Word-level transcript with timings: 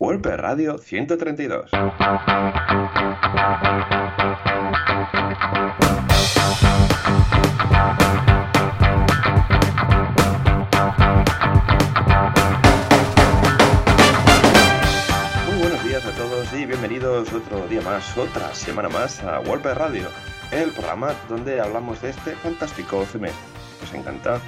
WordPress 0.00 0.40
Radio 0.40 0.78
132. 0.78 1.70
Muy 15.46 15.58
buenos 15.58 15.84
días 15.84 16.06
a 16.06 16.12
todos 16.16 16.50
y 16.54 16.64
bienvenidos 16.64 17.30
otro 17.34 17.68
día 17.68 17.82
más, 17.82 18.16
otra 18.16 18.54
semana 18.54 18.88
más 18.88 19.22
a 19.22 19.40
WordPress 19.40 19.76
Radio, 19.76 20.08
el 20.50 20.70
programa 20.70 21.12
donde 21.28 21.60
hablamos 21.60 22.00
de 22.00 22.08
este 22.08 22.34
fantástico 22.36 23.04
CMS. 23.04 23.34
Os 23.82 23.92
encanta. 23.92 24.40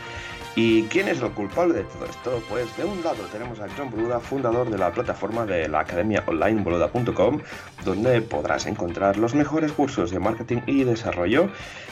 ¿Y 0.54 0.82
quién 0.84 1.08
es 1.08 1.22
el 1.22 1.30
culpable 1.30 1.72
de 1.72 1.84
todo 1.84 2.04
esto? 2.04 2.42
Pues 2.50 2.76
de 2.76 2.84
un 2.84 3.02
lado 3.02 3.24
tenemos 3.32 3.58
a 3.60 3.68
John 3.74 3.90
Boluda, 3.90 4.20
fundador 4.20 4.68
de 4.68 4.76
la 4.76 4.92
plataforma 4.92 5.46
de 5.46 5.66
la 5.66 5.80
academia 5.80 6.22
online 6.26 6.60
boluda.com, 6.60 7.40
donde 7.86 8.20
podrás 8.20 8.66
encontrar 8.66 9.16
los 9.16 9.34
mejores 9.34 9.72
cursos 9.72 10.10
de 10.10 10.18
marketing 10.18 10.58
y 10.66 10.84
desarrollo 10.84 11.48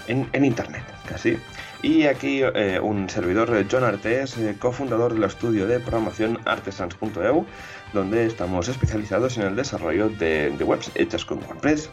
en, 0.09 0.45
internet, 0.45 0.82
casi. 1.09 1.38
Y 1.82 2.04
aquí 2.04 2.42
eh, 2.42 2.78
un 2.82 3.09
servidor, 3.09 3.65
John 3.70 3.84
Artes, 3.84 4.37
eh, 4.37 4.54
cofundador 4.59 5.15
del 5.15 5.24
estudio 5.24 5.66
de 5.66 5.80
programación 5.80 6.38
artesans.eu, 6.45 7.46
donde 7.95 8.27
estamos 8.27 8.68
especializados 8.68 9.38
en 9.38 9.45
el 9.45 9.56
desarrollo 9.56 10.10
de, 10.10 10.51
de 10.51 10.65
webs 10.65 10.90
hechas 10.96 11.24
con 11.24 11.38
WordPress. 11.38 11.88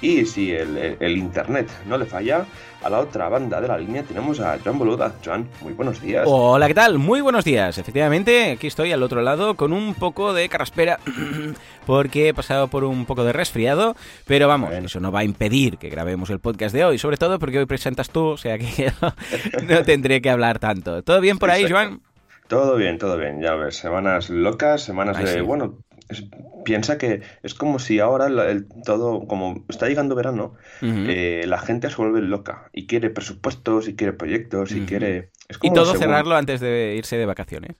Y 0.00 0.24
si 0.26 0.52
el, 0.52 0.96
el, 1.00 1.16
internet 1.16 1.68
no 1.86 1.98
le 1.98 2.06
falla, 2.06 2.46
a 2.82 2.88
la 2.88 3.00
otra 3.00 3.28
banda 3.28 3.60
de 3.60 3.66
la 3.66 3.76
línea 3.76 4.04
tenemos 4.04 4.38
a 4.38 4.56
Joan 4.62 4.78
Boluda. 4.78 5.14
Joan, 5.24 5.48
muy 5.60 5.72
buenos 5.72 6.00
días. 6.00 6.24
Hola, 6.26 6.68
¿qué 6.68 6.74
tal? 6.74 6.98
Muy 6.98 7.20
buenos 7.20 7.44
días. 7.44 7.78
Efectivamente, 7.78 8.52
aquí 8.52 8.68
estoy 8.68 8.92
al 8.92 9.02
otro 9.02 9.22
lado 9.22 9.56
con 9.56 9.72
un 9.72 9.94
poco 9.94 10.32
de 10.32 10.48
carraspera 10.48 11.00
porque 11.86 12.28
he 12.28 12.34
pasado 12.34 12.68
por 12.68 12.84
un 12.84 13.06
poco 13.06 13.24
de 13.24 13.32
resfriado, 13.32 13.96
pero 14.24 14.46
vamos, 14.46 14.70
bueno. 14.70 14.86
eso 14.86 15.00
no 15.00 15.10
va 15.10 15.20
a 15.20 15.24
impedir 15.24 15.78
que 15.78 15.88
grabemos 15.88 16.30
el 16.30 16.38
podcast 16.38 16.72
de 16.74 16.84
hoy, 16.84 16.98
sobre 16.98 17.16
todo 17.16 17.40
porque 17.40 17.58
hoy 17.58 17.66
presentas 17.66 18.10
tú, 18.10 18.26
o 18.26 18.36
sea 18.36 18.56
que 18.56 18.92
no 19.68 19.82
tendré 19.82 20.22
que 20.22 20.30
hablar 20.30 20.60
tanto. 20.60 21.02
¿Todo 21.02 21.20
bien 21.20 21.38
por 21.38 21.50
ahí, 21.50 21.68
Joan? 21.68 22.02
Todo 22.46 22.76
bien, 22.76 22.98
todo 22.98 23.18
bien. 23.18 23.42
Ya 23.42 23.54
ves, 23.56 23.76
semanas 23.76 24.30
locas, 24.30 24.82
semanas 24.82 25.16
Ay, 25.18 25.24
de, 25.24 25.34
sí. 25.34 25.40
bueno, 25.40 25.76
es, 26.08 26.24
piensa 26.64 26.98
que 26.98 27.22
es 27.42 27.54
como 27.54 27.78
si 27.78 28.00
ahora 28.00 28.26
el, 28.26 28.38
el, 28.38 28.66
todo, 28.84 29.26
como 29.26 29.64
está 29.68 29.88
llegando 29.88 30.14
verano, 30.14 30.54
uh 30.82 30.86
-huh. 30.86 31.06
eh, 31.08 31.44
la 31.46 31.58
gente 31.58 31.90
se 31.90 31.96
vuelve 31.96 32.20
loca 32.22 32.70
y 32.72 32.86
quiere 32.86 33.10
presupuestos 33.10 33.88
y 33.88 33.96
quiere 33.96 34.12
proyectos 34.12 34.72
y 34.72 34.80
uh 34.80 34.82
-huh. 34.82 34.86
quiere... 34.86 35.30
Es 35.48 35.58
como 35.58 35.72
y 35.72 35.74
todo 35.74 35.86
según... 35.86 36.00
cerrarlo 36.00 36.36
antes 36.36 36.60
de 36.60 36.94
irse 36.96 37.16
de 37.16 37.26
vacaciones. 37.26 37.76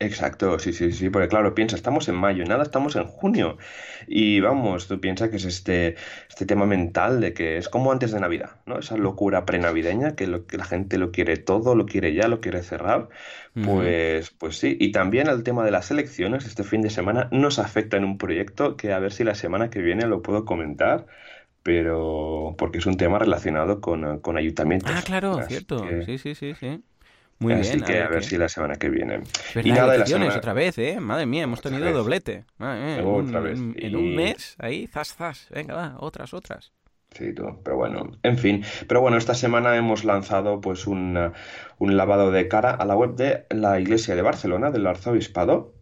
Exacto, 0.00 0.60
sí, 0.60 0.72
sí, 0.72 0.92
sí, 0.92 1.10
porque 1.10 1.26
claro, 1.26 1.56
piensa, 1.56 1.74
estamos 1.74 2.08
en 2.08 2.14
mayo, 2.14 2.44
nada, 2.44 2.62
estamos 2.62 2.94
en 2.94 3.04
junio. 3.04 3.58
Y 4.06 4.38
vamos, 4.38 4.86
tú 4.86 5.00
piensas 5.00 5.28
que 5.28 5.36
es 5.36 5.44
este, 5.44 5.96
este 6.28 6.46
tema 6.46 6.66
mental 6.66 7.20
de 7.20 7.34
que 7.34 7.56
es 7.56 7.68
como 7.68 7.90
antes 7.90 8.12
de 8.12 8.20
Navidad, 8.20 8.60
¿no? 8.64 8.78
Esa 8.78 8.96
locura 8.96 9.44
prenavideña, 9.44 10.14
que, 10.14 10.28
lo, 10.28 10.46
que 10.46 10.56
la 10.56 10.64
gente 10.64 10.98
lo 10.98 11.10
quiere 11.10 11.36
todo, 11.36 11.74
lo 11.74 11.84
quiere 11.84 12.14
ya, 12.14 12.28
lo 12.28 12.40
quiere 12.40 12.62
cerrar. 12.62 13.08
Pues, 13.54 14.30
pues 14.30 14.56
sí, 14.56 14.76
y 14.78 14.92
también 14.92 15.26
el 15.26 15.42
tema 15.42 15.64
de 15.64 15.72
las 15.72 15.90
elecciones, 15.90 16.46
este 16.46 16.62
fin 16.62 16.80
de 16.80 16.90
semana 16.90 17.28
nos 17.32 17.58
afecta 17.58 17.96
en 17.96 18.04
un 18.04 18.18
proyecto 18.18 18.76
que 18.76 18.92
a 18.92 19.00
ver 19.00 19.12
si 19.12 19.24
la 19.24 19.34
semana 19.34 19.68
que 19.68 19.82
viene 19.82 20.06
lo 20.06 20.22
puedo 20.22 20.44
comentar 20.44 21.06
pero 21.64 22.54
porque 22.56 22.78
es 22.78 22.86
un 22.86 22.96
tema 22.96 23.18
relacionado 23.18 23.80
con, 23.82 24.20
con 24.20 24.38
ayuntamientos. 24.38 24.90
Ah, 24.94 25.02
claro, 25.04 25.38
Así 25.38 25.48
cierto. 25.48 25.82
Que... 25.82 26.04
Sí, 26.04 26.16
sí, 26.16 26.34
sí, 26.34 26.54
sí. 26.54 26.82
Muy 27.40 27.52
Así 27.52 27.74
bien. 27.74 27.84
que 27.84 28.02
a 28.02 28.08
ver, 28.08 28.24
si 28.24 28.36
la 28.36 28.48
semana 28.48 28.74
que 28.76 28.88
viene. 28.88 29.20
y 29.62 29.70
nada 29.70 29.92
de 29.92 29.98
la 29.98 30.06
semana... 30.06 30.36
otra 30.36 30.52
vez, 30.52 30.76
¿eh? 30.78 30.98
Madre 31.00 31.26
mía, 31.26 31.44
hemos 31.44 31.60
tenido 31.60 31.84
vez. 31.84 31.94
doblete. 31.94 32.44
Madre 32.58 32.80
mía, 33.02 33.06
otra 33.06 33.38
un, 33.38 33.44
vez. 33.44 33.58
En, 33.58 33.74
en 33.78 33.96
un 33.96 34.14
mes, 34.16 34.56
ahí, 34.58 34.86
zas, 34.88 35.14
zas. 35.14 35.46
Venga, 35.50 35.74
va, 35.74 35.96
otras, 36.00 36.34
otras. 36.34 36.72
Sí, 37.10 37.32
tú. 37.32 37.60
pero 37.64 37.76
bueno, 37.76 38.10
en 38.22 38.36
fin. 38.38 38.64
Pero 38.86 39.00
bueno, 39.00 39.16
esta 39.16 39.34
semana 39.34 39.76
hemos 39.76 40.04
lanzado 40.04 40.60
pues 40.60 40.86
un, 40.86 41.32
un 41.78 41.96
lavado 41.96 42.30
de 42.32 42.48
cara 42.48 42.70
a 42.72 42.84
la 42.84 42.96
web 42.96 43.14
de 43.14 43.46
la 43.50 43.80
Iglesia 43.80 44.14
de 44.14 44.22
Barcelona, 44.22 44.70
del 44.70 44.86
Arzobispado, 44.86 45.74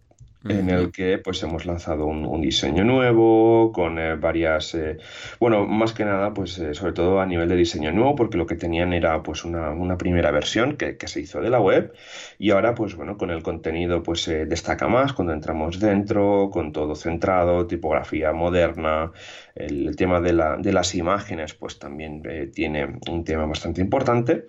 en 0.49 0.71
el 0.71 0.93
que 0.93 1.19
pues 1.19 1.43
hemos 1.43 1.67
lanzado 1.67 2.07
un, 2.07 2.25
un 2.25 2.41
diseño 2.41 2.85
nuevo 2.85 3.73
con 3.73 3.99
eh, 3.99 4.17
varias 4.17 4.75
eh, 4.75 4.99
bueno 5.41 5.67
más 5.67 5.93
que 5.93 6.05
nada 6.05 6.33
pues 6.33 6.59
eh, 6.59 6.75
sobre 6.75 6.93
todo 6.93 7.21
a 7.21 7.27
nivel 7.27 7.49
de 7.49 7.57
diseño 7.57 7.93
nuevo 7.93 8.15
porque 8.15 8.37
lo 8.37 8.47
que 8.47 8.57
tenían 8.57 8.93
era 8.93 9.23
pues 9.23 9.45
una, 9.45 9.71
una 9.71 9.97
primera 9.97 10.31
versión 10.31 10.77
que, 10.77 10.97
que, 10.97 11.09
se 11.09 11.21
hizo 11.21 11.41
de 11.41 11.51
la 11.51 11.61
web. 11.61 11.93
Y 12.39 12.51
ahora 12.51 12.75
pues 12.75 12.95
bueno 12.97 13.17
con 13.17 13.31
el 13.31 13.43
contenido 13.43 14.03
pues 14.03 14.27
destaca 14.27 14.89
más 14.89 15.13
cuando 15.13 15.33
entramos 15.33 15.79
dentro 15.81 16.51
con 16.53 16.73
todo 16.73 16.95
centrado 16.95 17.67
tipografía 17.67 18.33
moderna. 18.33 19.13
El, 19.55 19.89
el 19.89 19.97
tema 19.97 20.21
de, 20.21 20.33
la, 20.35 20.57
de, 20.57 20.73
las 20.73 20.95
imágenes 20.95 21.55
pues 21.55 21.79
también 21.79 22.23
tiene 22.53 22.99
un 23.09 23.25
tema 23.25 23.47
bastante 23.47 23.81
importante 23.81 24.49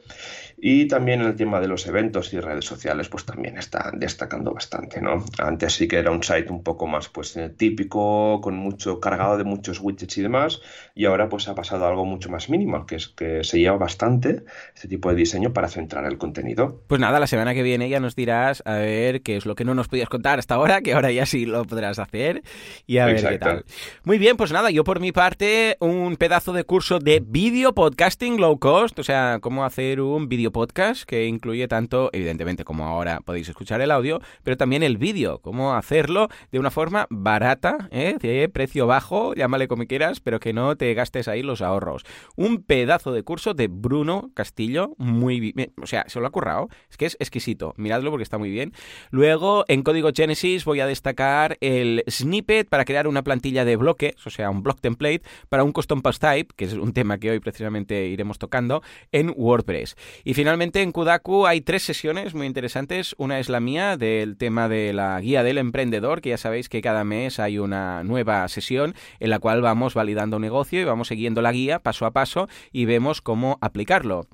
y 0.57 0.87
también 0.87 1.21
el 1.21 1.35
tema 1.35 1.59
de 1.59 1.67
los 1.67 1.85
eventos 1.85 2.33
y 2.33 2.39
redes 2.39 2.65
sociales 2.65 3.09
pues 3.09 3.25
también 3.25 3.57
está 3.57 3.91
destacando 3.93 4.53
bastante 4.53 4.99
no 4.99 5.23
antes 5.37 5.73
sí 5.73 5.87
que 5.87 5.97
era 5.99 6.11
un 6.11 6.23
site 6.23 6.51
un 6.51 6.63
poco 6.63 6.87
más 6.87 7.09
pues 7.09 7.37
eh, 7.37 7.49
típico, 7.49 8.41
con 8.41 8.55
mucho 8.55 8.99
cargado 8.99 9.37
de 9.37 9.43
muchos 9.43 9.79
widgets 9.79 10.17
y 10.17 10.21
demás, 10.21 10.61
y 10.97 11.05
ahora 11.05 11.29
pues 11.29 11.47
ha 11.47 11.53
pasado 11.53 11.85
a 11.85 11.89
algo 11.89 12.05
mucho 12.05 12.29
más 12.29 12.49
minimal, 12.49 12.87
que 12.87 12.95
es 12.95 13.09
que 13.09 13.43
se 13.43 13.59
lleva 13.59 13.77
bastante 13.77 14.43
este 14.73 14.87
tipo 14.87 15.09
de 15.09 15.15
diseño 15.15 15.53
para 15.53 15.67
centrar 15.67 16.05
el 16.05 16.17
contenido. 16.17 16.81
Pues 16.87 16.99
nada, 16.99 17.19
la 17.19 17.27
semana 17.27 17.53
que 17.53 17.61
viene 17.61 17.87
ya 17.87 17.99
nos 17.99 18.15
dirás 18.15 18.63
a 18.65 18.77
ver 18.77 19.21
qué 19.21 19.37
es 19.37 19.45
lo 19.45 19.53
que 19.53 19.63
no 19.63 19.75
nos 19.75 19.87
podías 19.87 20.09
contar 20.09 20.39
hasta 20.39 20.55
ahora, 20.55 20.81
que 20.81 20.93
ahora 20.93 21.11
ya 21.11 21.27
sí 21.27 21.45
lo 21.45 21.63
podrás 21.65 21.99
hacer, 21.99 22.41
y 22.87 22.97
a 22.97 23.05
ver 23.05 23.23
qué 23.23 23.37
tal. 23.37 23.63
Muy 24.05 24.17
bien, 24.17 24.37
pues 24.37 24.51
nada, 24.51 24.71
yo 24.71 24.83
por 24.83 24.99
mi 24.99 25.11
parte 25.11 25.77
un 25.79 26.15
pedazo 26.15 26.51
de 26.51 26.63
curso 26.63 26.97
de 26.97 27.21
video 27.23 27.75
podcasting 27.75 28.41
low 28.41 28.57
cost, 28.57 28.97
o 28.97 29.03
sea, 29.03 29.37
cómo 29.39 29.65
hacer 29.65 30.01
un 30.01 30.27
video 30.27 30.51
podcast 30.51 31.03
que 31.03 31.27
incluye 31.27 31.67
tanto, 31.67 32.09
evidentemente, 32.11 32.63
como 32.63 32.85
ahora 32.85 33.19
podéis 33.23 33.47
escuchar 33.47 33.81
el 33.81 33.91
audio, 33.91 34.19
pero 34.41 34.57
también 34.57 34.81
el 34.81 34.97
vídeo, 34.97 35.41
cómo 35.41 35.75
hacerlo 35.75 36.29
de 36.51 36.57
una 36.57 36.71
forma 36.71 37.05
barata, 37.11 37.87
¿eh? 37.91 38.15
de 38.19 38.49
precio 38.49 38.87
bajo, 38.87 39.35
llámale 39.35 39.67
como 39.67 39.85
quieras, 39.85 40.21
pero 40.21 40.39
que 40.39 40.53
no 40.53 40.75
te 40.75 40.86
gastes 40.93 41.27
ahí 41.27 41.43
los 41.43 41.61
ahorros. 41.61 42.03
Un 42.35 42.63
pedazo 42.63 43.11
de 43.11 43.23
curso 43.23 43.53
de 43.53 43.67
Bruno 43.67 44.31
Castillo, 44.33 44.93
muy 44.97 45.39
bien, 45.39 45.73
o 45.81 45.87
sea, 45.87 46.05
se 46.07 46.19
lo 46.19 46.27
ha 46.27 46.31
currado, 46.31 46.69
es 46.89 46.97
que 46.97 47.05
es 47.05 47.17
exquisito, 47.19 47.73
miradlo 47.77 48.11
porque 48.11 48.23
está 48.23 48.37
muy 48.37 48.49
bien. 48.49 48.73
Luego, 49.11 49.65
en 49.67 49.83
código 49.83 50.09
Genesis 50.13 50.65
voy 50.65 50.79
a 50.79 50.87
destacar 50.87 51.57
el 51.61 52.03
snippet 52.09 52.69
para 52.69 52.85
crear 52.85 53.07
una 53.07 53.23
plantilla 53.23 53.65
de 53.65 53.75
bloques, 53.75 54.15
o 54.25 54.29
sea, 54.29 54.49
un 54.49 54.63
block 54.63 54.79
template 54.81 55.21
para 55.49 55.63
un 55.63 55.71
custom 55.71 56.01
post 56.01 56.21
type, 56.21 56.53
que 56.55 56.65
es 56.65 56.73
un 56.73 56.93
tema 56.93 57.17
que 57.17 57.31
hoy 57.31 57.39
precisamente 57.39 58.07
iremos 58.07 58.39
tocando, 58.39 58.81
en 59.11 59.33
WordPress. 59.35 59.95
Y 60.23 60.33
finalmente 60.33 60.81
en 60.81 60.91
Kudaku 60.91 61.47
hay 61.47 61.61
tres 61.61 61.83
sesiones 61.83 62.33
muy 62.33 62.47
interesantes. 62.47 63.15
Una 63.17 63.39
es 63.39 63.49
la 63.49 63.59
mía 63.59 63.97
del 63.97 64.37
tema 64.37 64.69
de 64.69 64.93
la 64.93 65.19
guía 65.21 65.43
del 65.43 65.57
emprendedor, 65.57 66.21
que 66.21 66.29
ya 66.29 66.37
sabéis 66.37 66.69
que 66.69 66.81
cada 66.81 67.03
mes 67.03 67.39
hay 67.39 67.59
una 67.59 68.03
nueva 68.03 68.47
sesión 68.47 68.95
en 69.19 69.29
la 69.29 69.39
cual 69.39 69.61
vamos 69.61 69.93
validando 69.93 70.37
un 70.37 70.41
negocio 70.41 70.76
y 70.81 70.85
vamos 70.85 71.09
siguiendo 71.09 71.41
la 71.41 71.51
guía 71.51 71.79
paso 71.79 72.05
a 72.05 72.11
paso 72.11 72.47
y 72.71 72.85
vemos 72.85 73.21
cómo 73.21 73.57
aplicarlo. 73.61 74.27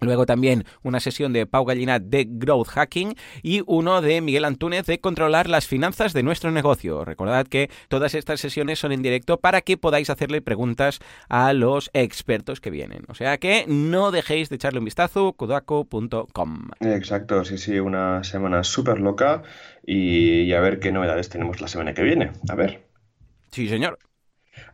Luego 0.00 0.26
también 0.26 0.64
una 0.82 1.00
sesión 1.00 1.32
de 1.32 1.46
Pau 1.46 1.64
Gallina 1.64 1.98
de 1.98 2.26
Growth 2.28 2.68
Hacking 2.68 3.14
y 3.42 3.62
uno 3.66 4.02
de 4.02 4.20
Miguel 4.20 4.44
Antúnez 4.44 4.84
de 4.84 5.00
controlar 5.00 5.48
las 5.48 5.66
finanzas 5.66 6.12
de 6.12 6.22
nuestro 6.22 6.50
negocio. 6.50 7.04
Recordad 7.04 7.46
que 7.46 7.70
todas 7.88 8.14
estas 8.14 8.40
sesiones 8.40 8.78
son 8.78 8.92
en 8.92 9.02
directo 9.02 9.38
para 9.40 9.62
que 9.62 9.78
podáis 9.78 10.10
hacerle 10.10 10.42
preguntas 10.42 10.98
a 11.30 11.52
los 11.54 11.90
expertos 11.94 12.60
que 12.60 12.70
vienen. 12.70 13.04
O 13.08 13.14
sea 13.14 13.38
que 13.38 13.64
no 13.68 14.10
dejéis 14.10 14.50
de 14.50 14.56
echarle 14.56 14.80
un 14.80 14.84
vistazo, 14.84 15.32
kudaco.com. 15.32 16.68
Exacto, 16.80 17.44
sí, 17.44 17.56
sí, 17.56 17.78
una 17.78 18.22
semana 18.22 18.64
súper 18.64 19.00
loca 19.00 19.42
y, 19.86 20.42
y 20.42 20.52
a 20.52 20.60
ver 20.60 20.78
qué 20.78 20.92
novedades 20.92 21.30
tenemos 21.30 21.62
la 21.62 21.68
semana 21.68 21.94
que 21.94 22.02
viene. 22.02 22.32
A 22.50 22.54
ver. 22.54 22.84
Sí, 23.50 23.66
señor. 23.68 23.98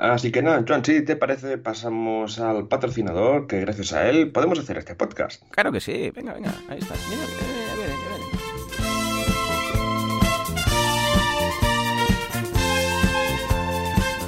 Así 0.03 0.33
que 0.33 0.43
nada, 0.43 0.65
Joan, 0.67 0.85
si 0.85 1.03
te 1.03 1.15
parece, 1.15 1.59
pasamos 1.59 2.41
al 2.41 2.67
patrocinador, 2.67 3.47
que 3.47 3.61
gracias 3.61 3.93
a 3.93 4.09
él 4.09 4.33
podemos 4.33 4.59
hacer 4.59 4.77
este 4.77 4.97
podcast. 4.97 5.45
Claro 5.51 5.71
que 5.71 5.81
sí, 5.81 6.11
venga, 6.11 6.33
venga, 6.33 6.53
ahí 6.69 6.79
está. 6.81 6.97
Mira, 7.09 7.23
mira, 7.23 7.45
mira, 7.77 7.95
mira. 7.97 8.13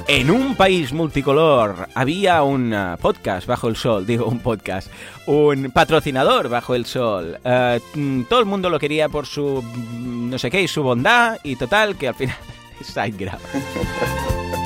En 0.07 0.31
un 0.31 0.55
país 0.55 0.93
multicolor 0.93 1.89
había 1.93 2.41
un 2.43 2.71
uh, 2.73 2.95
podcast 2.97 3.45
bajo 3.45 3.67
el 3.67 3.75
sol, 3.75 4.05
digo 4.07 4.27
un 4.27 4.39
podcast, 4.39 4.89
un 5.25 5.71
patrocinador 5.71 6.47
bajo 6.47 6.73
el 6.73 6.85
sol. 6.85 7.37
Uh, 7.43 8.23
todo 8.29 8.39
el 8.39 8.45
mundo 8.45 8.69
lo 8.69 8.79
quería 8.79 9.09
por 9.09 9.25
su 9.25 9.61
no 9.99 10.39
sé 10.39 10.49
qué 10.49 10.61
y 10.61 10.69
su 10.69 10.83
bondad 10.83 11.37
y 11.43 11.57
total 11.57 11.97
que 11.97 12.07
al 12.07 12.15
final 12.15 12.37
SiteGround. 12.81 13.41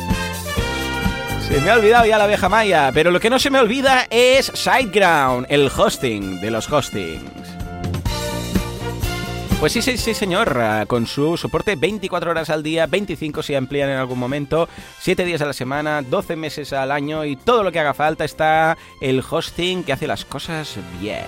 Se 1.50 1.60
me 1.62 1.72
ha 1.72 1.78
olvidado 1.78 2.06
ya 2.06 2.20
la 2.20 2.26
abeja 2.26 2.48
maya, 2.48 2.92
pero 2.94 3.10
lo 3.10 3.20
que 3.20 3.32
no 3.32 3.40
se 3.40 3.50
me 3.50 3.60
olvida 3.60 4.06
es 4.12 4.52
SiteGround, 4.54 5.48
el 5.50 5.72
hosting 5.76 6.40
de 6.42 6.52
los 6.52 6.72
hostings. 6.72 7.24
Pues 9.60 9.74
sí, 9.74 9.82
sí, 9.82 9.98
sí, 9.98 10.14
señor, 10.14 10.56
ah, 10.62 10.86
con 10.86 11.08
su 11.08 11.38
soporte 11.38 11.76
24 11.76 12.30
horas 12.30 12.52
al 12.52 12.62
día, 12.62 12.86
25 12.86 13.42
si 13.42 13.56
amplían 13.56 13.90
en 13.90 13.98
algún 13.98 14.20
momento, 14.20 14.70
7 15.00 15.26
días 15.26 15.42
a 15.42 15.48
la 15.48 15.54
semana, 15.54 16.04
12 16.04 16.36
meses 16.36 16.72
al 16.72 16.92
año 16.92 17.26
y 17.26 17.36
todo 17.36 17.64
lo 17.64 17.72
que 17.72 17.80
haga 17.80 17.96
falta 17.96 18.26
está 18.26 18.78
el 19.02 19.24
hosting 19.28 19.84
que 19.84 19.92
hace 19.92 20.06
las 20.06 20.26
cosas 20.26 20.78
bien. 21.02 21.26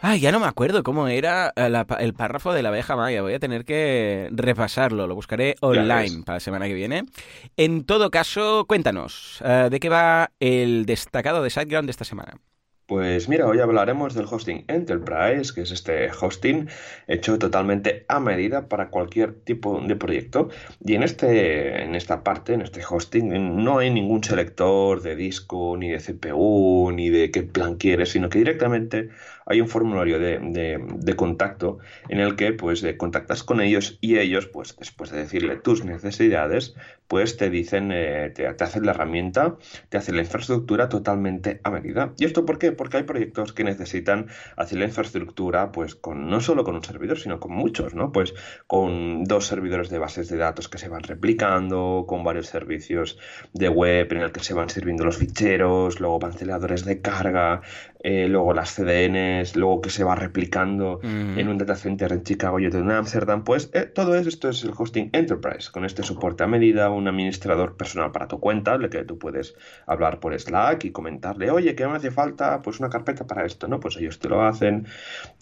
Ay, 0.00 0.20
ya 0.20 0.30
no 0.30 0.38
me 0.38 0.46
acuerdo 0.46 0.84
cómo 0.84 1.08
era 1.08 1.52
eh, 1.56 1.84
el 1.98 2.14
párrafo 2.14 2.52
de 2.52 2.62
la 2.62 2.68
abeja 2.68 2.94
maya. 2.94 3.20
Voy 3.22 3.34
a 3.34 3.40
tener 3.40 3.64
que 3.64 4.28
repasarlo. 4.30 5.08
Lo 5.08 5.16
buscaré 5.16 5.56
online 5.60 6.22
para 6.24 6.36
la 6.36 6.40
semana 6.40 6.66
que 6.68 6.74
viene. 6.74 7.04
En 7.56 7.84
todo 7.84 8.10
caso, 8.10 8.64
cuéntanos, 8.68 9.42
eh, 9.44 9.68
¿de 9.70 9.80
qué 9.80 9.88
va 9.88 10.30
el 10.38 10.86
destacado 10.86 11.42
de 11.42 11.50
SiteGround 11.50 11.88
de 11.88 11.90
esta 11.90 12.04
semana? 12.04 12.34
Pues 12.88 13.28
mira, 13.28 13.46
hoy 13.46 13.60
hablaremos 13.60 14.14
del 14.14 14.24
hosting 14.30 14.64
Enterprise, 14.66 15.52
que 15.54 15.60
es 15.60 15.72
este 15.72 16.08
hosting 16.10 16.70
hecho 17.06 17.38
totalmente 17.38 18.06
a 18.08 18.18
medida 18.18 18.66
para 18.66 18.88
cualquier 18.88 19.34
tipo 19.34 19.78
de 19.78 19.94
proyecto. 19.94 20.48
Y 20.82 20.94
en, 20.94 21.02
este, 21.02 21.82
en 21.82 21.94
esta 21.94 22.24
parte, 22.24 22.54
en 22.54 22.62
este 22.62 22.80
hosting, 22.88 23.62
no 23.62 23.78
hay 23.78 23.90
ningún 23.90 24.24
selector 24.24 25.02
de 25.02 25.16
disco, 25.16 25.76
ni 25.76 25.90
de 25.90 25.98
CPU, 25.98 26.90
ni 26.94 27.10
de 27.10 27.30
qué 27.30 27.42
plan 27.42 27.74
quieres, 27.76 28.08
sino 28.08 28.30
que 28.30 28.38
directamente 28.38 29.10
hay 29.48 29.60
un 29.60 29.68
formulario 29.68 30.18
de, 30.18 31.14
contacto 31.16 31.78
en 32.08 32.20
el 32.20 32.36
que 32.36 32.52
pues 32.52 32.84
eh, 32.84 32.96
contactas 32.96 33.42
con 33.42 33.60
ellos 33.60 33.98
y 34.00 34.18
ellos, 34.18 34.46
pues 34.46 34.76
después 34.76 35.10
de 35.10 35.18
decirle 35.18 35.56
tus 35.56 35.84
necesidades, 35.84 36.74
pues 37.08 37.38
te 37.38 37.48
dicen, 37.48 37.90
eh, 37.90 38.30
te, 38.34 38.46
hacen 38.46 38.84
la 38.84 38.92
herramienta, 38.92 39.56
te 39.88 39.96
hacen 39.96 40.16
la 40.16 40.22
infraestructura 40.22 40.90
totalmente 40.90 41.60
a 41.64 41.70
medida. 41.70 42.12
¿Y 42.18 42.26
esto 42.26 42.44
por 42.44 42.58
qué? 42.58 42.72
Porque 42.72 42.98
hay 42.98 43.02
proyectos 43.04 43.54
que 43.54 43.64
necesitan 43.64 44.26
hacer 44.56 44.78
la 44.78 44.84
infraestructura, 44.84 45.72
pues 45.72 45.94
con 45.94 46.28
no 46.28 46.40
solo 46.40 46.64
con 46.64 46.74
un 46.74 46.84
servidor, 46.84 47.18
sino 47.18 47.40
con 47.40 47.52
muchos, 47.52 47.94
¿no? 47.94 48.12
Pues 48.12 48.34
con 48.66 49.24
dos 49.24 49.46
servidores 49.46 49.88
de 49.88 49.98
bases 49.98 50.28
de 50.28 50.36
datos 50.36 50.68
que 50.68 50.76
se 50.76 50.88
van 50.90 51.02
replicando, 51.02 52.04
con 52.06 52.22
varios 52.22 52.46
servicios 52.46 53.18
de 53.54 53.70
web 53.70 54.12
en 54.12 54.18
el 54.18 54.32
que 54.32 54.40
se 54.40 54.52
van 54.52 54.68
sirviendo 54.68 55.04
los 55.04 55.16
ficheros, 55.16 56.00
luego 56.00 56.18
canceladores 56.18 56.84
de 56.84 57.00
carga, 57.00 57.62
eh, 58.00 58.28
luego 58.28 58.52
las 58.52 58.70
Luego 59.56 59.80
que 59.80 59.90
se 59.90 60.04
va 60.04 60.14
replicando 60.14 61.00
en 61.02 61.48
un 61.48 61.58
data 61.58 61.76
center 61.76 62.12
en 62.12 62.22
Chicago 62.22 62.58
y 62.58 62.66
otro 62.66 62.80
en 62.80 62.90
Amsterdam, 62.90 63.44
pues 63.44 63.70
eh, 63.72 63.82
todo 63.82 64.14
esto 64.14 64.48
es 64.48 64.64
el 64.64 64.72
hosting 64.76 65.10
enterprise, 65.12 65.70
con 65.70 65.84
este 65.84 66.02
soporte 66.02 66.44
a 66.44 66.46
medida, 66.46 66.90
un 66.90 67.08
administrador 67.08 67.76
personal 67.76 68.12
para 68.12 68.28
tu 68.28 68.40
cuenta, 68.40 68.78
de 68.78 68.88
que 68.88 69.04
tú 69.04 69.18
puedes 69.18 69.54
hablar 69.86 70.20
por 70.20 70.38
Slack 70.38 70.84
y 70.84 70.90
comentarle, 70.90 71.50
oye, 71.50 71.74
¿qué 71.74 71.86
me 71.86 71.96
hace 71.96 72.10
falta? 72.10 72.62
Pues 72.62 72.80
una 72.80 72.90
carpeta 72.90 73.26
para 73.26 73.44
esto, 73.44 73.68
¿no? 73.68 73.80
Pues 73.80 73.96
ellos 73.96 74.18
te 74.18 74.28
lo 74.28 74.42
hacen. 74.42 74.86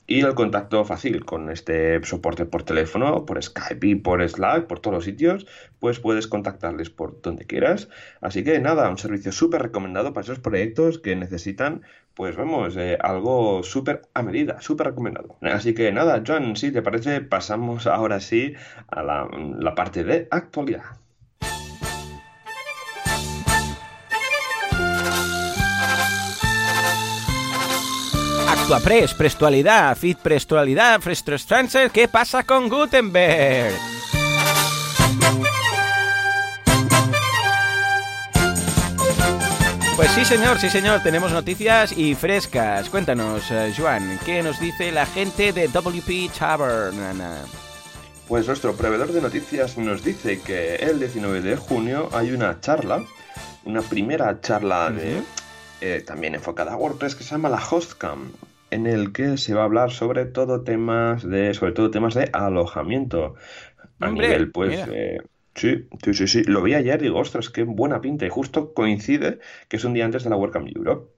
Y 0.08 0.20
el 0.20 0.34
contacto 0.34 0.84
fácil 0.84 1.25
con 1.25 1.50
este 1.50 2.02
soporte 2.04 2.46
por 2.46 2.62
teléfono, 2.62 3.26
por 3.26 3.42
Skype 3.42 3.87
y 3.88 3.94
por 3.96 4.26
Slack, 4.26 4.66
por 4.66 4.78
todos 4.78 4.94
los 4.94 5.04
sitios, 5.04 5.46
pues 5.81 5.99
puedes 5.99 6.28
contactarles 6.28 6.90
por 6.90 7.20
donde 7.22 7.44
quieras. 7.44 7.88
Así 8.20 8.44
que 8.44 8.60
nada, 8.60 8.88
un 8.88 8.99
servicio 8.99 9.32
súper 9.32 9.62
recomendado 9.62 10.12
para 10.12 10.25
esos 10.25 10.38
proyectos 10.38 11.00
que 11.00 11.16
necesitan 11.16 11.82
pues 12.16 12.34
vamos, 12.34 12.74
eh, 12.78 12.96
algo 12.98 13.62
súper 13.62 14.08
a 14.14 14.22
medida, 14.22 14.58
súper 14.62 14.86
recomendado. 14.88 15.36
Así 15.42 15.74
que 15.74 15.92
nada, 15.92 16.22
John, 16.26 16.56
si 16.56 16.72
te 16.72 16.80
parece, 16.80 17.20
pasamos 17.20 17.86
ahora 17.86 18.20
sí 18.20 18.54
a 18.88 19.02
la, 19.02 19.74
parte 19.74 20.02
de 20.02 20.26
actualidad. 20.30 20.84
Actuapres, 28.48 29.12
prestualidad, 29.12 29.94
fit 29.94 30.18
prestualidad, 30.18 31.00
Transfer, 31.46 31.90
¿qué 31.90 32.08
pasa 32.08 32.44
con 32.44 32.70
Gutenberg? 32.70 33.74
Pues 39.96 40.10
sí, 40.10 40.26
señor, 40.26 40.58
sí, 40.58 40.69
señor, 40.69 41.02
tenemos 41.02 41.32
noticias 41.32 41.96
y 41.96 42.14
frescas. 42.14 42.90
Cuéntanos, 42.90 43.50
uh, 43.50 43.72
Joan, 43.75 44.19
¿qué 44.26 44.43
nos 44.43 44.60
dice 44.60 44.93
la 44.93 45.06
gente 45.06 45.54
de 45.54 45.69
WP 45.69 46.31
Tavern? 46.38 46.98
Pues 48.28 48.46
nuestro 48.46 48.75
proveedor 48.75 49.10
de 49.10 49.22
noticias 49.22 49.78
nos 49.78 50.04
dice 50.04 50.43
que 50.43 50.75
el 50.76 50.98
19 50.98 51.40
de 51.40 51.56
junio 51.56 52.10
hay 52.12 52.32
una 52.32 52.60
charla, 52.60 53.06
una 53.64 53.81
primera 53.81 54.38
charla 54.43 54.90
de, 54.90 55.22
eh, 55.81 56.02
también 56.06 56.34
enfocada 56.34 56.75
a 56.75 56.76
WordPress 56.76 57.14
que 57.14 57.25
se 57.25 57.31
llama 57.31 57.49
la 57.49 57.62
HostCam, 57.64 58.32
en 58.70 58.87
el 58.87 59.14
que 59.14 59.38
se 59.38 59.54
va 59.54 59.62
a 59.62 59.64
hablar 59.64 59.92
sobre 59.92 60.26
todo 60.26 60.60
temas 60.60 61.26
de, 61.26 61.54
sobre 61.54 61.72
todo 61.72 61.90
temas 61.90 62.12
de 62.12 62.28
alojamiento 62.34 63.34
a 64.00 64.10
nivel, 64.10 64.50
pues. 64.52 64.78
Sí, 65.56 65.88
sí, 66.04 66.14
sí, 66.14 66.26
sí. 66.28 66.44
Lo 66.44 66.62
vi 66.62 66.74
ayer 66.74 67.00
y 67.00 67.04
digo, 67.04 67.18
ostras, 67.18 67.50
qué 67.50 67.62
buena 67.64 68.00
pinta. 68.00 68.26
Y 68.26 68.28
justo 68.28 68.74
coincide 68.74 69.38
que 69.68 69.76
es 69.76 69.84
un 69.84 69.94
día 69.94 70.04
antes 70.04 70.22
de 70.24 70.30
la 70.30 70.36
WordCamp 70.36 70.68
Europe. 70.76 71.12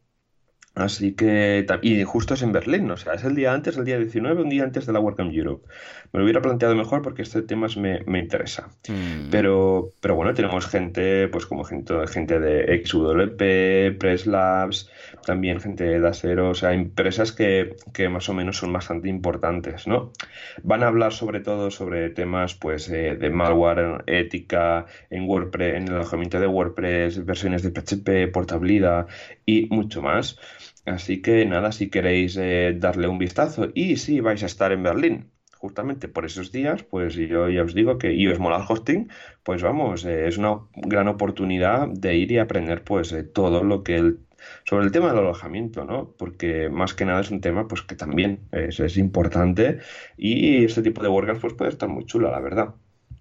Así 0.75 1.15
que, 1.17 1.67
y 1.83 2.05
justo 2.05 2.35
es 2.35 2.43
en 2.43 2.53
Berlín, 2.53 2.91
o 2.91 2.97
sea, 2.97 3.15
es 3.15 3.25
el 3.25 3.35
día 3.35 3.53
antes, 3.55 3.77
el 3.79 3.85
día 3.85 3.99
19, 3.99 4.43
un 4.43 4.49
día 4.51 4.65
antes 4.65 4.87
de 4.87 4.93
la 4.93 5.01
WordCamp 5.01 5.33
Europe. 5.35 5.69
Me 6.13 6.19
lo 6.19 6.25
hubiera 6.25 6.41
planteado 6.41 6.75
mejor 6.75 7.03
porque 7.03 7.23
este 7.23 7.43
tema 7.43 7.67
me, 7.77 8.01
me 8.07 8.19
interesa. 8.19 8.69
Mm. 8.89 9.31
Pero, 9.31 9.91
pero 10.01 10.15
bueno, 10.15 10.33
tenemos 10.35 10.67
gente, 10.67 11.29
pues 11.29 11.47
como 11.47 11.65
gente, 11.65 11.95
gente 12.07 12.41
de 12.41 12.83
XWP, 12.85 13.99
Press 13.99 14.27
Labs, 14.27 14.91
también 15.27 15.61
gente 15.61 15.85
de 15.85 16.01
Dasero, 16.01 16.51
o 16.51 16.55
sea, 16.55 16.73
empresas 16.73 17.33
que, 17.33 17.77
que, 17.93 18.09
más 18.09 18.29
o 18.29 18.35
menos 18.35 18.57
son 18.57 18.73
bastante 18.73 19.09
importantes, 19.09 19.87
¿no? 19.87 20.13
Van 20.63 20.83
a 20.83 20.89
hablar 20.89 21.13
sobre 21.13 21.41
todo 21.41 21.71
sobre 21.71 22.11
temas, 22.11 22.55
pues, 22.55 22.89
eh, 22.89 23.17
de 23.17 23.31
malware, 23.31 24.05
ética, 24.07 24.87
en 25.11 25.29
WordPress, 25.29 25.77
en 25.77 25.89
el 25.89 25.95
alojamiento 25.95 26.41
de 26.41 26.47
WordPress, 26.47 27.25
versiones 27.25 27.63
de 27.63 27.71
PHP, 27.71 28.33
portabilidad 28.33 29.07
y 29.45 29.67
mucho 29.71 30.03
más. 30.03 30.39
Así 30.87 31.21
que 31.21 31.45
nada, 31.45 31.73
si 31.73 31.91
queréis 31.91 32.37
eh, 32.39 32.75
darle 32.77 33.09
un 33.09 33.19
vistazo 33.19 33.69
y 33.75 33.97
si 33.97 34.21
vais 34.21 34.43
a 34.43 34.47
estar 34.47 34.73
en 34.73 34.83
Berlín 34.83 35.38
justamente 35.59 36.09
por 36.09 36.25
esos 36.25 36.53
días, 36.53 36.83
pues 36.85 37.15
yo 37.15 37.49
ya 37.49 37.63
os 37.65 37.75
digo 37.75 37.99
que 37.99 38.09
os 38.33 38.39
mola 38.39 38.59
el 38.59 38.65
hosting, 38.69 39.09
pues 39.43 39.63
vamos, 39.63 40.05
eh, 40.05 40.29
es 40.29 40.39
una 40.39 40.61
gran 40.75 41.09
oportunidad 41.09 41.89
de 41.89 42.17
ir 42.17 42.33
y 42.33 42.39
aprender 42.39 42.85
pues 42.85 43.13
eh, 43.13 43.25
todo 43.25 43.63
lo 43.65 43.83
que 43.83 43.97
el 43.97 44.21
sobre 44.65 44.85
el 44.87 44.93
tema 44.93 45.09
del 45.09 45.19
alojamiento, 45.19 45.85
¿no? 45.85 46.15
Porque 46.17 46.69
más 46.71 46.95
que 46.95 47.05
nada 47.05 47.21
es 47.21 47.31
un 47.31 47.41
tema 47.41 47.67
pues 47.69 47.83
que 47.83 47.97
también 47.97 48.49
es, 48.53 48.81
es 48.81 48.97
importante 48.97 49.79
y 50.17 50.65
este 50.65 50.83
tipo 50.83 51.03
de 51.03 51.09
WordCamps 51.09 51.41
pues 51.41 51.55
puede 51.55 51.71
estar 51.71 51.89
muy 51.89 52.05
chulo, 52.07 52.31
la 52.31 52.41
verdad. 52.41 52.75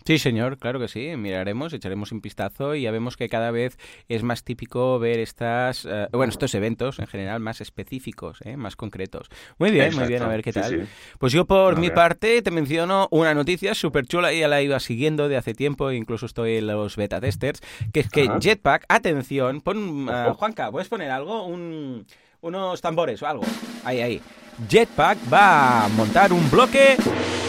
Sí, 0.08 0.20
señor, 0.20 0.58
claro 0.58 0.80
que 0.80 0.88
sí. 0.88 1.18
Miraremos, 1.18 1.74
echaremos 1.74 2.14
un 2.14 2.22
vistazo 2.22 2.76
y 2.76 2.84
ya 2.84 2.92
vemos 2.92 3.18
que 3.18 3.28
cada 3.28 3.52
vez 3.52 3.78
es 4.08 4.24
más 4.24 4.46
típico 4.46 5.00
ver 5.00 5.20
estas, 5.20 5.84
eh, 5.84 6.08
bueno, 6.14 6.32
estos 6.32 6.56
eventos 6.56 7.00
en 7.00 7.08
general 7.08 7.42
más 7.42 7.60
específicos, 7.60 8.40
¿eh? 8.46 8.56
más 8.56 8.78
concretos. 8.78 9.28
Muy 9.58 9.70
bien, 9.70 9.94
muy 9.94 10.08
bien, 10.08 10.24
a 10.24 10.30
ver 10.30 10.44
qué 10.44 10.54
tal. 10.54 10.88
Pues 11.20 11.34
yo 11.34 11.44
por 11.44 11.78
mi 11.78 11.90
parte 11.90 12.42
te 12.42 12.52
menciono 12.52 13.10
una 13.12 13.34
noticia 13.34 13.76
súper 13.76 14.06
chula, 14.06 14.32
ya 14.32 14.48
la 14.48 14.62
iba 14.62 14.80
siguiendo 14.80 15.28
de 15.28 15.36
hace 15.36 15.54
tiempo, 15.54 15.92
incluso 15.92 16.26
estoy 16.26 16.56
en 16.56 16.68
los 16.68 16.96
beta 16.96 17.20
testers, 17.20 17.60
que 17.92 18.00
es 18.00 18.10
que 18.10 18.30
Jetpack, 18.40 18.86
atención, 18.88 19.60
pon, 19.60 20.08
uh, 20.08 20.34
Juanca, 20.36 20.72
¿puedes 20.72 20.88
poner 20.88 21.12
algo? 21.12 21.44
Un, 21.44 22.06
unos 22.40 22.80
tambores 22.80 23.22
o 23.24 23.28
algo. 23.28 23.44
Ahí, 23.84 24.00
ahí. 24.00 24.22
Jetpack 24.70 25.18
va 25.32 25.86
a 25.86 25.90
montar 25.90 26.34
un 26.34 26.50
bloque 26.50 26.98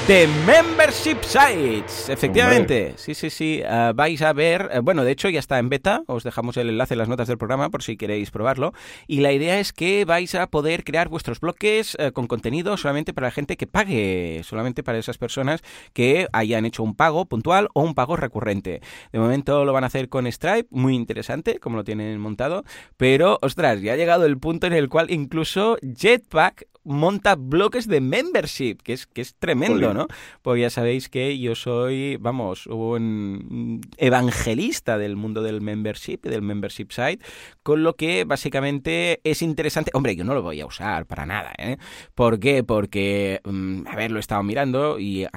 de 0.07 0.27
Membership 0.47 1.23
Sites. 1.23 2.09
Efectivamente, 2.09 2.95
sí, 2.97 3.15
sí, 3.15 3.31
sí. 3.31 3.61
Eh, 3.63 3.93
vais 3.95 4.21
a 4.23 4.33
ver, 4.33 4.71
eh, 4.73 4.81
bueno, 4.81 5.05
de 5.05 5.13
hecho 5.13 5.29
ya 5.29 5.39
está 5.39 5.59
en 5.59 5.69
beta, 5.69 6.03
os 6.07 6.23
dejamos 6.23 6.57
el 6.57 6.69
enlace 6.69 6.95
en 6.95 6.99
las 6.99 7.09
notas 7.09 7.29
del 7.29 7.37
programa 7.37 7.71
por 7.71 7.83
si 7.83 7.97
queréis 7.97 8.31
probarlo. 8.31 8.73
Y 9.07 9.21
la 9.21 9.33
idea 9.33 9.59
es 9.59 9.73
que 9.73 10.05
vais 10.05 10.35
a 10.35 10.47
poder 10.47 10.85
crear 10.85 11.09
vuestros 11.09 11.41
bloques 11.41 11.95
eh, 11.99 12.13
con 12.13 12.27
contenido 12.27 12.77
solamente 12.77 13.13
para 13.13 13.27
la 13.27 13.33
gente 13.33 13.57
que 13.57 13.67
pague, 13.67 14.43
solamente 14.45 14.83
para 14.83 14.99
esas 14.99 15.19
personas 15.19 15.63
que 15.93 16.27
hayan 16.33 16.65
hecho 16.65 16.83
un 16.83 16.95
pago 16.95 17.27
puntual 17.27 17.69
o 17.75 17.83
un 17.83 17.95
pago 17.95 18.17
recurrente. 18.17 18.81
De 19.13 19.19
momento 19.19 19.65
lo 19.65 19.73
van 19.73 19.85
a 19.85 19.89
hacer 19.89 20.09
con 20.09 20.31
Stripe, 20.31 20.69
muy 20.71 20.95
interesante 20.95 21.59
como 21.59 21.77
lo 21.77 21.85
tienen 21.85 22.19
montado, 22.19 22.65
pero 22.97 23.39
ostras, 23.43 23.81
ya 23.83 23.93
ha 23.93 23.97
llegado 23.97 24.27
el 24.27 24.39
punto 24.39 24.67
en 24.67 24.73
el 24.73 24.89
cual 24.89 25.11
incluso 25.11 25.77
Jetpack 25.83 26.67
monta 26.85 27.37
bloques 27.37 27.87
de 27.87 28.01
membership, 28.01 28.77
que 28.83 28.93
es, 28.93 29.07
que 29.07 29.21
es 29.21 29.35
tremendo, 29.35 29.93
¿no? 29.95 30.07
Porque 30.43 30.63
ya 30.63 30.71
sabéis 30.71 31.09
que 31.09 31.39
yo 31.39 31.55
soy, 31.55 32.17
vamos, 32.17 32.67
un 32.67 33.81
evangelista 33.97 34.99
del 34.99 35.17
mundo 35.17 35.43
del 35.43 35.61
membership, 35.61 36.21
del 36.23 36.43
membership 36.43 36.89
site, 36.91 37.25
con 37.63 37.83
lo 37.83 37.95
que 37.95 38.25
básicamente 38.25 39.21
es 39.25 39.43
interesante. 39.43 39.91
Hombre, 39.95 40.17
yo 40.17 40.25
no 40.25 40.35
lo 40.35 40.43
voy 40.43 40.61
a 40.61 40.67
usar 40.67 41.07
para 41.07 41.27
nada, 41.27 41.53
¿eh? 41.59 41.77
¿Por 42.15 42.41
qué? 42.41 42.65
Porque, 42.65 43.41
mm, 43.45 43.87
a 43.87 43.97
ver, 43.97 44.11
lo 44.11 44.19
he 44.19 44.21
estado 44.21 44.43
mirando 44.43 44.99
y, 44.99 45.25
a 45.25 45.31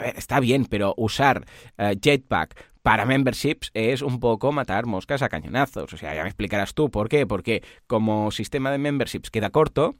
ver, 0.00 0.16
está 0.16 0.40
bien, 0.40 0.66
pero 0.66 0.94
usar 0.96 1.44
eh, 1.78 1.96
Jetpack 2.00 2.72
para 2.82 3.06
memberships 3.06 3.70
es 3.74 4.02
un 4.02 4.20
poco 4.20 4.52
matar 4.52 4.86
moscas 4.86 5.22
a 5.22 5.28
cañonazos. 5.28 5.92
O 5.92 5.96
sea, 5.96 6.14
ya 6.14 6.22
me 6.22 6.28
explicarás 6.28 6.74
tú 6.74 6.90
por 6.90 7.08
qué. 7.08 7.26
Porque 7.26 7.62
como 7.86 8.30
sistema 8.30 8.70
de 8.70 8.78
memberships 8.78 9.30
queda 9.30 9.50
corto, 9.50 9.96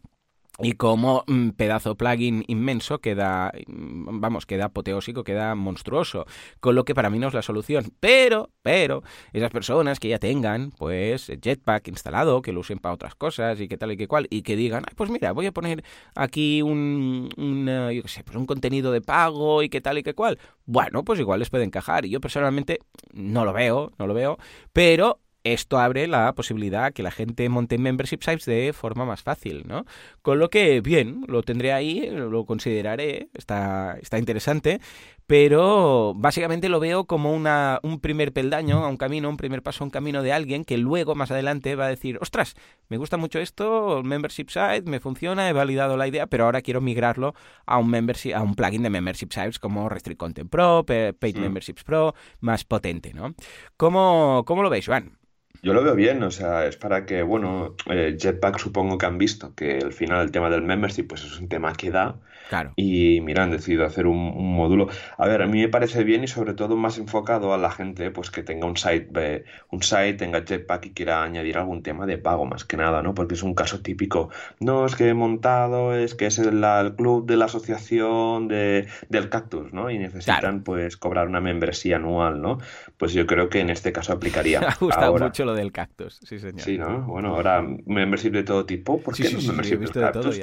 y 0.58 0.72
como 0.72 1.24
mm, 1.26 1.50
pedazo 1.50 1.96
plugin 1.96 2.44
inmenso 2.46 3.00
queda, 3.00 3.52
mm, 3.66 4.20
vamos, 4.20 4.44
queda 4.44 4.66
apoteósico, 4.66 5.24
queda 5.24 5.54
monstruoso, 5.54 6.26
con 6.60 6.74
lo 6.74 6.84
que 6.84 6.94
para 6.94 7.08
mí 7.08 7.18
no 7.18 7.28
es 7.28 7.34
la 7.34 7.42
solución. 7.42 7.92
Pero, 8.00 8.50
pero, 8.62 9.02
esas 9.32 9.50
personas 9.50 9.98
que 9.98 10.08
ya 10.08 10.18
tengan, 10.18 10.70
pues, 10.72 11.32
Jetpack 11.40 11.88
instalado, 11.88 12.42
que 12.42 12.52
lo 12.52 12.60
usen 12.60 12.78
para 12.78 12.94
otras 12.94 13.14
cosas 13.14 13.60
y 13.60 13.68
que 13.68 13.78
tal 13.78 13.92
y 13.92 13.96
que 13.96 14.08
cual, 14.08 14.26
y 14.30 14.42
que 14.42 14.56
digan, 14.56 14.84
pues 14.94 15.10
mira, 15.10 15.32
voy 15.32 15.46
a 15.46 15.52
poner 15.52 15.82
aquí 16.14 16.60
un, 16.60 17.30
un 17.36 17.68
eh, 17.68 17.94
yo 17.94 18.02
qué 18.02 18.08
sé, 18.08 18.24
pues 18.24 18.36
un 18.36 18.46
contenido 18.46 18.92
de 18.92 19.00
pago 19.00 19.62
y 19.62 19.70
que 19.70 19.80
tal 19.80 19.98
y 19.98 20.02
que 20.02 20.14
cual. 20.14 20.38
Bueno, 20.66 21.02
pues 21.04 21.18
igual 21.18 21.40
les 21.40 21.50
puede 21.50 21.64
encajar. 21.64 22.04
Y 22.04 22.10
yo 22.10 22.20
personalmente 22.20 22.80
no 23.12 23.44
lo 23.44 23.52
veo, 23.54 23.92
no 23.98 24.06
lo 24.06 24.14
veo, 24.14 24.38
pero 24.72 25.21
esto 25.44 25.78
abre 25.78 26.06
la 26.06 26.32
posibilidad 26.34 26.92
que 26.92 27.02
la 27.02 27.10
gente 27.10 27.48
monte 27.48 27.78
membership 27.78 28.20
sites 28.22 28.44
de 28.44 28.72
forma 28.72 29.04
más 29.04 29.22
fácil, 29.22 29.64
¿no? 29.66 29.84
Con 30.22 30.38
lo 30.38 30.50
que, 30.50 30.80
bien, 30.80 31.24
lo 31.26 31.42
tendré 31.42 31.72
ahí, 31.72 32.08
lo 32.10 32.44
consideraré, 32.44 33.28
está, 33.34 33.96
está 34.00 34.18
interesante, 34.18 34.80
pero 35.26 36.14
básicamente 36.14 36.68
lo 36.68 36.78
veo 36.80 37.06
como 37.06 37.32
una, 37.32 37.80
un 37.82 38.00
primer 38.00 38.32
peldaño 38.32 38.84
a 38.84 38.88
un 38.88 38.96
camino, 38.96 39.28
un 39.28 39.36
primer 39.36 39.62
paso 39.62 39.82
a 39.82 39.86
un 39.86 39.90
camino 39.90 40.22
de 40.22 40.32
alguien 40.32 40.64
que 40.64 40.78
luego 40.78 41.14
más 41.14 41.30
adelante 41.30 41.74
va 41.74 41.86
a 41.86 41.88
decir, 41.88 42.18
ostras, 42.20 42.54
me 42.88 42.96
gusta 42.96 43.16
mucho 43.16 43.38
esto, 43.38 44.02
membership 44.04 44.48
site, 44.48 44.82
me 44.84 45.00
funciona, 45.00 45.48
he 45.48 45.52
validado 45.52 45.96
la 45.96 46.06
idea, 46.06 46.26
pero 46.26 46.44
ahora 46.44 46.62
quiero 46.62 46.80
migrarlo 46.80 47.34
a 47.66 47.78
un 47.78 47.88
membership, 47.88 48.34
a 48.34 48.42
un 48.42 48.54
plugin 48.54 48.82
de 48.82 48.90
membership 48.90 49.32
sites 49.32 49.58
como 49.58 49.88
Restrict 49.88 50.18
Content 50.18 50.50
Pro, 50.50 50.84
Paid 50.84 51.36
mm. 51.36 51.40
Memberships 51.40 51.84
Pro, 51.84 52.14
más 52.40 52.64
potente, 52.64 53.12
¿no? 53.14 53.34
¿Cómo, 53.76 54.44
cómo 54.46 54.62
lo 54.62 54.70
veis, 54.70 54.86
Juan? 54.86 55.18
Yo 55.62 55.72
lo 55.74 55.82
veo 55.84 55.94
bien, 55.94 56.22
o 56.24 56.30
sea, 56.32 56.66
es 56.66 56.76
para 56.76 57.06
que, 57.06 57.22
bueno, 57.22 57.76
eh, 57.86 58.16
Jetpack 58.18 58.58
supongo 58.58 58.98
que 58.98 59.06
han 59.06 59.16
visto 59.18 59.54
que 59.54 59.78
al 59.78 59.92
final 59.92 60.22
el 60.22 60.32
tema 60.32 60.50
del 60.50 60.62
membership 60.62 61.06
pues 61.06 61.22
es 61.24 61.38
un 61.38 61.48
tema 61.48 61.72
que 61.72 61.90
da 61.92 62.20
Claro. 62.52 62.74
Y 62.76 63.22
mira, 63.22 63.44
han 63.44 63.50
decidido 63.50 63.86
hacer 63.86 64.06
un, 64.06 64.54
módulo. 64.54 64.88
A 65.16 65.26
ver, 65.26 65.40
a 65.40 65.46
mí 65.46 65.62
me 65.62 65.70
parece 65.70 66.04
bien 66.04 66.22
y 66.22 66.28
sobre 66.28 66.52
todo 66.52 66.76
más 66.76 66.98
enfocado 66.98 67.54
a 67.54 67.56
la 67.56 67.70
gente 67.70 68.10
pues 68.10 68.30
que 68.30 68.42
tenga 68.42 68.66
un 68.66 68.76
site, 68.76 69.46
un 69.70 69.82
site, 69.82 70.12
tenga 70.12 70.44
Jetpack 70.44 70.84
y 70.84 70.90
quiera 70.90 71.22
añadir 71.22 71.56
algún 71.56 71.82
tema 71.82 72.04
de 72.04 72.18
pago 72.18 72.44
más 72.44 72.66
que 72.66 72.76
nada, 72.76 73.02
¿no? 73.02 73.14
Porque 73.14 73.36
es 73.36 73.42
un 73.42 73.54
caso 73.54 73.80
típico. 73.80 74.28
No, 74.60 74.84
es 74.84 74.96
que 74.96 75.08
he 75.08 75.14
montado, 75.14 75.94
es 75.94 76.14
que 76.14 76.26
es 76.26 76.38
el, 76.38 76.62
club 76.94 77.24
de 77.24 77.38
la 77.38 77.46
asociación 77.46 78.48
de, 78.48 78.86
del 79.08 79.30
cactus, 79.30 79.72
¿no? 79.72 79.88
Y 79.88 79.98
necesitan 79.98 80.62
pues 80.62 80.98
cobrar 80.98 81.28
una 81.28 81.40
membresía 81.40 81.96
anual, 81.96 82.42
¿no? 82.42 82.58
Pues 82.98 83.14
yo 83.14 83.26
creo 83.26 83.48
que 83.48 83.60
en 83.60 83.70
este 83.70 83.92
caso 83.92 84.12
aplicaría. 84.12 84.60
Me 84.60 84.66
ha 84.66 84.76
gustado 84.78 85.16
mucho 85.16 85.46
lo 85.46 85.54
del 85.54 85.72
cactus, 85.72 86.20
sí 86.22 86.38
señor. 86.38 86.60
Sí, 86.60 86.76
¿no? 86.76 87.00
Bueno, 87.06 87.34
ahora 87.34 87.62
membership 87.86 88.32
de 88.32 88.42
todo 88.42 88.66
tipo, 88.66 89.00
¿por 89.00 89.16
qué 89.16 89.30
no 89.30 89.40
membership 89.40 89.78
de 89.78 90.00
cactus, 90.00 90.38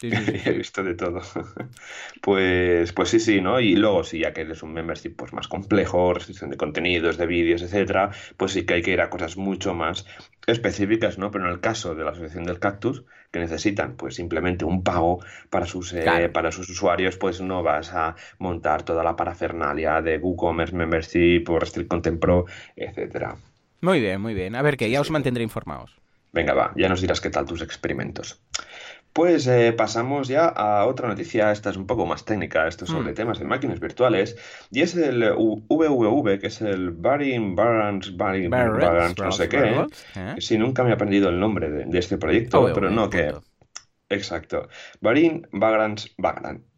Sí, 0.00 0.10
sí, 0.10 0.16
He 0.46 0.52
visto 0.52 0.82
de 0.82 0.94
todo. 0.94 1.20
pues, 2.22 2.92
pues 2.94 3.08
sí, 3.10 3.20
sí, 3.20 3.42
¿no? 3.42 3.60
Y 3.60 3.76
luego, 3.76 4.02
si 4.02 4.20
ya 4.20 4.32
que 4.32 4.40
eres 4.40 4.62
un 4.62 4.72
membership 4.72 5.10
pues, 5.14 5.34
más 5.34 5.46
complejo, 5.46 6.14
restricción 6.14 6.48
de 6.48 6.56
contenidos, 6.56 7.18
de 7.18 7.26
vídeos, 7.26 7.60
etcétera, 7.60 8.10
pues 8.38 8.52
sí 8.52 8.64
que 8.64 8.74
hay 8.74 8.82
que 8.82 8.92
ir 8.92 9.02
a 9.02 9.10
cosas 9.10 9.36
mucho 9.36 9.74
más 9.74 10.06
específicas, 10.46 11.18
¿no? 11.18 11.30
Pero 11.30 11.44
en 11.44 11.50
el 11.52 11.60
caso 11.60 11.94
de 11.94 12.04
la 12.04 12.12
Asociación 12.12 12.44
del 12.44 12.58
Cactus, 12.58 13.04
que 13.30 13.40
necesitan 13.40 13.96
pues 13.96 14.14
simplemente 14.14 14.64
un 14.64 14.82
pago 14.82 15.22
para 15.50 15.66
sus, 15.66 15.92
eh, 15.92 16.30
para 16.32 16.50
sus 16.50 16.70
usuarios, 16.70 17.18
pues 17.18 17.42
no 17.42 17.62
vas 17.62 17.92
a 17.92 18.16
montar 18.38 18.82
toda 18.84 19.04
la 19.04 19.16
parafernalia 19.16 20.00
de 20.00 20.16
WooCommerce 20.16 20.74
Membership 20.74 21.44
o 21.48 21.58
Restrict 21.58 21.90
Content 21.90 22.18
Pro, 22.18 22.46
etcétera. 22.74 23.36
Muy 23.82 24.00
bien, 24.00 24.18
muy 24.18 24.32
bien. 24.32 24.54
A 24.56 24.62
ver, 24.62 24.78
que 24.78 24.90
ya 24.90 25.02
os 25.02 25.10
mantendré 25.10 25.42
informados. 25.42 26.00
Venga, 26.32 26.54
va, 26.54 26.72
ya 26.76 26.88
nos 26.88 27.00
dirás 27.00 27.20
qué 27.20 27.28
tal 27.28 27.44
tus 27.44 27.60
experimentos. 27.60 28.40
Pues 29.12 29.46
eh, 29.48 29.72
pasamos 29.72 30.28
ya 30.28 30.46
a 30.46 30.86
otra 30.86 31.08
noticia, 31.08 31.50
esta 31.50 31.70
es 31.70 31.76
un 31.76 31.86
poco 31.86 32.06
más 32.06 32.24
técnica, 32.24 32.68
esto 32.68 32.84
es 32.84 32.90
sobre 32.90 33.12
mm. 33.12 33.14
temas 33.14 33.38
de 33.40 33.44
máquinas 33.44 33.80
virtuales, 33.80 34.36
y 34.70 34.82
es 34.82 34.94
el 34.94 35.22
VVV, 35.32 36.38
que 36.38 36.46
es 36.46 36.60
el 36.60 36.90
Baring 36.90 37.56
Barans, 37.56 38.16
Baring 38.16 38.50
Barans, 38.50 39.18
no 39.18 39.32
sé 39.32 39.48
qué, 39.48 39.84
¿eh? 40.16 40.34
si 40.38 40.58
nunca 40.58 40.84
me 40.84 40.90
he 40.90 40.92
aprendido 40.92 41.28
el 41.28 41.40
nombre 41.40 41.70
de, 41.70 41.98
este 41.98 42.18
proyecto, 42.18 42.70
pero 42.72 42.90
no 42.90 43.10
que... 43.10 43.34
Exacto. 44.10 44.68
Barin 45.00 45.46
Vagrants 45.52 46.12
Vagrant. 46.18 46.69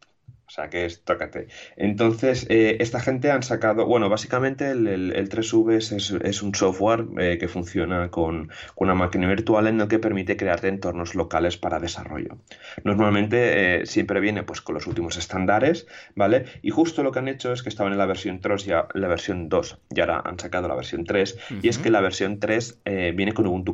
O 0.53 0.55
sea, 0.55 0.69
que 0.69 0.85
es 0.85 1.03
tócate. 1.03 1.49
Entonces, 1.77 2.45
eh, 2.51 2.77
esta 2.81 3.01
gente 3.01 3.31
han 3.31 3.43
sacado, 3.43 3.87
bueno, 3.87 4.11
básicamente 4.11 4.73
el, 4.73 4.87
el, 4.87 5.31
3V 5.31 6.23
es, 6.23 6.43
un 6.43 6.55
software 6.55 7.07
eh, 7.19 7.39
que 7.41 7.49
funciona 7.49 8.11
con, 8.11 8.51
una 8.77 8.95
máquina 8.95 9.27
virtual 9.29 9.69
en 9.69 9.81
el 9.81 9.89
que 9.89 9.99
permite 9.99 10.37
crear 10.37 10.63
entornos 10.67 11.15
locales 11.15 11.57
para 11.57 11.81
desarrollo. 11.81 12.37
Normalmente 12.85 13.81
eh, 13.81 13.87
siempre 13.87 14.21
viene 14.21 14.43
pues 14.43 14.61
con 14.61 14.75
los 14.75 14.87
últimos 14.87 15.17
estándares, 15.17 15.87
¿vale? 16.17 16.45
Y 16.61 16.69
justo 16.69 17.03
lo 17.03 17.13
que 17.13 17.21
han 17.21 17.29
hecho 17.29 17.51
es 17.55 17.63
que 17.63 17.71
estaban 17.71 17.93
en 17.95 17.99
la 17.99 18.05
versión 18.05 18.39
3 18.43 18.67
ya 18.67 18.89
la 18.93 19.09
versión 19.09 19.49
2 19.49 19.79
y 19.97 20.01
ahora 20.01 20.21
han 20.23 20.39
sacado 20.39 20.69
la 20.69 20.75
versión 20.75 21.05
3 21.05 21.39
y 21.63 21.69
es 21.69 21.79
que 21.79 21.89
la 21.89 22.03
versión 22.03 22.41
3 22.41 22.81
viene 23.15 23.33
con 23.33 23.47
Ubuntu, 23.47 23.73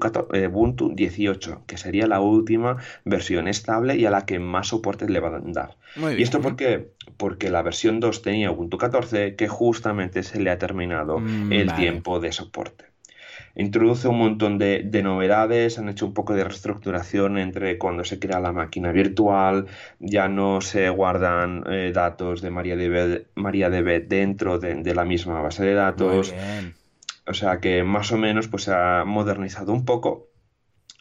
Ubuntu 0.49 0.95
18, 0.95 1.63
que 1.67 1.77
sería 1.77 2.07
la 2.07 2.21
última 2.21 2.77
versión 3.05 3.49
estable 3.49 3.97
y 3.97 4.07
a 4.07 4.13
la 4.13 4.27
que 4.27 4.39
más 4.39 4.69
soporte 4.69 5.09
le 5.09 5.19
van 5.19 5.35
a 5.35 5.41
dar. 5.41 5.77
¿Y 6.17 6.23
esto 6.23 6.41
por 6.41 6.55
qué? 6.69 6.91
Porque 7.17 7.51
la 7.51 7.63
versión 7.63 8.01
2 8.01 8.23
tenía 8.23 8.51
Ubuntu 8.51 8.79
14 8.79 9.37
que 9.37 9.49
justamente 9.49 10.23
se 10.23 10.41
le 10.41 10.51
ha 10.51 10.59
terminado 10.59 11.19
mm, 11.19 11.53
el 11.53 11.75
tiempo 11.75 12.21
de 12.21 12.33
soporte. 12.33 12.85
Introduce 13.55 14.07
un 14.07 14.19
montón 14.19 14.57
de, 14.59 14.85
novedades, 15.03 15.81
han 15.81 15.89
hecho 15.89 16.07
un 16.07 16.15
poco 16.15 16.33
de 16.35 16.45
reestructuración 16.45 17.39
entre 17.39 17.77
cuando 17.77 18.05
se 18.05 18.21
crea 18.21 18.39
la 18.39 18.53
máquina 18.53 18.93
virtual, 18.93 19.67
ya 19.99 20.29
no 20.29 20.61
se 20.61 20.89
guardan 20.91 21.65
eh, 21.69 21.91
datos 21.93 22.41
de 22.41 22.51
MariaDB, 22.51 23.27
MariaDB 23.35 24.07
dentro 24.07 24.61
de, 24.61 24.95
la 24.95 25.05
misma 25.05 25.41
base 25.41 25.65
de 25.65 25.75
datos. 25.75 26.33
O 27.27 27.35
sea 27.35 27.59
que 27.59 27.83
más 27.83 28.13
o 28.13 28.17
menos 28.17 28.47
pues 28.47 28.63
se 28.63 28.73
ha 28.73 29.05
modernizado 29.05 29.73
un 29.73 29.85
poco 29.85 30.28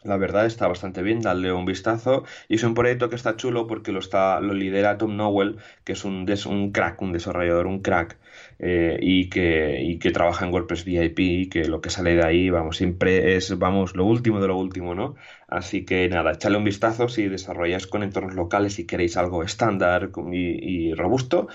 la 0.04 0.16
verdad 0.16 0.46
está 0.46 0.68
bastante 0.68 1.02
bien, 1.02 1.20
dale 1.20 1.52
un 1.52 1.64
vistazo. 1.64 2.24
Y 2.48 2.54
es 2.56 2.62
un 2.64 2.74
proyecto 2.74 3.08
que 3.10 3.16
está 3.16 3.36
chulo 3.36 3.66
porque 3.66 3.92
lo, 3.92 3.98
está, 3.98 4.40
lo 4.40 4.54
lidera 4.54 4.96
Tom 4.98 5.16
Nowell, 5.16 5.58
que 5.84 5.92
es 5.92 6.04
un, 6.04 6.26
un 6.46 6.72
crack, 6.72 7.02
un 7.02 7.12
desarrollador, 7.12 7.66
un 7.66 7.80
crack, 7.82 8.18
eh, 8.58 8.98
y, 9.00 9.28
que, 9.28 9.82
y 9.82 9.98
que 9.98 10.10
trabaja 10.10 10.46
en 10.46 10.52
WordPress 10.52 10.84
VIP, 10.84 11.18
y 11.42 11.48
que 11.48 11.64
lo 11.64 11.80
que 11.80 11.90
sale 11.90 12.14
de 12.14 12.24
ahí, 12.24 12.50
vamos, 12.50 12.76
siempre 12.76 13.36
es, 13.36 13.58
vamos, 13.58 13.96
lo 13.96 14.04
último 14.04 14.40
de 14.40 14.48
lo 14.48 14.56
último, 14.56 14.94
¿no? 14.94 15.16
Así 15.48 15.84
que 15.84 16.08
nada, 16.08 16.32
echale 16.32 16.56
un 16.58 16.64
vistazo 16.64 17.08
si 17.08 17.26
desarrolláis 17.28 17.86
con 17.86 18.02
entornos 18.02 18.34
locales 18.34 18.78
y 18.78 18.86
queréis 18.86 19.16
algo 19.16 19.42
estándar 19.42 20.10
y 20.32 20.94
robusto, 20.94 21.48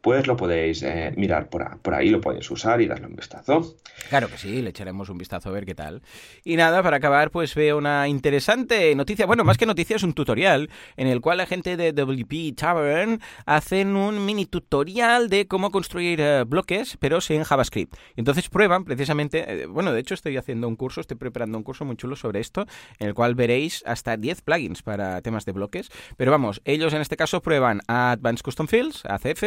pues 0.00 0.26
lo 0.26 0.36
podéis 0.36 0.82
eh, 0.82 1.12
mirar 1.16 1.48
por, 1.48 1.78
por, 1.80 1.94
ahí, 1.94 2.08
lo 2.08 2.20
podéis 2.20 2.50
usar 2.50 2.80
y 2.80 2.86
darle 2.86 3.06
un 3.06 3.16
vistazo. 3.16 3.76
Claro 4.08 4.28
que 4.28 4.38
sí, 4.38 4.62
le 4.62 4.70
echaremos 4.70 5.08
un 5.10 5.18
vistazo 5.18 5.50
a 5.50 5.52
ver 5.52 5.66
qué 5.66 5.74
tal. 5.74 6.02
Y 6.42 6.56
nada, 6.56 6.82
para 6.82 6.96
acabar, 6.96 7.30
pues 7.30 7.54
veo 7.54 7.76
una 7.76 8.08
interesante 8.08 8.94
noticia, 8.94 9.26
bueno, 9.26 9.44
más 9.44 9.58
que 9.58 9.66
noticia, 9.66 9.96
es 9.96 10.02
un 10.02 10.14
tutorial 10.14 10.70
en 10.96 11.06
el 11.06 11.20
cual 11.20 11.38
la 11.38 11.46
gente 11.46 11.76
de 11.76 11.92
WP 11.92 12.56
Tavern 12.56 13.20
hacen 13.44 13.94
un 13.96 14.24
mini 14.24 14.46
tutorial 14.46 15.28
de 15.28 15.46
cómo 15.46 15.70
construir 15.70 16.20
eh, 16.20 16.44
bloques, 16.44 16.96
pero 16.98 17.20
sin 17.20 17.44
JavaScript. 17.44 17.94
Entonces 18.16 18.48
prueban 18.48 18.84
precisamente, 18.84 19.62
eh, 19.62 19.66
bueno, 19.66 19.92
de 19.92 20.00
hecho 20.00 20.14
estoy 20.14 20.36
haciendo 20.36 20.66
un 20.66 20.76
curso, 20.76 21.02
estoy 21.02 21.18
preparando 21.18 21.58
un 21.58 21.64
curso 21.64 21.84
muy 21.84 21.96
chulo 21.96 22.16
sobre 22.16 22.40
esto, 22.40 22.66
en 22.98 23.08
el 23.08 23.14
cual 23.14 23.34
veréis 23.34 23.82
hasta 23.86 24.16
10 24.16 24.42
plugins 24.42 24.82
para 24.82 25.20
temas 25.20 25.44
de 25.44 25.52
bloques. 25.52 25.90
Pero 26.16 26.30
vamos, 26.30 26.62
ellos 26.64 26.94
en 26.94 27.02
este 27.02 27.16
caso 27.16 27.42
prueban 27.42 27.80
Advanced 27.86 28.42
Custom 28.42 28.66
Fields, 28.66 29.04
ACF, 29.04 29.42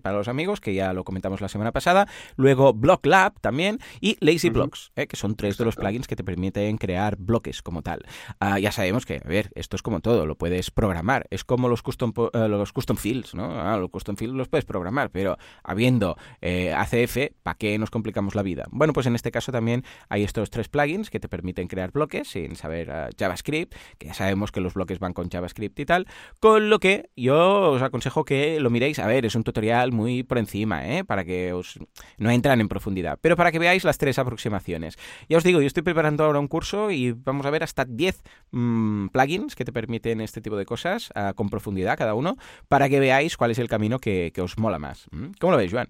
para 0.00 0.16
los 0.16 0.28
amigos, 0.28 0.60
que 0.60 0.74
ya 0.74 0.92
lo 0.92 1.04
comentamos 1.04 1.40
la 1.40 1.48
semana 1.48 1.72
pasada. 1.72 2.08
Luego 2.36 2.72
Block 2.72 3.06
Lab 3.06 3.40
también 3.40 3.78
y 4.00 4.16
Lazy 4.20 4.50
Blocks, 4.50 4.92
¿eh? 4.96 5.06
que 5.06 5.16
son 5.16 5.36
tres 5.36 5.58
de 5.58 5.64
los 5.64 5.76
plugins 5.76 6.06
que 6.06 6.16
te 6.16 6.24
permiten 6.24 6.78
crear 6.78 7.16
bloques 7.16 7.62
como 7.62 7.82
tal. 7.82 8.00
Ah, 8.40 8.58
ya 8.58 8.72
sabemos 8.72 9.06
que, 9.06 9.20
a 9.24 9.28
ver, 9.28 9.50
esto 9.54 9.76
es 9.76 9.82
como 9.82 10.00
todo, 10.00 10.26
lo 10.26 10.36
puedes 10.36 10.70
programar. 10.70 11.26
Es 11.30 11.44
como 11.44 11.68
los 11.68 11.82
custom, 11.82 12.12
eh, 12.32 12.48
los 12.48 12.72
custom 12.72 12.96
fields, 12.96 13.34
¿no? 13.34 13.60
Ah, 13.60 13.76
los 13.78 13.90
custom 13.90 14.16
fields 14.16 14.34
los 14.34 14.48
puedes 14.48 14.64
programar, 14.64 15.10
pero 15.10 15.36
habiendo 15.62 16.16
eh, 16.40 16.72
ACF, 16.72 17.32
¿para 17.42 17.56
qué 17.56 17.78
nos 17.78 17.90
complicamos 17.90 18.34
la 18.34 18.42
vida? 18.42 18.66
Bueno, 18.70 18.92
pues 18.92 19.06
en 19.06 19.14
este 19.14 19.30
caso 19.30 19.52
también 19.52 19.84
hay 20.08 20.22
estos 20.22 20.50
tres 20.50 20.68
plugins 20.68 21.10
que 21.10 21.20
te 21.20 21.28
permiten 21.28 21.68
crear 21.68 21.92
bloques 21.92 22.28
sin 22.28 22.56
saber 22.56 22.90
ah, 22.90 23.08
JavaScript, 23.18 23.74
que 23.98 24.08
ya 24.08 24.14
sabemos 24.14 24.52
que 24.52 24.60
los 24.60 24.74
bloques 24.74 24.98
van 24.98 25.12
con 25.12 25.30
JavaScript 25.30 25.78
y 25.80 25.86
tal, 25.86 26.06
con 26.40 26.70
lo 26.70 26.78
que 26.78 27.10
yo 27.16 27.72
os 27.72 27.82
aconsejo 27.82 28.24
que 28.24 28.60
lo 28.60 28.70
miréis. 28.70 28.98
A 28.98 29.06
ver, 29.06 29.26
es 29.26 29.34
un 29.34 29.44
tutorial 29.44 29.85
muy 29.92 30.22
por 30.22 30.38
encima, 30.38 30.86
¿eh? 30.86 31.04
para 31.04 31.24
que 31.24 31.52
os 31.52 31.78
no 32.18 32.30
entran 32.30 32.60
en 32.60 32.68
profundidad, 32.68 33.18
pero 33.20 33.36
para 33.36 33.52
que 33.52 33.58
veáis 33.58 33.84
las 33.84 33.98
tres 33.98 34.18
aproximaciones. 34.18 34.98
Ya 35.28 35.38
os 35.38 35.44
digo, 35.44 35.60
yo 35.60 35.66
estoy 35.66 35.82
preparando 35.82 36.24
ahora 36.24 36.38
un 36.38 36.48
curso 36.48 36.90
y 36.90 37.12
vamos 37.12 37.46
a 37.46 37.50
ver 37.50 37.62
hasta 37.62 37.84
10 37.84 38.22
mm, 38.50 39.08
plugins 39.08 39.54
que 39.54 39.64
te 39.64 39.72
permiten 39.72 40.20
este 40.20 40.40
tipo 40.40 40.56
de 40.56 40.64
cosas 40.64 41.10
ah, 41.14 41.32
con 41.34 41.48
profundidad 41.48 41.98
cada 41.98 42.14
uno, 42.14 42.36
para 42.68 42.88
que 42.88 43.00
veáis 43.00 43.36
cuál 43.36 43.50
es 43.50 43.58
el 43.58 43.68
camino 43.68 43.98
que, 43.98 44.32
os 44.36 44.58
mola 44.58 44.78
más. 44.78 45.06
¿Cómo 45.40 45.52
lo 45.52 45.56
veis, 45.56 45.72
Joan? 45.72 45.88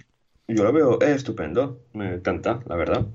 Yo 0.49 0.63
lo 0.63 0.73
veo 0.73 1.01
estupendo, 1.01 1.81
me 1.93 2.15
encanta, 2.15 2.61
la 2.67 2.77
verdad. 2.77 3.07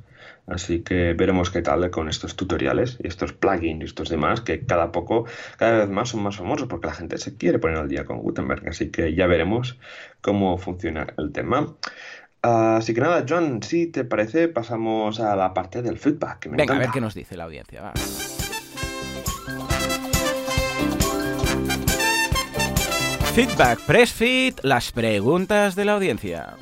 Así 0.51 0.81
que 0.81 1.13
veremos 1.13 1.49
qué 1.49 1.61
tal 1.61 1.89
con 1.91 2.09
estos 2.09 2.35
tutoriales 2.35 2.97
y 3.01 3.07
estos 3.07 3.31
plugins 3.31 3.81
y 3.81 3.85
estos 3.85 4.09
demás 4.09 4.41
que 4.41 4.65
cada 4.65 4.91
poco, 4.91 5.25
cada 5.57 5.79
vez 5.79 5.89
más 5.89 6.09
son 6.09 6.23
más 6.23 6.35
famosos 6.35 6.67
porque 6.67 6.87
la 6.87 6.93
gente 6.93 7.17
se 7.17 7.37
quiere 7.37 7.57
poner 7.57 7.77
al 7.77 7.87
día 7.87 8.03
con 8.05 8.19
Gutenberg. 8.19 8.67
Así 8.67 8.91
que 8.91 9.15
ya 9.15 9.27
veremos 9.27 9.79
cómo 10.19 10.57
funciona 10.57 11.07
el 11.17 11.31
tema. 11.31 11.75
Así 12.41 12.93
que 12.93 13.01
nada, 13.01 13.23
John, 13.27 13.61
si 13.63 13.87
te 13.87 14.03
parece, 14.03 14.47
pasamos 14.47 15.19
a 15.19 15.35
la 15.35 15.53
parte 15.53 15.81
del 15.81 15.97
feedback. 15.97 16.49
Venga, 16.49 16.75
a 16.75 16.79
ver 16.79 16.89
qué 16.91 16.99
nos 16.99 17.13
dice 17.13 17.37
la 17.37 17.45
audiencia. 17.45 17.93
Feedback 23.33 23.79
Press 23.85 24.11
Fit, 24.11 24.59
las 24.63 24.91
preguntas 24.91 25.75
de 25.75 25.85
la 25.85 25.93
audiencia. 25.93 26.57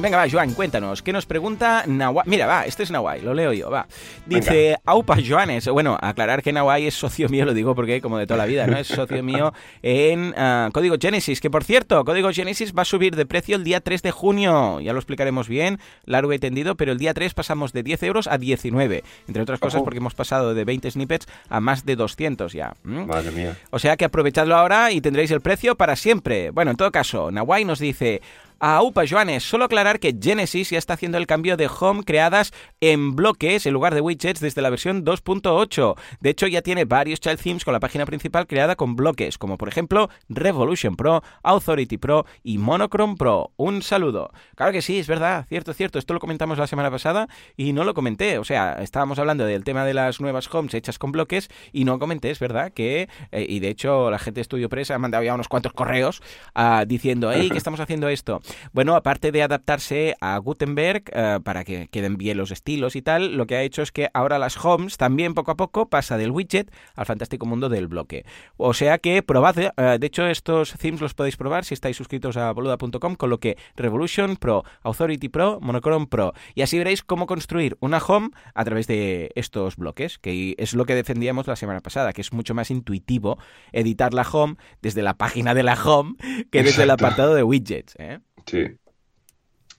Venga, 0.00 0.18
va, 0.18 0.26
Joan, 0.30 0.52
cuéntanos. 0.52 1.02
¿Qué 1.02 1.12
nos 1.12 1.26
pregunta 1.26 1.84
Nawai? 1.86 2.24
Mira, 2.26 2.46
va, 2.46 2.64
este 2.66 2.82
es 2.82 2.90
Nawai, 2.90 3.22
lo 3.22 3.34
leo 3.34 3.52
yo, 3.52 3.70
va. 3.70 3.86
Dice, 4.26 4.76
Aupa 4.84 5.16
Joanes. 5.26 5.68
Bueno, 5.68 5.96
aclarar 6.00 6.42
que 6.42 6.52
Nawai 6.52 6.86
es 6.86 6.94
socio 6.94 7.28
mío, 7.28 7.44
lo 7.44 7.54
digo 7.54 7.74
porque 7.74 8.00
como 8.00 8.18
de 8.18 8.26
toda 8.26 8.38
la 8.38 8.46
vida, 8.46 8.66
¿no? 8.66 8.76
Es 8.76 8.88
socio 8.88 9.22
mío 9.22 9.52
en 9.82 10.34
ah, 10.36 10.68
Código 10.72 10.96
Genesis, 11.00 11.40
que 11.40 11.50
por 11.50 11.64
cierto, 11.64 12.04
Código 12.04 12.30
Genesis 12.32 12.74
va 12.76 12.82
a 12.82 12.84
subir 12.84 13.16
de 13.16 13.26
precio 13.26 13.56
el 13.56 13.64
día 13.64 13.80
3 13.80 14.02
de 14.02 14.10
junio. 14.10 14.80
Ya 14.80 14.92
lo 14.92 14.98
explicaremos 14.98 15.48
bien, 15.48 15.78
largo 16.04 16.32
y 16.32 16.38
tendido, 16.38 16.76
pero 16.76 16.92
el 16.92 16.98
día 16.98 17.14
3 17.14 17.34
pasamos 17.34 17.72
de 17.72 17.82
10 17.82 18.02
euros 18.04 18.26
a 18.26 18.38
19. 18.38 19.02
Entre 19.28 19.42
otras 19.42 19.58
cosas 19.58 19.82
porque 19.82 19.98
hemos 19.98 20.14
pasado 20.14 20.54
de 20.54 20.64
20 20.64 20.90
snippets 20.90 21.26
a 21.48 21.60
más 21.60 21.86
de 21.86 21.96
200 21.96 22.52
ya. 22.52 22.74
Madre 22.82 23.30
mía. 23.30 23.56
O 23.70 23.78
sea 23.78 23.96
que 23.96 24.04
aprovechadlo 24.04 24.56
ahora 24.56 24.92
y 24.92 25.00
tendréis 25.00 25.30
el 25.30 25.40
precio 25.40 25.76
para 25.76 25.96
siempre. 25.96 26.50
Bueno, 26.50 26.70
en 26.72 26.76
todo 26.76 26.90
caso, 26.90 27.30
Nawai 27.30 27.64
nos 27.64 27.78
dice, 27.78 28.20
a 28.60 28.82
UPA 28.82 29.04
Joanes. 29.08 29.42
Solo 29.42 29.64
aclarar 29.64 30.00
que 30.00 30.16
Genesis 30.20 30.70
ya 30.70 30.78
está 30.78 30.94
haciendo 30.94 31.18
el 31.18 31.26
cambio 31.26 31.56
de 31.56 31.68
home 31.68 32.02
creadas 32.04 32.52
en 32.80 33.14
bloques 33.14 33.66
en 33.66 33.72
lugar 33.72 33.94
de 33.94 34.00
widgets 34.00 34.40
desde 34.40 34.62
la 34.62 34.70
versión 34.70 35.04
2.8. 35.04 35.96
De 36.20 36.30
hecho, 36.30 36.46
ya 36.46 36.62
tiene 36.62 36.84
varios 36.84 37.20
child 37.20 37.40
themes 37.40 37.64
con 37.64 37.72
la 37.72 37.80
página 37.80 38.06
principal 38.06 38.46
creada 38.46 38.76
con 38.76 38.96
bloques, 38.96 39.38
como 39.38 39.58
por 39.58 39.68
ejemplo 39.68 40.08
Revolution 40.28 40.96
Pro, 40.96 41.22
Authority 41.42 41.98
Pro 41.98 42.26
y 42.42 42.58
Monochrome 42.58 43.16
Pro. 43.16 43.52
Un 43.56 43.82
saludo. 43.82 44.30
Claro 44.54 44.72
que 44.72 44.82
sí, 44.82 44.98
es 44.98 45.06
verdad, 45.06 45.46
cierto, 45.48 45.72
cierto. 45.72 45.98
Esto 45.98 46.14
lo 46.14 46.20
comentamos 46.20 46.58
la 46.58 46.66
semana 46.66 46.90
pasada 46.90 47.28
y 47.56 47.72
no 47.72 47.84
lo 47.84 47.94
comenté. 47.94 48.38
O 48.38 48.44
sea, 48.44 48.82
estábamos 48.82 49.18
hablando 49.18 49.44
del 49.44 49.64
tema 49.64 49.84
de 49.84 49.94
las 49.94 50.20
nuevas 50.20 50.52
homes 50.54 50.74
hechas 50.74 50.98
con 50.98 51.12
bloques 51.12 51.48
y 51.72 51.84
no 51.84 51.98
comenté, 51.98 52.30
es 52.30 52.38
verdad, 52.38 52.72
que, 52.72 53.08
eh, 53.32 53.46
y 53.48 53.60
de 53.60 53.68
hecho 53.68 54.10
la 54.10 54.18
gente 54.18 54.40
de 54.40 54.44
Studio 54.44 54.68
Press 54.68 54.90
ha 54.90 54.98
mandado 54.98 55.24
ya 55.24 55.34
unos 55.34 55.48
cuantos 55.48 55.72
correos 55.72 56.22
uh, 56.54 56.84
diciendo, 56.86 57.30
hey, 57.32 57.50
que 57.50 57.58
estamos 57.58 57.80
haciendo 57.80 58.08
esto. 58.08 58.40
Bueno, 58.72 58.94
aparte 58.94 59.32
de 59.32 59.42
adaptarse 59.42 60.14
a 60.20 60.36
Gutenberg 60.38 61.04
eh, 61.12 61.38
para 61.42 61.64
que 61.64 61.88
queden 61.88 62.16
bien 62.16 62.38
los 62.38 62.50
estilos 62.50 62.96
y 62.96 63.02
tal, 63.02 63.36
lo 63.36 63.46
que 63.46 63.56
ha 63.56 63.62
hecho 63.62 63.82
es 63.82 63.92
que 63.92 64.08
ahora 64.14 64.38
las 64.38 64.62
homes 64.64 64.96
también 64.96 65.34
poco 65.34 65.50
a 65.50 65.56
poco 65.56 65.88
pasa 65.88 66.16
del 66.16 66.30
widget 66.30 66.70
al 66.94 67.06
fantástico 67.06 67.46
mundo 67.46 67.68
del 67.68 67.88
bloque. 67.88 68.24
O 68.56 68.74
sea 68.74 68.98
que 68.98 69.22
probad, 69.22 69.58
eh, 69.58 69.72
de 69.98 70.06
hecho 70.06 70.26
estos 70.26 70.74
themes 70.74 71.00
los 71.00 71.14
podéis 71.14 71.36
probar 71.36 71.64
si 71.64 71.74
estáis 71.74 71.96
suscritos 71.96 72.36
a 72.36 72.52
boluda.com 72.52 73.14
con 73.16 73.30
lo 73.30 73.38
que 73.38 73.56
Revolution 73.76 74.36
Pro, 74.36 74.64
Authority 74.82 75.28
Pro, 75.28 75.58
Monochrome 75.60 76.06
Pro. 76.06 76.32
Y 76.54 76.62
así 76.62 76.78
veréis 76.78 77.02
cómo 77.02 77.26
construir 77.26 77.76
una 77.80 77.98
home 77.98 78.30
a 78.54 78.64
través 78.64 78.86
de 78.86 79.30
estos 79.34 79.76
bloques, 79.76 80.18
que 80.18 80.54
es 80.58 80.74
lo 80.74 80.84
que 80.84 80.94
defendíamos 80.94 81.46
la 81.46 81.56
semana 81.56 81.80
pasada, 81.80 82.12
que 82.12 82.20
es 82.20 82.32
mucho 82.32 82.54
más 82.54 82.70
intuitivo 82.70 83.38
editar 83.72 84.14
la 84.14 84.22
home 84.22 84.56
desde 84.82 85.02
la 85.02 85.14
página 85.14 85.54
de 85.54 85.62
la 85.62 85.74
home 85.74 86.16
que 86.50 86.62
desde 86.62 86.84
el 86.84 86.90
apartado 86.90 87.34
de 87.34 87.42
widgets. 87.42 87.94
¿eh? 87.98 88.20
Sí. 88.46 88.64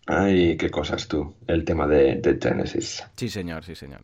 Ay, 0.10 0.56
qué 0.56 0.70
cosas 0.70 1.10
tú, 1.10 1.36
el 1.48 1.66
tema 1.66 1.86
de, 1.86 2.22
Genesis. 2.42 3.04
Sí, 3.18 3.28
señor, 3.28 3.66
sí, 3.66 3.76
señor. 3.76 4.04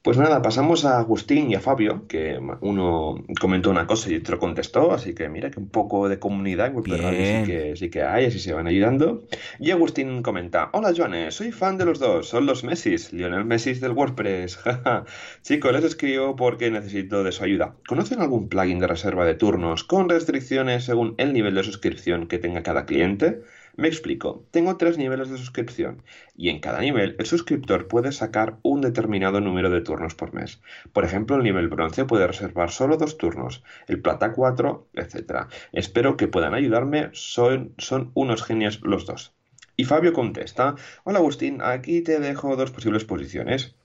Pues 0.00 0.16
nada, 0.16 0.40
pasamos 0.40 0.84
a 0.84 1.00
Agustín 1.00 1.50
y 1.50 1.56
a 1.56 1.60
Fabio, 1.60 2.06
que 2.06 2.38
uno 2.60 3.24
comentó 3.40 3.70
una 3.70 3.84
cosa 3.84 4.10
y 4.10 4.16
otro 4.16 4.38
contestó, 4.38 4.92
así 4.92 5.12
que 5.12 5.28
mira 5.28 5.50
que 5.50 5.58
un 5.58 5.68
poco 5.68 6.08
de 6.08 6.20
comunidad 6.20 6.72
sí 6.72 7.42
que, 7.44 7.74
sí 7.76 7.90
que 7.90 8.04
hay, 8.04 8.26
así 8.26 8.38
se 8.38 8.52
van 8.52 8.68
ayudando. 8.68 9.24
Y 9.58 9.72
Agustín 9.72 10.22
comenta, 10.22 10.70
hola 10.72 10.92
Joanes, 10.96 11.34
soy 11.34 11.50
fan 11.50 11.76
de 11.78 11.84
los 11.84 11.98
dos, 11.98 12.28
son 12.28 12.46
los 12.46 12.62
Messis, 12.62 13.12
Lionel 13.12 13.44
Messi 13.44 13.74
del 13.74 13.92
WordPress. 13.92 14.60
Chicos, 15.42 15.72
les 15.72 15.84
escribo 15.84 16.36
porque 16.36 16.70
necesito 16.70 17.24
de 17.24 17.32
su 17.32 17.42
ayuda. 17.42 17.74
¿Conocen 17.88 18.20
algún 18.20 18.48
plugin 18.48 18.78
de 18.78 18.86
reserva 18.86 19.26
de 19.26 19.34
turnos 19.34 19.82
con 19.82 20.08
restricciones 20.08 20.84
según 20.84 21.16
el 21.18 21.32
nivel 21.32 21.56
de 21.56 21.64
suscripción 21.64 22.28
que 22.28 22.38
tenga 22.38 22.62
cada 22.62 22.86
cliente? 22.86 23.42
Me 23.80 23.88
explico, 23.88 24.44
tengo 24.50 24.76
tres 24.76 24.98
niveles 24.98 25.30
de 25.30 25.38
suscripción 25.38 26.02
y 26.36 26.50
en 26.50 26.60
cada 26.60 26.80
nivel 26.82 27.16
el 27.18 27.24
suscriptor 27.24 27.88
puede 27.88 28.12
sacar 28.12 28.58
un 28.60 28.82
determinado 28.82 29.40
número 29.40 29.70
de 29.70 29.80
turnos 29.80 30.14
por 30.14 30.34
mes. 30.34 30.60
Por 30.92 31.06
ejemplo, 31.06 31.36
el 31.36 31.44
nivel 31.44 31.68
bronce 31.68 32.04
puede 32.04 32.26
reservar 32.26 32.70
solo 32.70 32.98
dos 32.98 33.16
turnos, 33.16 33.62
el 33.86 34.02
plata 34.02 34.34
cuatro, 34.34 34.86
etc. 34.92 35.46
Espero 35.72 36.18
que 36.18 36.28
puedan 36.28 36.52
ayudarme, 36.52 37.08
son, 37.14 37.72
son 37.78 38.10
unos 38.12 38.42
genios 38.42 38.82
los 38.82 39.06
dos. 39.06 39.32
Y 39.76 39.86
Fabio 39.86 40.12
contesta, 40.12 40.74
hola 41.04 41.20
Agustín, 41.20 41.62
aquí 41.62 42.02
te 42.02 42.20
dejo 42.20 42.56
dos 42.56 42.72
posibles 42.72 43.06
posiciones 43.06 43.76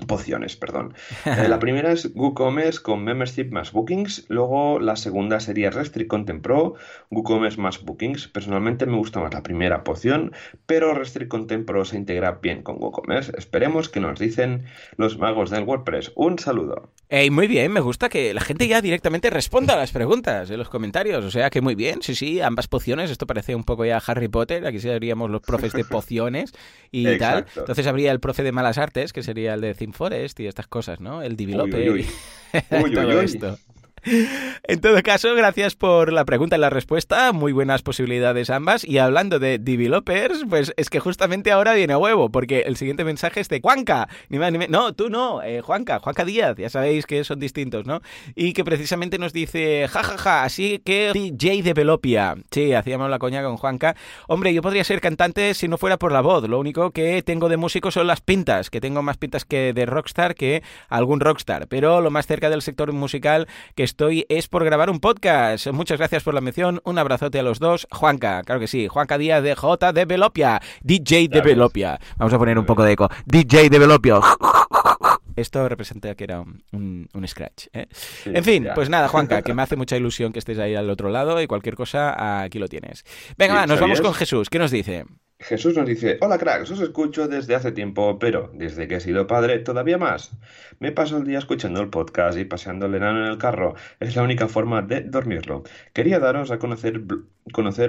pociones, 0.00 0.56
perdón. 0.56 0.94
Eh, 1.24 1.48
la 1.48 1.58
primera 1.60 1.92
es 1.92 2.10
WooCommerce 2.14 2.82
con 2.82 3.04
Membership 3.04 3.50
más 3.50 3.72
Bookings. 3.72 4.26
Luego 4.28 4.80
la 4.80 4.96
segunda 4.96 5.40
sería 5.40 5.70
Restrict 5.70 6.08
Content 6.08 6.42
Pro, 6.42 6.74
WooCommerce 7.10 7.60
más 7.60 7.82
Bookings. 7.82 8.28
Personalmente 8.28 8.86
me 8.86 8.96
gusta 8.96 9.20
más 9.20 9.32
la 9.32 9.42
primera 9.42 9.84
poción, 9.84 10.32
pero 10.66 10.94
Restrict 10.94 11.28
Content 11.28 11.66
Pro 11.66 11.84
se 11.84 11.96
integra 11.96 12.38
bien 12.42 12.62
con 12.62 12.76
WooCommerce. 12.80 13.32
Esperemos 13.36 13.88
que 13.88 14.00
nos 14.00 14.18
dicen 14.18 14.64
los 14.96 15.18
magos 15.18 15.50
del 15.50 15.64
WordPress. 15.64 16.12
Un 16.14 16.38
saludo. 16.38 16.90
Hey, 17.08 17.30
muy 17.30 17.48
bien, 17.48 17.72
me 17.72 17.80
gusta 17.80 18.08
que 18.08 18.32
la 18.32 18.40
gente 18.40 18.68
ya 18.68 18.80
directamente 18.80 19.30
responda 19.30 19.74
a 19.74 19.76
las 19.76 19.90
preguntas 19.90 20.48
en 20.50 20.58
los 20.58 20.68
comentarios. 20.68 21.24
O 21.24 21.30
sea 21.30 21.50
que 21.50 21.60
muy 21.60 21.74
bien, 21.74 22.02
sí, 22.02 22.14
sí, 22.14 22.40
ambas 22.40 22.68
pociones. 22.68 23.10
Esto 23.10 23.26
parece 23.26 23.54
un 23.54 23.64
poco 23.64 23.84
ya 23.84 24.00
Harry 24.06 24.28
Potter. 24.28 24.66
Aquí 24.66 24.78
seríamos 24.78 25.30
los 25.30 25.40
profes 25.40 25.72
de 25.72 25.84
pociones 25.90 26.52
y 26.92 27.18
tal. 27.18 27.46
Entonces 27.56 27.86
habría 27.86 28.12
el 28.12 28.20
profe 28.20 28.42
de 28.42 28.52
malas 28.52 28.78
artes, 28.78 29.12
que 29.12 29.22
sería 29.22 29.54
el 29.54 29.60
de 29.60 29.74
Forest 29.92 30.40
y 30.40 30.46
estas 30.46 30.66
cosas, 30.66 31.00
¿no? 31.00 31.22
El 31.22 31.36
developer 31.36 31.90
uy, 31.90 32.06
todo 32.94 33.20
esto. 33.20 33.58
En 34.64 34.80
todo 34.80 35.02
caso, 35.02 35.34
gracias 35.34 35.74
por 35.74 36.12
la 36.12 36.24
pregunta 36.24 36.56
y 36.56 36.60
la 36.60 36.70
respuesta. 36.70 37.32
Muy 37.32 37.52
buenas 37.52 37.82
posibilidades 37.82 38.50
ambas. 38.50 38.84
Y 38.84 38.98
hablando 38.98 39.38
de 39.38 39.58
developers, 39.58 40.44
pues 40.48 40.72
es 40.76 40.90
que 40.90 41.00
justamente 41.00 41.52
ahora 41.52 41.74
viene 41.74 41.92
a 41.92 41.98
huevo, 41.98 42.30
porque 42.30 42.60
el 42.60 42.76
siguiente 42.76 43.04
mensaje 43.04 43.40
es 43.40 43.48
de 43.48 43.60
Juanca. 43.60 44.08
Ni 44.28 44.38
más, 44.38 44.52
ni 44.52 44.66
No, 44.68 44.94
tú 44.94 45.10
no, 45.10 45.42
eh, 45.42 45.60
Juanca, 45.60 45.98
Juanca 45.98 46.24
Díaz. 46.24 46.56
Ya 46.56 46.70
sabéis 46.70 47.06
que 47.06 47.24
son 47.24 47.40
distintos, 47.40 47.86
¿no? 47.86 48.00
Y 48.34 48.52
que 48.52 48.64
precisamente 48.64 49.18
nos 49.18 49.32
dice, 49.32 49.86
jajaja, 49.88 50.16
ja, 50.16 50.22
ja, 50.22 50.44
así 50.44 50.80
que 50.84 51.12
DJ 51.12 51.62
Developia. 51.62 52.36
Sí, 52.50 52.72
hacíamos 52.72 53.10
la 53.10 53.18
coña 53.18 53.42
con 53.42 53.56
Juanca. 53.56 53.96
Hombre, 54.28 54.54
yo 54.54 54.62
podría 54.62 54.84
ser 54.84 55.00
cantante 55.00 55.54
si 55.54 55.68
no 55.68 55.78
fuera 55.78 55.98
por 55.98 56.12
la 56.12 56.20
voz. 56.20 56.48
Lo 56.48 56.58
único 56.58 56.90
que 56.90 57.22
tengo 57.22 57.48
de 57.48 57.56
músico 57.56 57.90
son 57.90 58.06
las 58.06 58.20
pintas, 58.20 58.70
que 58.70 58.80
tengo 58.80 59.02
más 59.02 59.18
pintas 59.18 59.44
que 59.44 59.72
de 59.72 59.86
rockstar 59.86 60.34
que 60.34 60.62
algún 60.88 61.20
rockstar. 61.20 61.66
Pero 61.68 62.00
lo 62.00 62.10
más 62.10 62.26
cerca 62.26 62.50
del 62.50 62.62
sector 62.62 62.92
musical 62.92 63.46
que 63.74 63.89
estoy 63.90 64.24
es 64.28 64.46
por 64.46 64.64
grabar 64.64 64.88
un 64.88 65.00
podcast. 65.00 65.66
Muchas 65.72 65.98
gracias 65.98 66.22
por 66.22 66.32
la 66.32 66.40
mención. 66.40 66.80
Un 66.84 66.98
abrazote 66.98 67.40
a 67.40 67.42
los 67.42 67.58
dos. 67.58 67.88
Juanca, 67.90 68.42
claro 68.44 68.60
que 68.60 68.68
sí. 68.68 68.86
Juanca 68.86 69.18
Díaz 69.18 69.42
de 69.42 69.56
J 69.56 69.92
Developia. 69.92 70.60
DJ 70.82 71.28
Developia. 71.28 71.98
Vamos 72.16 72.32
a 72.32 72.38
poner 72.38 72.56
un 72.56 72.64
poco 72.64 72.84
de 72.84 72.92
eco. 72.92 73.08
DJ 73.26 73.68
Developia. 73.68 74.20
Esto 75.34 75.68
representa 75.68 76.14
que 76.14 76.24
era 76.24 76.44
un, 76.72 77.08
scratch. 77.26 77.66
¿eh? 77.72 77.86
en 78.26 78.44
fin, 78.44 78.68
pues 78.74 78.88
nada, 78.88 79.08
Juanca, 79.08 79.42
que 79.42 79.54
me 79.54 79.62
hace 79.64 79.74
mucha 79.74 79.96
ilusión 79.96 80.32
que 80.32 80.38
estés 80.38 80.58
ahí 80.58 80.74
al 80.74 80.88
otro 80.88 81.10
lado 81.10 81.40
y 81.40 81.46
cualquier 81.46 81.74
cosa, 81.74 82.42
aquí 82.42 82.58
lo 82.58 82.68
tienes. 82.68 83.04
Venga, 83.36 83.66
nos 83.66 83.80
vamos 83.80 84.00
con 84.00 84.14
Jesús. 84.14 84.48
¿Qué 84.50 84.58
nos 84.58 84.70
dice? 84.70 85.04
Jesús 85.40 85.74
nos 85.74 85.86
dice, 85.86 86.18
hola 86.20 86.36
cracks, 86.36 86.70
os 86.70 86.80
escucho 86.80 87.26
desde 87.26 87.54
hace 87.54 87.72
tiempo, 87.72 88.18
pero 88.18 88.50
desde 88.52 88.86
que 88.86 88.96
he 88.96 89.00
sido 89.00 89.26
padre 89.26 89.58
todavía 89.60 89.96
más. 89.96 90.32
Me 90.80 90.92
paso 90.92 91.16
el 91.16 91.24
día 91.24 91.38
escuchando 91.38 91.80
el 91.80 91.88
podcast 91.88 92.38
y 92.38 92.44
paseando 92.44 92.86
el 92.86 92.94
enano 92.94 93.24
en 93.24 93.32
el 93.32 93.38
carro. 93.38 93.74
Es 94.00 94.16
la 94.16 94.22
única 94.22 94.48
forma 94.48 94.82
de 94.82 95.00
dormirlo. 95.00 95.62
Quería 95.94 96.18
daros 96.18 96.50
a 96.50 96.58
conocer, 96.58 97.00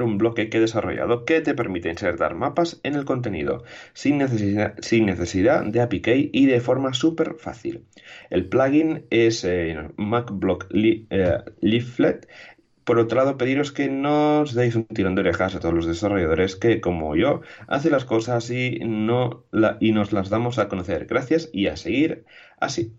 un 0.01 0.17
bloque 0.17 0.49
que 0.49 0.57
he 0.57 0.61
desarrollado 0.61 1.25
que 1.25 1.41
te 1.41 1.53
permite 1.53 1.89
insertar 1.89 2.35
mapas 2.35 2.79
en 2.83 2.95
el 2.95 3.03
contenido 3.03 3.65
sin 3.93 4.17
necesidad, 4.17 4.75
sin 4.79 5.05
necesidad 5.05 5.65
de 5.65 5.81
API 5.81 6.29
y 6.31 6.45
de 6.45 6.61
forma 6.61 6.93
súper 6.93 7.35
fácil. 7.35 7.85
El 8.29 8.47
plugin 8.47 9.05
es 9.09 9.43
eh, 9.43 9.89
MacBlock 9.97 10.67
eh, 10.73 11.43
Leaflet 11.59 12.29
por 12.91 12.99
otro 12.99 13.19
lado, 13.19 13.37
pediros 13.37 13.71
que 13.71 13.87
no 13.87 14.41
os 14.41 14.53
deis 14.53 14.75
un 14.75 14.83
tirón 14.83 15.15
de 15.15 15.21
orejas 15.21 15.55
a 15.55 15.61
todos 15.61 15.73
los 15.73 15.85
desarrolladores 15.85 16.57
que, 16.57 16.81
como 16.81 17.15
yo, 17.15 17.39
hacen 17.67 17.93
las 17.93 18.03
cosas 18.03 18.49
y, 18.49 18.79
no 18.83 19.45
y 19.79 19.93
nos 19.93 20.11
las 20.11 20.29
damos 20.29 20.59
a 20.59 20.67
conocer. 20.67 21.05
Gracias 21.05 21.49
y 21.53 21.67
a 21.67 21.77
seguir 21.77 22.25
así. 22.59 22.97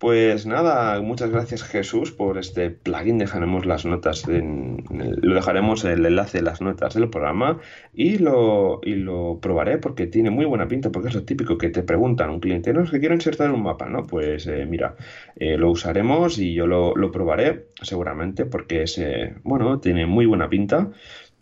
Pues 0.00 0.46
nada, 0.46 0.98
muchas 1.02 1.28
gracias 1.28 1.62
Jesús 1.62 2.10
por 2.10 2.38
este 2.38 2.70
plugin. 2.70 3.18
Dejaremos 3.18 3.66
las 3.66 3.84
notas, 3.84 4.26
en, 4.28 4.82
lo 4.88 5.34
dejaremos 5.34 5.84
el 5.84 6.06
enlace 6.06 6.38
de 6.38 6.44
las 6.44 6.62
notas 6.62 6.94
del 6.94 7.10
programa 7.10 7.60
y 7.92 8.16
lo, 8.16 8.80
y 8.82 8.94
lo 8.94 9.40
probaré 9.42 9.76
porque 9.76 10.06
tiene 10.06 10.30
muy 10.30 10.46
buena 10.46 10.66
pinta, 10.68 10.90
porque 10.90 11.08
es 11.08 11.14
lo 11.14 11.24
típico 11.24 11.58
que 11.58 11.68
te 11.68 11.82
preguntan 11.82 12.30
un 12.30 12.40
cliente, 12.40 12.72
no 12.72 12.82
es 12.82 12.90
que 12.90 12.98
quiero 12.98 13.14
insertar 13.14 13.50
un 13.50 13.62
mapa, 13.62 13.90
¿no? 13.90 14.06
Pues 14.06 14.46
eh, 14.46 14.64
mira, 14.64 14.96
eh, 15.36 15.58
lo 15.58 15.70
usaremos 15.70 16.38
y 16.38 16.54
yo 16.54 16.66
lo, 16.66 16.96
lo 16.96 17.12
probaré 17.12 17.66
seguramente 17.82 18.46
porque 18.46 18.84
es, 18.84 18.96
eh, 18.96 19.34
bueno, 19.42 19.80
tiene 19.80 20.06
muy 20.06 20.24
buena 20.24 20.48
pinta. 20.48 20.92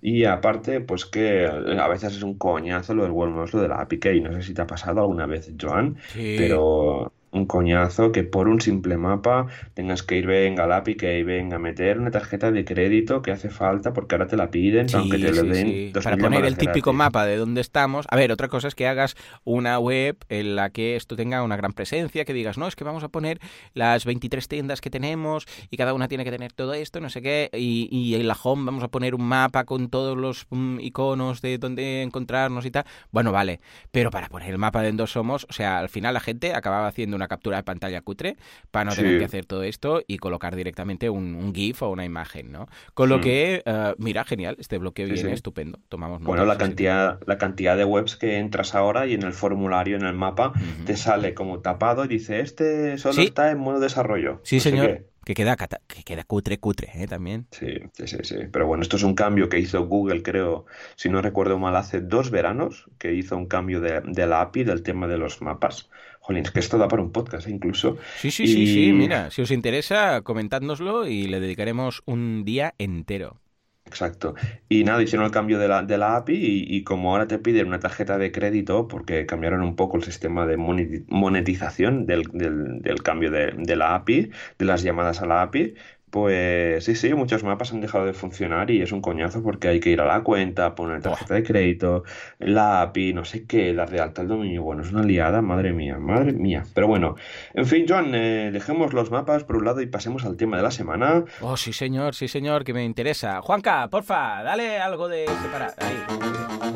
Y 0.03 0.25
aparte, 0.25 0.81
pues 0.81 1.07
que 1.07 1.47
a 1.47 1.89
veces 1.89 2.17
es 2.17 2.23
un 2.25 2.39
coñazo 2.39 2.95
lo 2.95 3.05
del 3.05 3.13
Word 3.13 3.53
lo 3.53 3.63
de 3.63 3.69
la 3.69 3.81
API 3.83 4.21
No 4.21 4.33
sé 4.33 4.43
si 4.43 4.55
te 4.55 4.63
ha 4.63 4.67
pasado 4.67 5.01
alguna 5.01 5.27
vez, 5.27 5.53
Joan, 5.61 5.97
pero 6.15 7.13
un 7.31 7.47
coñazo 7.47 8.13
que 8.13 8.25
por 8.25 8.49
un 8.49 8.61
simple 8.61 8.97
mapa 8.97 9.47
tengas 9.75 10.03
que 10.03 10.17
ir, 10.17 10.27
venga, 10.27 10.65
API 10.77 10.95
que 10.95 11.25
venga 11.25 11.57
a 11.57 11.59
meter 11.59 11.99
una 11.99 12.11
tarjeta 12.11 12.51
de 12.51 12.65
crédito 12.65 13.23
que 13.23 13.31
hace 13.31 13.51
falta 13.51 13.93
porque 13.93 14.15
ahora 14.15 14.27
te 14.27 14.37
la 14.37 14.51
piden, 14.51 14.87
aunque 14.95 15.19
te 15.19 15.33
lo 15.33 15.43
den. 15.43 15.93
Para 15.93 16.17
poner 16.17 16.45
el 16.45 16.57
típico 16.57 16.93
mapa 16.93 17.27
de 17.27 17.37
dónde 17.37 17.61
estamos. 17.61 18.07
A 18.11 18.17
ver, 18.17 18.33
otra 18.33 18.49
cosa 18.49 18.69
es 18.69 18.75
que 18.75 18.87
hagas 18.87 19.17
una 19.45 19.79
web 19.79 20.17
en 20.29 20.57
la 20.57 20.71
que 20.71 20.97
esto 20.97 21.17
tenga 21.17 21.43
una 21.43 21.57
gran 21.57 21.73
presencia, 21.73 22.25
que 22.25 22.33
digas, 22.33 22.59
no, 22.59 22.67
es 22.67 22.77
que 22.77 22.85
vamos 22.85 23.05
a 23.05 23.09
poner 23.09 23.41
las 23.75 24.05
23 24.05 24.47
tiendas 24.49 24.81
que 24.81 24.91
tenemos 24.91 25.47
y 25.71 25.77
cada 25.77 25.95
una 25.95 26.09
tiene 26.09 26.25
que 26.25 26.31
tener 26.31 26.53
todo 26.53 26.75
esto, 26.75 27.01
no 27.01 27.11
sé 27.11 27.23
qué, 27.23 27.51
y, 27.53 27.89
y 27.91 28.15
en 28.15 28.27
la 28.27 28.37
home 28.43 28.65
vamos 28.65 28.85
a 28.85 28.89
poner 28.89 29.15
un 29.15 29.25
mapa 29.25 29.65
con 29.65 29.89
todos 29.89 30.17
los 30.17 30.47
mm, 30.51 30.81
iconos 30.81 31.43
de 31.43 31.59
dónde 31.59 32.03
encontrarnos 32.03 32.65
y 32.65 32.71
tal. 32.71 32.85
Bueno, 33.11 33.33
vale, 33.33 33.61
pero 33.91 34.11
para 34.11 34.29
poner 34.29 34.51
el 34.51 34.59
mapa 34.59 34.81
de 34.83 34.89
dónde 34.89 35.07
somos, 35.07 35.47
o 35.49 35.53
sea, 35.53 35.79
al 35.79 35.89
final 35.89 36.15
la 36.15 36.21
gente 36.21 36.55
acababa 36.55 36.89
haciendo 36.89 37.18
una 37.19 37.29
captura 37.29 37.59
de 37.59 37.63
pantalla 37.63 38.01
cutre 38.01 38.37
para 38.71 38.91
no 38.91 38.97
tener 38.97 39.19
que 39.19 39.25
hacer 39.25 39.45
todo 39.45 39.63
esto 39.63 40.03
y 40.07 40.19
colocar 40.19 40.57
directamente 40.57 41.11
un, 41.11 41.53
GIF 41.55 41.83
o 41.83 41.91
una 41.91 42.05
imagen, 42.05 42.53
¿no? 42.53 42.69
Con 42.95 43.09
lo 43.09 43.19
hmm. 43.19 43.21
que, 43.21 43.63
eh, 43.65 43.95
mira, 43.99 44.25
genial, 44.25 44.57
este 44.59 44.79
bloque 44.79 45.05
viene 45.05 45.33
estupendo. 45.33 45.79
Tomamos 45.89 46.23
bueno, 46.23 46.45
la 46.45 46.59
cantidad, 46.59 47.21
la 47.27 47.39
cantidad 47.39 47.77
de 47.77 47.85
webs 47.85 48.17
que 48.17 48.39
entras 48.39 48.75
ahora 48.75 49.07
y 49.07 49.15
en 49.15 49.23
el 49.23 49.33
formulario, 49.33 49.97
en 49.97 50.05
el 50.05 50.15
mapa, 50.15 50.53
te 50.87 50.97
sale 50.97 51.35
como 51.35 51.61
tapado 51.61 52.05
y 52.05 52.09
dice, 52.09 52.41
este 52.41 52.99
solo 52.99 53.23
está 53.23 53.51
en 53.51 53.59
modo 53.59 53.81
desarrollo. 53.81 54.41
Sí, 54.45 54.61
señor. 54.61 55.07
Que 55.29 55.35
queda, 55.35 55.57
que 55.57 56.05
queda 56.05 56.25
cutre, 56.25 56.57
cutre, 56.57 56.91
¿eh? 56.95 57.07
También. 57.07 57.47
Sí, 57.51 57.81
sí, 57.93 58.07
sí, 58.07 58.17
sí. 58.23 58.37
Pero 58.51 58.67
bueno, 58.67 58.83
esto 58.83 58.97
es 58.97 59.03
un 59.03 59.15
cambio 59.15 59.51
que 59.51 59.59
hizo 59.59 59.87
Google, 59.87 60.23
creo, 60.23 60.65
si 60.97 61.11
no 61.11 61.21
recuerdo 61.21 61.59
mal, 61.59 61.77
hace 61.77 62.01
dos 62.01 62.31
veranos, 62.31 62.87
que 62.97 63.13
hizo 63.13 63.37
un 63.37 63.45
cambio 63.45 63.83
de, 63.83 64.01
de 64.01 64.27
la 64.27 64.41
API 64.41 64.65
del 64.65 64.83
tema 64.83 65.07
de 65.07 65.19
los 65.19 65.43
mapas. 65.43 65.91
Jolín, 66.29 66.45
es 66.45 66.51
que 66.51 66.61
esto 66.61 66.77
da 66.77 66.89
para 66.89 67.01
un 67.01 67.11
podcast 67.11 67.49
¿eh? 67.49 67.51
incluso. 67.51 67.97
Sí, 68.19 68.31
sí, 68.31 68.47
sí, 68.47 68.67
sí. 68.67 68.93
Mira, 68.93 69.31
si 69.31 69.41
os 69.41 69.51
interesa, 69.51 70.21
comentádnoslo 70.21 71.07
y 71.07 71.27
le 71.27 71.41
dedicaremos 71.41 72.03
un 72.05 72.45
día 72.45 72.75
entero. 72.77 73.41
Exacto. 73.87 74.35
Y 74.69 74.85
nada, 74.85 75.03
hicieron 75.03 75.25
el 75.25 75.33
cambio 75.33 75.59
de 75.59 75.69
la, 75.69 75.83
de 75.83 75.97
la 75.97 76.17
API 76.17 76.67
y, 76.69 76.85
como 76.85 77.13
ahora 77.13 77.27
te 77.27 77.39
piden 77.39 77.69
una 77.69 77.81
tarjeta 77.81 78.19
de 78.19 78.31
crédito, 78.31 78.89
porque 78.89 79.25
cambiaron 79.25 79.63
un 79.63 79.75
poco 79.75 79.97
el 79.97 80.03
sistema 80.03 80.45
de 80.45 80.59
monetización 80.59 82.05
del, 82.05 82.25
del, 82.35 83.03
cambio 83.03 83.31
de, 83.31 83.55
de, 83.57 83.77
la 83.77 83.95
API, 83.95 84.31
de 84.59 84.65
las 84.67 84.83
llamadas 84.83 85.23
a 85.23 85.27
la 85.27 85.41
API, 85.41 85.77
pues 86.11 86.85
sí, 86.85 86.95
sí, 86.95 87.13
muchos 87.15 87.45
mapas 87.45 87.73
han 87.73 87.81
dejado 87.81 88.07
de 88.07 88.13
funcionar 88.13 88.71
y 88.71 88.83
es 88.83 88.93
un 88.93 89.01
coñazo 89.01 89.43
porque 89.43 89.69
hay 89.69 89.81
que 89.81 89.91
ir 89.91 90.01
a 90.01 90.07
la 90.07 90.23
cuenta, 90.23 90.75
poner 90.75 91.03
tarjeta 91.03 91.35
de 91.35 91.43
crédito, 91.43 92.05
la 92.39 92.83
API, 92.83 93.13
no 93.13 93.25
sé 93.25 93.47
qué, 93.47 93.73
la 93.73 93.87
de 93.87 94.01
alta 94.01 94.23
el 94.23 94.29
dominio. 94.29 94.63
Bueno, 94.63 94.83
es 94.83 94.93
una 94.93 95.03
liada, 95.03 95.43
madre 95.43 95.73
mía, 95.73 95.99
madre 95.99 96.33
mía. 96.33 96.65
Pero 96.75 96.87
bueno, 96.87 97.17
en 97.55 97.67
fin, 97.67 97.87
Joan, 97.89 98.15
eh, 98.15 98.51
dejemos 98.53 98.93
los 98.93 99.11
mapas 99.11 99.45
por 99.45 99.57
un 99.57 99.65
lado 99.65 99.81
y 99.81 99.87
pasemos 99.87 100.25
al 100.25 100.37
tema 100.37 100.57
de 100.57 100.63
la 100.63 100.71
semana. 100.71 101.25
Oh, 101.41 101.57
sí, 101.57 101.73
señor, 101.73 102.15
sí, 102.15 102.29
señor, 102.29 102.65
que 102.65 102.73
me 102.73 102.85
interesa. 102.85 103.43
Juanca, 103.43 103.89
porfa, 103.89 104.43
dale 104.43 104.79
algo 104.79 105.09
de 105.09 105.27
separar. 105.27 105.75
Ahí. 105.79 105.97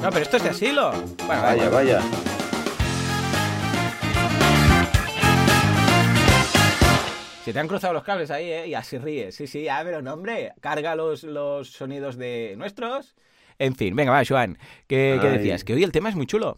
No, 0.03 0.11
pero 0.11 0.23
esto 0.23 0.37
es 0.37 0.43
de 0.43 0.51
asilo. 0.51 0.93
Bueno, 1.27 1.43
vaya. 1.43 1.69
vaya. 1.69 2.01
Se 7.53 7.57
te 7.57 7.61
han 7.61 7.69
cruzado 7.69 7.93
los 7.93 8.03
cables 8.03 8.31
ahí, 8.31 8.51
¿eh? 8.51 8.69
Y 8.69 8.73
así 8.73 8.97
ríes. 8.97 9.35
Sí, 9.35 9.47
sí, 9.47 9.67
pero 9.85 10.01
no, 10.01 10.15
hombre, 10.15 10.55
carga 10.63 10.97
los, 10.97 11.23
los 11.23 11.69
sonidos 11.69 12.17
de 12.17 12.55
nuestros. 12.57 13.15
En 13.59 13.75
fin, 13.75 13.95
venga, 13.95 14.11
va, 14.11 14.23
Joan. 14.27 14.57
¿Qué, 14.87 15.19
¿qué 15.21 15.29
decías? 15.29 15.63
Que 15.63 15.75
hoy 15.75 15.85
el 15.85 15.93
tema 15.93 16.09
es 16.09 16.17
muy 16.17 16.25
chulo. 16.25 16.57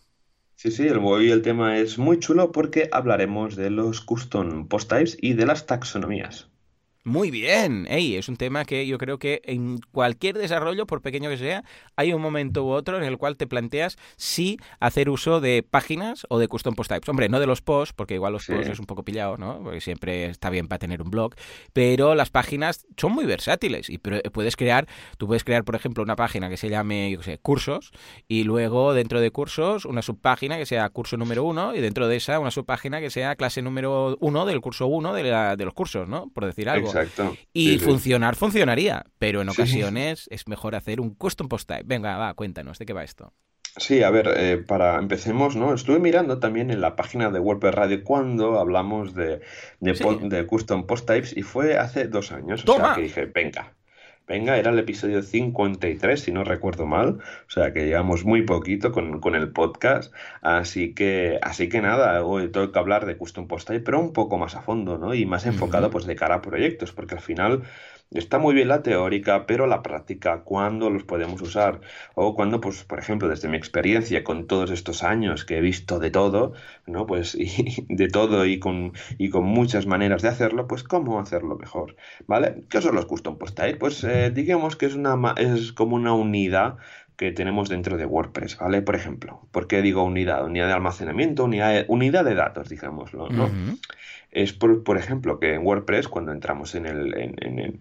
Sí, 0.55 0.71
sí, 0.71 0.87
el, 0.87 0.99
hoy 0.99 1.33
el 1.33 1.43
tema 1.43 1.79
es 1.79 1.99
muy 1.99 2.21
chulo 2.21 2.53
porque 2.53 2.89
hablaremos 2.93 3.57
de 3.57 3.71
los 3.71 4.03
custom 4.03 4.69
post 4.69 4.89
types 4.89 5.17
y 5.21 5.33
de 5.33 5.47
las 5.47 5.67
taxonomías. 5.67 6.49
Muy 7.07 7.31
bien, 7.31 7.87
Ey, 7.91 8.17
es 8.17 8.31
un 8.31 8.39
tema 8.39 8.65
que 8.65 8.87
yo 8.87 8.97
creo 8.97 9.19
que 9.19 9.43
en 9.45 9.79
cualquier 9.93 10.39
desarrollo, 10.39 10.87
por 10.87 11.03
pequeño 11.03 11.29
que 11.29 11.37
sea, 11.37 11.63
hay 11.97 12.15
un 12.15 12.23
momento 12.23 12.65
u 12.65 12.71
otro 12.71 12.97
en 12.97 13.05
el 13.05 13.19
cual 13.19 13.37
te 13.37 13.47
planteas 13.47 13.99
si 14.17 14.57
hacer 14.81 15.11
uso 15.11 15.43
de 15.43 15.63
páginas 15.63 16.27
o 16.31 16.39
de 16.39 16.49
custom 16.49 16.75
post 16.75 16.91
types. 16.91 17.07
Hombre, 17.11 17.29
no 17.29 17.41
de 17.41 17.47
los 17.47 17.61
posts, 17.61 17.93
porque 17.93 18.15
igual 18.15 18.33
los 18.33 18.47
posts 18.47 18.71
es 18.71 18.79
un 18.79 18.87
poco 18.87 19.03
pillado, 19.03 19.37
¿no? 19.37 19.61
Porque 19.63 19.83
siempre 19.83 20.25
está 20.25 20.49
bien 20.49 20.67
para 20.67 20.79
tener 20.79 21.03
un 21.03 21.11
blog, 21.11 21.35
pero 21.75 22.15
las 22.15 22.31
páginas 22.31 22.87
son 22.97 23.13
muy 23.13 23.27
versátiles 23.27 23.91
y 23.91 23.99
puedes 23.99 24.57
crear, 24.57 24.87
tú 25.19 25.27
puedes 25.27 25.45
crear, 25.45 25.63
por 25.63 25.75
ejemplo, 25.75 26.03
una 26.03 26.17
página 26.17 26.49
que 26.49 26.57
se 26.57 26.71
llame, 26.71 27.11
yo 27.11 27.19
qué 27.19 27.25
sé, 27.25 27.39
cursos 27.39 27.93
y 28.29 28.45
luego 28.45 28.95
dentro 28.95 29.21
de 29.21 29.31
cursos 29.31 29.85
una 29.85 30.01
subpágina 30.01 30.57
que 30.57 30.65
sea 30.65 30.89
curso 30.89 31.19
número 31.19 31.45
uno 31.45 31.75
y 31.75 31.83
dentro 31.83 32.09
de 32.09 32.17
esa 32.17 32.39
una 32.39 32.51
subpágina 32.51 33.01
que 33.01 33.11
sea 33.11 33.37
clase 33.37 33.61
número 33.61 34.17
uno 34.21 34.47
del 34.47 34.63
curso 34.63 34.87
uno 34.87 35.13
de, 35.13 35.23
de 35.23 35.65
los 35.67 35.75
cursos, 35.75 36.09
¿no? 36.09 36.31
Por 36.33 36.47
decir 36.47 36.71
algo. 36.71 36.87
Exacto. 36.87 36.94
Y 37.53 37.79
funcionar 37.79 38.37
funcionaría, 38.37 39.05
pero 39.19 39.43
en 39.43 39.49
ocasiones 39.49 40.29
es 40.31 40.49
mejor 40.49 40.75
hacer 40.75 41.01
un 41.01 41.15
custom 41.15 41.49
post 41.49 41.69
type. 41.69 41.85
Venga, 41.85 42.17
va, 42.17 42.35
cuéntanos, 42.35 42.79
¿de 42.79 42.87
qué 42.87 42.93
va 42.93 43.05
esto? 43.05 43.33
Sí, 43.77 44.05
a 44.05 44.11
ver, 44.11 44.31
eh, 44.37 44.59
para 44.59 44.99
empecemos, 44.99 45.57
¿no? 45.57 45.75
Estuve 45.75 45.99
mirando 45.99 46.39
también 46.39 46.71
en 46.71 46.81
la 46.81 46.95
página 46.95 47.31
de 47.31 47.41
WordPress 47.41 47.75
Radio 47.75 48.05
cuando 48.05 48.61
hablamos 48.61 49.15
de, 49.15 49.41
de, 49.81 50.47
custom 50.47 50.87
post 50.87 51.07
types 51.07 51.37
y 51.37 51.43
fue 51.43 51.77
hace 51.77 52.07
dos 52.07 52.31
años. 52.31 52.65
O 52.69 52.77
sea 52.77 52.95
que 52.95 53.03
dije, 53.03 53.27
venga, 53.27 53.75
Venga, 54.27 54.57
era 54.57 54.71
el 54.71 54.79
episodio 54.79 55.23
53, 55.23 56.19
si 56.19 56.33
no 56.33 56.45
recuerdo 56.45 56.87
mal. 56.87 57.19
O 57.47 57.51
sea 57.51 57.75
que 57.75 57.85
llevamos 57.85 58.25
muy 58.25 58.43
poquito 58.43 58.91
con, 58.91 59.35
el 59.35 59.53
podcast. 59.53 60.15
Así 60.41 60.95
que, 60.95 61.39
así 61.43 61.69
que 61.69 61.83
nada, 61.83 62.25
hoy 62.25 62.49
tengo 62.51 62.73
que 62.73 62.79
hablar 62.79 63.05
de 63.05 63.19
Custom 63.19 63.47
Post 63.47 63.69
Type, 63.69 63.81
pero 63.81 64.01
un 64.01 64.15
poco 64.15 64.39
más 64.39 64.55
a 64.55 64.63
fondo, 64.63 64.97
¿no? 64.97 65.13
Y 65.15 65.27
más 65.27 65.45
enfocado, 65.45 65.91
pues, 65.91 66.07
de 66.07 66.17
cara 66.17 66.37
a 66.37 66.43
proyectos, 66.43 66.93
porque 66.93 67.17
al 67.17 67.21
final 67.21 67.65
Está 68.11 68.39
muy 68.39 68.55
bien 68.55 68.69
la 68.69 68.83
teórica, 68.83 69.45
pero 69.47 69.67
la 69.67 69.83
práctica, 69.83 70.43
¿cuándo 70.45 70.89
los 70.89 71.03
podemos 71.03 71.41
usar? 71.43 71.81
O 72.15 72.37
cuando, 72.37 72.61
pues, 72.61 72.85
por 72.85 72.99
ejemplo, 73.01 73.29
desde 73.29 73.49
mi 73.49 73.57
experiencia 73.57 74.23
con 74.23 74.47
todos 74.47 74.71
estos 74.71 75.03
años 75.03 75.45
que 75.45 75.59
he 75.59 75.61
visto 75.61 75.99
de 75.99 76.11
todo, 76.11 76.53
¿no? 76.87 77.07
Pues 77.07 77.35
y 77.39 77.87
de 77.89 78.09
todo 78.09 78.47
y 78.47 78.61
con, 78.61 78.93
y 79.19 79.31
con 79.31 79.45
muchas 79.45 79.87
maneras 79.87 80.23
de 80.23 80.29
hacerlo, 80.29 80.69
pues 80.69 80.85
cómo 80.85 81.19
hacerlo 81.19 81.57
mejor, 81.57 81.97
¿vale? 82.27 82.65
¿Qué 82.69 82.81
son 82.81 82.95
los 82.95 83.07
custom 83.07 83.37
post 83.37 83.57
type? 83.57 83.77
Pues 83.77 84.05
eh, 84.05 84.31
digamos 84.31 84.77
que 84.77 84.87
es, 84.87 84.95
una, 84.95 85.35
es 85.37 85.73
como 85.73 85.97
una 85.97 86.13
unidad 86.13 86.77
que 87.17 87.33
tenemos 87.33 87.69
dentro 87.69 87.97
de 87.97 88.07
WordPress, 88.07 88.59
¿vale? 88.59 88.83
Por 88.83 88.97
ejemplo, 88.97 89.47
¿por 89.53 89.69
qué 89.69 89.83
digo 89.83 90.03
unidad? 90.03 90.45
Unidad 90.45 90.67
de 90.67 90.73
almacenamiento, 90.73 91.45
unidad 91.45 91.73
de, 91.73 91.85
unidad 91.89 92.25
de 92.25 92.35
datos, 92.35 92.69
digámoslo, 92.69 93.29
¿no? 93.29 93.51
Es, 94.35 94.53
por, 94.53 94.83
por, 94.83 94.99
ejemplo, 94.99 95.39
que 95.39 95.55
en 95.55 95.65
WordPress, 95.65 96.09
cuando 96.09 96.33
entramos 96.33 96.75
en 96.75 96.87
el, 96.87 97.15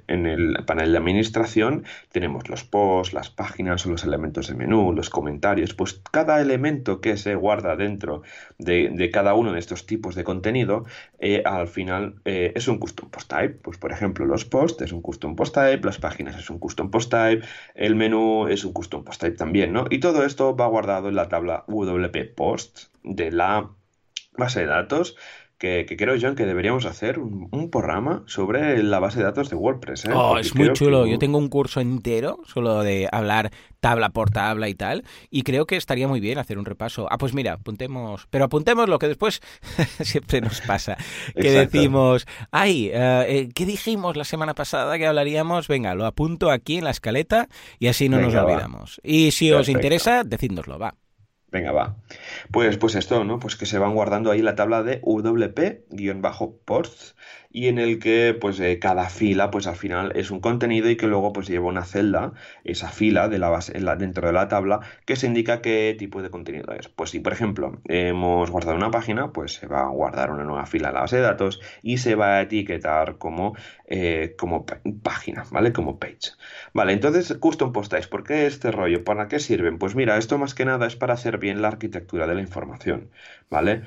en, 0.07 0.25
el, 0.25 0.63
panel 0.65 0.91
de 0.91 0.97
administración, 0.97 1.83
tenemos 2.11 2.47
los 2.47 2.63
posts, 2.63 3.13
las 3.13 3.29
páginas 3.29 3.85
los 3.85 4.03
elementos 4.03 4.47
de 4.47 4.55
menú, 4.55 4.93
los 4.93 5.09
comentarios. 5.09 5.73
Pues 5.73 6.01
cada 6.11 6.39
elemento 6.39 7.01
que 7.01 7.17
se 7.17 7.35
guarda 7.35 7.75
dentro 7.75 8.21
de, 8.59 9.09
cada 9.11 9.33
uno 9.33 9.51
de 9.51 9.59
estos 9.59 9.85
tipos 9.85 10.15
de 10.15 10.23
contenido, 10.23 10.85
eh, 11.19 11.41
al 11.45 11.67
final 11.67 12.15
eh, 12.25 12.53
es 12.55 12.67
un 12.67 12.77
custom 12.77 13.09
post 13.09 13.29
type. 13.29 13.55
Pues, 13.55 13.77
por 13.77 13.91
ejemplo, 13.91 14.25
los 14.25 14.45
posts 14.45 14.83
es 14.83 14.91
un 14.91 15.01
custom 15.01 15.35
post 15.35 15.55
type, 15.55 15.85
las 15.85 15.97
páginas 15.97 16.37
es 16.37 16.49
un 16.49 16.59
custom 16.59 16.91
post 16.91 17.11
type, 17.11 17.43
el 17.73 17.95
menú 17.95 18.47
es 18.47 18.63
un 18.63 18.73
custom 18.73 19.03
post 19.03 19.21
type 19.21 19.37
también, 19.37 19.73
¿no? 19.73 19.85
Y 19.89 19.99
todo 19.99 20.23
esto 20.23 20.55
va 20.55 20.67
guardado 20.67 21.09
en 21.09 21.15
la 21.15 21.29
tabla 21.29 21.65
WP 21.67 22.35
Posts 22.35 22.91
de 23.03 23.31
la 23.31 23.71
base 24.37 24.61
de 24.61 24.65
datos 24.67 25.15
que, 25.63 25.95
creo, 25.97 26.15
John, 26.19 26.35
que 26.35 26.45
deberíamos 26.45 26.85
hacer 26.85 27.19
un, 27.19 27.69
programa 27.71 28.23
sobre 28.27 28.83
la 28.83 28.99
base 28.99 29.19
de 29.19 29.23
datos 29.23 29.49
de 29.49 29.55
WordPress. 29.55 30.05
¿eh? 30.05 30.11
Oh, 30.13 30.37
es 30.37 30.53
muy 30.53 30.73
chulo. 30.73 31.07
Yo 31.07 31.17
tengo 31.17 31.37
un 31.37 31.47
curso 31.47 31.79
entero 31.79 32.39
solo 32.45 32.83
de 32.83 33.07
hablar 33.09 33.51
tabla 33.79 34.09
por 34.09 34.29
tabla 34.29 34.67
y 34.67 34.75
tal, 34.75 35.03
y 35.29 35.43
creo 35.43 35.65
que 35.65 35.77
estaría 35.77 36.07
muy 36.07 36.19
bien 36.19 36.37
hacer 36.37 36.57
un 36.57 36.65
repaso. 36.65 37.07
Ah, 37.09 37.17
pues 37.17 37.33
mira, 37.33 37.53
apuntemos, 37.53 38.27
pero 38.29 38.45
apuntemos 38.45 38.89
lo 38.89 38.99
que 38.99 39.07
después 39.07 39.41
siempre 40.01 40.41
nos 40.41 40.59
pasa, 40.61 40.97
que 41.33 41.51
decimos, 41.51 42.27
ay, 42.51 42.91
eh, 42.93 43.49
¿qué 43.55 43.65
dijimos 43.65 44.17
la 44.17 44.25
semana 44.25 44.53
pasada 44.53 44.97
que 44.97 45.07
hablaríamos? 45.07 45.69
Venga, 45.69 45.95
lo 45.95 46.05
apunto 46.05 46.51
aquí 46.51 46.77
en 46.77 46.83
la 46.83 46.91
escaleta 46.91 47.47
y 47.79 47.87
así 47.87 48.09
no 48.09 48.19
nos 48.19 48.35
olvidamos. 48.35 48.99
Y 49.03 49.31
si 49.31 49.51
os 49.51 49.69
interesa, 49.69 50.23
decídnoslo, 50.23 50.77
va. 50.77 50.95
Venga, 51.53 51.71
va. 51.71 51.95
Pues, 52.51 52.77
pues 52.77 52.95
esto, 52.95 53.23
¿no? 53.23 53.39
Pues 53.39 53.55
que 53.55 53.67
se 53.67 53.77
van 53.77 53.93
guardando 53.93 54.31
ahí 54.31 54.41
la 54.41 54.55
tabla 54.55 54.81
de 54.81 54.99
WP-posts 55.03 57.15
y 57.53 57.67
en 57.67 57.77
el 57.79 57.99
que 57.99 58.35
pues 58.39 58.59
eh, 58.59 58.79
cada 58.79 59.09
fila 59.09 59.51
pues 59.51 59.67
al 59.67 59.75
final 59.77 60.11
es 60.15 60.31
un 60.31 60.41
contenido 60.41 60.89
y 60.89 60.97
que 60.97 61.07
luego 61.07 61.31
pues 61.31 61.47
lleva 61.47 61.67
una 61.67 61.85
celda, 61.85 62.33
esa 62.65 62.89
fila 62.89 63.29
de 63.29 63.39
la 63.39 63.49
base, 63.49 63.73
dentro 63.97 64.27
de 64.27 64.33
la 64.33 64.47
tabla 64.49 64.81
que 65.05 65.15
se 65.15 65.27
indica 65.27 65.61
qué 65.61 65.95
tipo 65.97 66.21
de 66.21 66.29
contenido 66.29 66.73
es. 66.73 66.89
Pues 66.89 67.11
si 67.11 67.19
por 67.19 67.31
ejemplo 67.31 67.79
hemos 67.85 68.49
guardado 68.51 68.75
una 68.75 68.91
página, 68.91 69.31
pues 69.31 69.53
se 69.53 69.67
va 69.67 69.83
a 69.83 69.89
guardar 69.89 70.31
una 70.31 70.43
nueva 70.43 70.65
fila 70.65 70.89
en 70.89 70.95
la 70.95 71.01
base 71.01 71.17
de 71.17 71.21
datos 71.21 71.61
y 71.83 71.99
se 71.99 72.15
va 72.15 72.37
a 72.37 72.41
etiquetar 72.41 73.17
como, 73.17 73.55
eh, 73.87 74.35
como 74.37 74.65
página, 75.03 75.45
¿vale? 75.51 75.71
Como 75.73 75.99
page. 75.99 76.31
Vale, 76.73 76.93
entonces 76.93 77.33
custom 77.39 77.71
post 77.71 77.91
types, 77.91 78.07
¿por 78.07 78.23
qué 78.23 78.47
este 78.47 78.71
rollo? 78.71 79.03
¿Para 79.03 79.27
qué 79.27 79.39
sirven? 79.39 79.77
Pues 79.77 79.95
mira, 79.95 80.17
esto 80.17 80.37
más 80.39 80.55
que 80.55 80.65
nada 80.65 80.87
es 80.87 80.95
para 80.95 81.13
hacer 81.13 81.37
bien 81.37 81.61
la 81.61 81.67
arquitectura 81.67 82.25
de 82.27 82.35
la 82.35 82.41
información, 82.41 83.09
¿vale? 83.49 83.83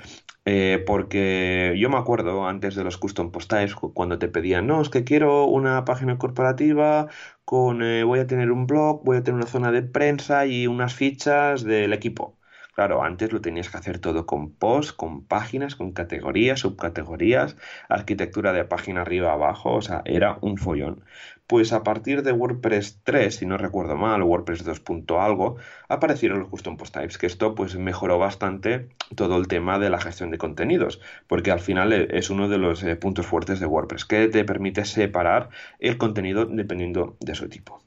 Eh, 0.48 0.84
porque 0.86 1.74
yo 1.76 1.90
me 1.90 1.96
acuerdo 1.98 2.46
antes 2.46 2.76
de 2.76 2.84
los 2.84 2.98
custom 2.98 3.32
post 3.32 3.52
cuando 3.94 4.18
te 4.20 4.28
pedían, 4.28 4.66
no, 4.68 4.80
es 4.80 4.88
que 4.90 5.02
quiero 5.02 5.44
una 5.46 5.84
página 5.84 6.18
corporativa 6.18 7.08
con, 7.44 7.82
eh, 7.82 8.04
voy 8.04 8.20
a 8.20 8.26
tener 8.28 8.52
un 8.52 8.66
blog, 8.68 9.02
voy 9.04 9.16
a 9.16 9.22
tener 9.24 9.38
una 9.40 9.48
zona 9.48 9.72
de 9.72 9.82
prensa 9.82 10.46
y 10.46 10.68
unas 10.68 10.94
fichas 10.94 11.64
del 11.64 11.92
equipo. 11.92 12.38
Claro, 12.74 13.02
antes 13.02 13.32
lo 13.32 13.40
tenías 13.40 13.70
que 13.70 13.78
hacer 13.78 13.98
todo 13.98 14.26
con 14.26 14.52
posts, 14.54 14.92
con 14.92 15.24
páginas, 15.26 15.74
con 15.76 15.92
categorías, 15.92 16.60
subcategorías, 16.60 17.56
arquitectura 17.88 18.52
de 18.52 18.64
página 18.64 19.00
arriba 19.02 19.32
abajo, 19.32 19.74
o 19.74 19.82
sea, 19.82 20.02
era 20.04 20.38
un 20.42 20.58
follón. 20.58 21.02
Pues 21.48 21.72
a 21.72 21.84
partir 21.84 22.22
de 22.24 22.32
WordPress 22.32 23.00
3, 23.04 23.36
si 23.36 23.46
no 23.46 23.56
recuerdo 23.56 23.96
mal, 23.96 24.22
WordPress 24.22 24.64
2. 24.64 24.82
algo, 25.18 25.56
aparecieron 25.88 26.40
los 26.40 26.48
custom 26.48 26.76
post 26.76 26.94
types, 26.94 27.18
que 27.18 27.26
esto 27.26 27.54
pues 27.54 27.76
mejoró 27.76 28.18
bastante 28.18 28.88
todo 29.14 29.36
el 29.36 29.46
tema 29.46 29.78
de 29.78 29.88
la 29.88 30.00
gestión 30.00 30.32
de 30.32 30.38
contenidos, 30.38 31.00
porque 31.28 31.52
al 31.52 31.60
final 31.60 31.92
e, 31.92 32.08
es 32.18 32.30
uno 32.30 32.48
de 32.48 32.58
los 32.58 32.82
eh, 32.82 32.96
puntos 32.96 33.26
fuertes 33.26 33.60
de 33.60 33.66
WordPress, 33.66 34.04
que 34.04 34.26
te 34.26 34.44
permite 34.44 34.84
separar 34.84 35.50
el 35.78 35.98
contenido 35.98 36.46
dependiendo 36.46 37.16
de 37.20 37.36
su 37.36 37.48
tipo. 37.48 37.85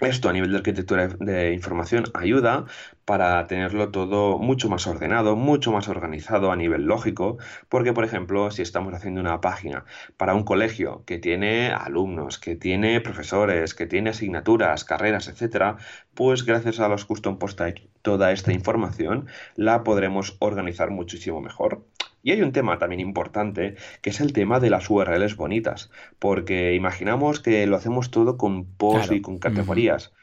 Esto 0.00 0.28
a 0.28 0.32
nivel 0.32 0.50
de 0.50 0.56
arquitectura 0.56 1.06
de 1.06 1.52
información 1.52 2.04
ayuda 2.14 2.64
para 3.04 3.46
tenerlo 3.46 3.90
todo 3.92 4.38
mucho 4.38 4.68
más 4.68 4.88
ordenado, 4.88 5.36
mucho 5.36 5.70
más 5.70 5.88
organizado 5.88 6.50
a 6.50 6.56
nivel 6.56 6.82
lógico, 6.82 7.38
porque 7.68 7.92
por 7.92 8.04
ejemplo, 8.04 8.50
si 8.50 8.62
estamos 8.62 8.92
haciendo 8.92 9.20
una 9.20 9.40
página 9.40 9.84
para 10.16 10.34
un 10.34 10.42
colegio 10.42 11.04
que 11.06 11.18
tiene 11.18 11.70
alumnos, 11.70 12.40
que 12.40 12.56
tiene 12.56 13.00
profesores, 13.00 13.72
que 13.74 13.86
tiene 13.86 14.10
asignaturas, 14.10 14.84
carreras, 14.84 15.28
etcétera, 15.28 15.76
pues 16.14 16.44
gracias 16.44 16.80
a 16.80 16.88
los 16.88 17.04
custom 17.04 17.38
post 17.38 17.60
toda 18.02 18.32
esta 18.32 18.52
información 18.52 19.28
la 19.54 19.84
podremos 19.84 20.36
organizar 20.40 20.90
muchísimo 20.90 21.40
mejor. 21.40 21.84
Y 22.24 22.32
hay 22.32 22.42
un 22.42 22.52
tema 22.52 22.78
también 22.78 23.00
importante, 23.00 23.76
que 24.00 24.10
es 24.10 24.20
el 24.20 24.32
tema 24.32 24.58
de 24.58 24.70
las 24.70 24.88
URLs 24.88 25.36
bonitas, 25.36 25.90
porque 26.18 26.74
imaginamos 26.74 27.40
que 27.40 27.66
lo 27.66 27.76
hacemos 27.76 28.10
todo 28.10 28.38
con 28.38 28.64
posts 28.76 29.12
y 29.12 29.20
con 29.20 29.38
categorías. 29.38 30.14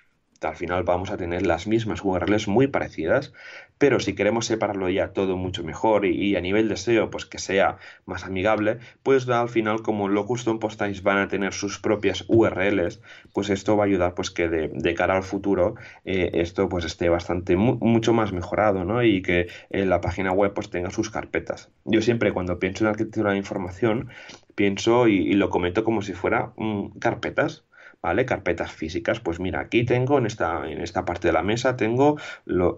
Al 0.41 0.55
final 0.55 0.83
vamos 0.83 1.11
a 1.11 1.17
tener 1.17 1.45
las 1.45 1.67
mismas 1.67 2.03
URLs 2.03 2.47
muy 2.47 2.65
parecidas, 2.67 3.33
pero 3.81 3.99
si 3.99 4.13
queremos 4.13 4.45
separarlo 4.45 4.89
ya 4.89 5.11
todo 5.11 5.37
mucho 5.37 5.63
mejor 5.63 6.05
y, 6.05 6.35
a 6.35 6.39
nivel 6.39 6.69
de 6.69 6.77
SEO 6.77 7.09
pues 7.09 7.25
que 7.25 7.39
sea 7.39 7.77
más 8.05 8.25
amigable, 8.25 8.77
pues 9.01 9.27
al 9.27 9.49
final 9.49 9.81
como 9.81 10.07
los 10.07 10.27
custom 10.27 10.59
post 10.59 10.79
van 11.01 11.17
a 11.17 11.27
tener 11.27 11.51
sus 11.51 11.79
propias 11.79 12.23
URLs, 12.27 13.01
pues 13.33 13.49
esto 13.49 13.75
va 13.75 13.85
a 13.85 13.87
ayudar 13.87 14.13
pues 14.13 14.29
que 14.29 14.49
de, 14.49 14.93
cara 14.93 15.17
al 15.17 15.23
futuro 15.23 15.73
eh, 16.05 16.29
esto 16.35 16.69
pues 16.69 16.85
esté 16.85 17.09
bastante 17.09 17.55
mucho 17.55 18.13
más 18.13 18.31
mejorado, 18.33 18.85
¿no? 18.85 19.01
Y 19.01 19.23
que 19.23 19.47
eh, 19.71 19.87
la 19.87 19.99
página 19.99 20.31
web 20.31 20.53
pues 20.53 20.69
tenga 20.69 20.91
sus 20.91 21.09
carpetas. 21.09 21.71
Yo 21.83 22.03
siempre 22.03 22.33
cuando 22.33 22.59
pienso 22.59 22.83
en 22.83 22.91
arquitectura 22.91 23.31
de 23.31 23.37
información 23.37 24.09
pienso 24.53 25.07
y, 25.07 25.33
lo 25.33 25.49
comento 25.49 25.83
como 25.83 26.03
si 26.03 26.13
fuera 26.13 26.53
mm, 26.55 26.99
carpetas 26.99 27.65
¿vale? 28.01 28.25
Carpetas 28.25 28.71
físicas, 28.71 29.19
pues 29.19 29.39
mira, 29.39 29.59
aquí 29.59 29.83
tengo 29.85 30.17
en 30.17 30.25
esta, 30.25 30.69
en 30.69 30.81
esta 30.81 31.05
parte 31.05 31.27
de 31.27 31.33
la 31.33 31.43
mesa, 31.43 31.77
tengo 31.77 32.17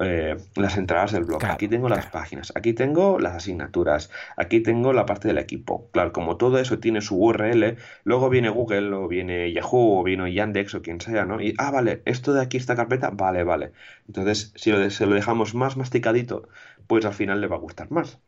eh, 0.02 0.38
las 0.56 0.78
entradas 0.78 1.12
del 1.12 1.24
blog, 1.24 1.46
aquí 1.46 1.68
tengo 1.68 1.90
las 1.90 2.08
páginas, 2.08 2.52
aquí 2.56 2.74
tengo 2.74 3.20
las 3.20 3.34
asignaturas, 3.36 4.12
aquí 4.38 4.60
tengo 4.62 4.94
la 4.94 5.06
parte 5.06 5.28
del 5.30 5.38
equipo. 5.38 5.90
Claro, 5.92 6.12
como 6.12 6.38
todo 6.38 6.60
eso 6.60 6.80
tiene 6.80 7.02
su 7.02 7.16
URL, 7.18 7.78
luego 8.04 8.30
viene 8.30 8.50
Google 8.50 8.94
o 8.94 9.08
viene 9.08 9.52
Yahoo 9.54 10.00
o 10.00 10.04
viene 10.04 10.34
Yandex 10.34 10.76
o 10.76 10.82
quien 10.82 11.00
sea, 11.02 11.26
¿no? 11.26 11.42
Y, 11.42 11.54
ah, 11.58 11.72
vale, 11.72 12.02
esto 12.06 12.34
de 12.34 12.42
aquí, 12.42 12.58
esta 12.58 12.76
carpeta, 12.76 13.10
vale, 13.12 13.44
vale. 13.44 13.72
Entonces, 14.08 14.54
si 14.56 14.72
lo, 14.72 14.90
se 14.90 15.06
lo 15.06 15.16
dejamos 15.16 15.56
más 15.56 15.78
masticadito, 15.78 16.50
pues 16.88 17.06
al 17.06 17.14
final 17.14 17.42
le 17.42 17.48
va 17.48 17.56
a 17.56 17.60
gustar 17.60 17.92
más. 17.92 18.20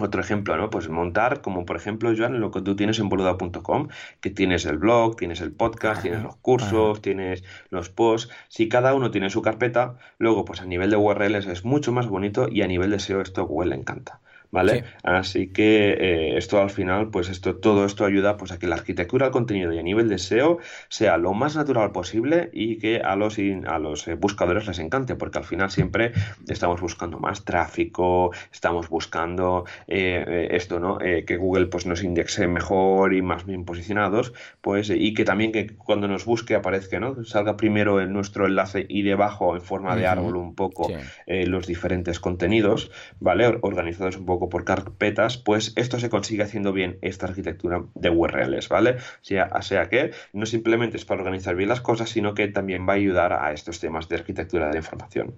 Otro 0.00 0.20
ejemplo, 0.20 0.56
¿no? 0.56 0.70
Pues 0.70 0.88
montar, 0.88 1.40
como 1.40 1.64
por 1.64 1.76
ejemplo, 1.76 2.12
Joan, 2.16 2.40
lo 2.40 2.50
que 2.50 2.60
tú 2.60 2.76
tienes 2.76 2.98
en 2.98 3.08
boluda.com, 3.08 3.88
que 4.20 4.30
tienes 4.30 4.64
el 4.66 4.78
blog, 4.78 5.16
tienes 5.16 5.40
el 5.40 5.52
podcast, 5.52 6.02
tienes 6.02 6.22
los 6.22 6.36
cursos, 6.36 7.02
tienes 7.02 7.44
los 7.70 7.90
posts. 7.90 8.32
Si 8.48 8.68
cada 8.68 8.94
uno 8.94 9.10
tiene 9.10 9.30
su 9.30 9.42
carpeta, 9.42 9.98
luego, 10.18 10.44
pues 10.44 10.60
a 10.60 10.66
nivel 10.66 10.90
de 10.90 10.96
URLs 10.96 11.46
es 11.46 11.64
mucho 11.64 11.92
más 11.92 12.06
bonito 12.06 12.48
y 12.48 12.62
a 12.62 12.66
nivel 12.66 12.90
de 12.90 12.98
SEO 13.00 13.20
esto 13.20 13.44
Google 13.46 13.70
le 13.70 13.76
encanta. 13.76 14.20
¿Vale? 14.50 14.84
Así 15.02 15.48
que 15.48 15.90
eh, 15.92 16.38
esto 16.38 16.60
al 16.60 16.70
final, 16.70 17.10
pues 17.10 17.28
esto, 17.28 17.56
todo 17.56 17.84
esto 17.84 18.04
ayuda 18.04 18.36
pues 18.36 18.52
a 18.52 18.58
que 18.58 18.66
la 18.66 18.76
arquitectura 18.76 19.26
del 19.26 19.32
contenido 19.32 19.72
y 19.72 19.78
a 19.78 19.82
nivel 19.82 20.08
de 20.08 20.18
SEO 20.18 20.58
sea 20.88 21.18
lo 21.18 21.34
más 21.34 21.56
natural 21.56 21.92
posible 21.92 22.50
y 22.52 22.78
que 22.78 23.00
a 23.00 23.16
los, 23.16 23.38
a 23.66 23.78
los 23.78 24.08
eh, 24.08 24.14
buscadores 24.14 24.66
les 24.66 24.78
encante, 24.78 25.16
porque 25.16 25.38
al 25.38 25.44
final 25.44 25.70
siempre 25.70 26.12
estamos 26.48 26.80
buscando 26.80 27.18
más 27.18 27.44
tráfico, 27.44 28.32
estamos 28.52 28.88
buscando 28.88 29.64
eh, 29.86 30.48
esto, 30.50 30.80
¿no? 30.80 30.98
que 30.98 31.36
Google 31.36 31.66
pues 31.66 31.86
nos 31.86 32.02
indexe 32.02 32.46
mejor 32.46 33.14
y 33.14 33.22
más 33.22 33.44
bien 33.44 33.64
posicionados, 33.64 34.32
pues 34.60 34.90
y 34.90 35.14
que 35.14 35.24
también 35.24 35.52
que 35.52 35.68
cuando 35.76 36.08
nos 36.08 36.24
busque 36.24 36.54
aparezca, 36.54 37.00
¿no? 37.00 37.24
Salga 37.24 37.56
primero 37.56 38.00
en 38.00 38.12
nuestro 38.12 38.46
enlace 38.46 38.86
y 38.88 39.02
debajo 39.02 39.54
en 39.54 39.62
forma 39.62 39.96
de 39.96 40.06
árbol 40.06 40.36
un 40.36 40.54
poco 40.54 40.88
los 41.26 41.66
diferentes 41.66 42.20
contenidos, 42.20 42.90
¿vale? 43.20 43.58
Organizados 43.62 44.16
un 44.16 44.26
poco 44.26 44.37
por 44.48 44.64
carpetas, 44.64 45.36
pues 45.38 45.72
esto 45.76 45.98
se 45.98 46.10
consigue 46.10 46.42
haciendo 46.44 46.72
bien 46.72 46.98
esta 47.02 47.26
arquitectura 47.26 47.84
de 47.94 48.10
URLs, 48.10 48.68
¿vale? 48.68 48.96
Sea, 49.20 49.50
sea 49.62 49.88
que 49.88 50.12
no 50.32 50.46
simplemente 50.46 50.96
es 50.96 51.04
para 51.04 51.20
organizar 51.22 51.56
bien 51.56 51.68
las 51.68 51.80
cosas, 51.80 52.10
sino 52.10 52.34
que 52.34 52.48
también 52.48 52.86
va 52.88 52.92
a 52.92 52.96
ayudar 52.96 53.32
a 53.32 53.52
estos 53.52 53.80
temas 53.80 54.08
de 54.08 54.16
arquitectura 54.16 54.66
de 54.66 54.72
la 54.72 54.78
información. 54.78 55.34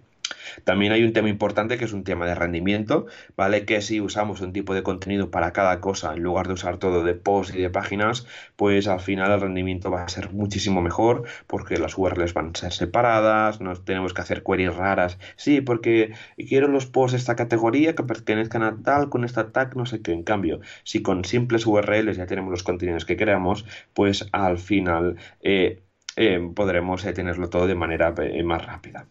También 0.64 0.92
hay 0.92 1.04
un 1.04 1.12
tema 1.12 1.28
importante 1.28 1.78
que 1.78 1.84
es 1.84 1.92
un 1.92 2.04
tema 2.04 2.26
de 2.26 2.34
rendimiento, 2.34 3.06
¿vale? 3.36 3.64
Que 3.64 3.80
si 3.82 4.00
usamos 4.00 4.40
un 4.40 4.52
tipo 4.52 4.74
de 4.74 4.82
contenido 4.82 5.30
para 5.30 5.52
cada 5.52 5.80
cosa 5.80 6.14
en 6.14 6.22
lugar 6.22 6.46
de 6.48 6.54
usar 6.54 6.78
todo 6.78 7.04
de 7.04 7.14
posts 7.14 7.54
y 7.54 7.60
de 7.60 7.70
páginas, 7.70 8.26
pues 8.56 8.88
al 8.88 9.00
final 9.00 9.30
el 9.32 9.40
rendimiento 9.40 9.90
va 9.90 10.04
a 10.04 10.08
ser 10.08 10.32
muchísimo 10.32 10.82
mejor 10.82 11.24
porque 11.46 11.78
las 11.78 11.96
URLs 11.96 12.34
van 12.34 12.50
a 12.54 12.58
ser 12.58 12.72
separadas, 12.72 13.60
no 13.60 13.74
tenemos 13.76 14.14
que 14.14 14.22
hacer 14.22 14.42
queries 14.42 14.74
raras. 14.74 15.18
Sí, 15.36 15.60
porque 15.60 16.14
quiero 16.36 16.68
los 16.68 16.86
posts 16.86 17.12
de 17.12 17.18
esta 17.18 17.36
categoría 17.36 17.94
que 17.94 18.02
pertenezcan 18.02 18.62
a 18.62 18.82
tal, 18.82 19.08
con 19.08 19.24
esta 19.24 19.52
tag, 19.52 19.76
no 19.76 19.86
sé 19.86 20.02
qué. 20.02 20.12
En 20.12 20.22
cambio, 20.22 20.60
si 20.84 21.02
con 21.02 21.24
simples 21.24 21.66
URLs 21.66 22.16
ya 22.16 22.26
tenemos 22.26 22.50
los 22.50 22.62
contenidos 22.62 23.04
que 23.04 23.16
queramos, 23.16 23.64
pues 23.94 24.28
al 24.32 24.58
final 24.58 25.16
eh, 25.40 25.82
eh, 26.16 26.40
podremos 26.54 27.04
eh, 27.04 27.12
tenerlo 27.12 27.48
todo 27.48 27.66
de 27.66 27.74
manera 27.74 28.14
más 28.44 28.64
rápida. 28.66 29.06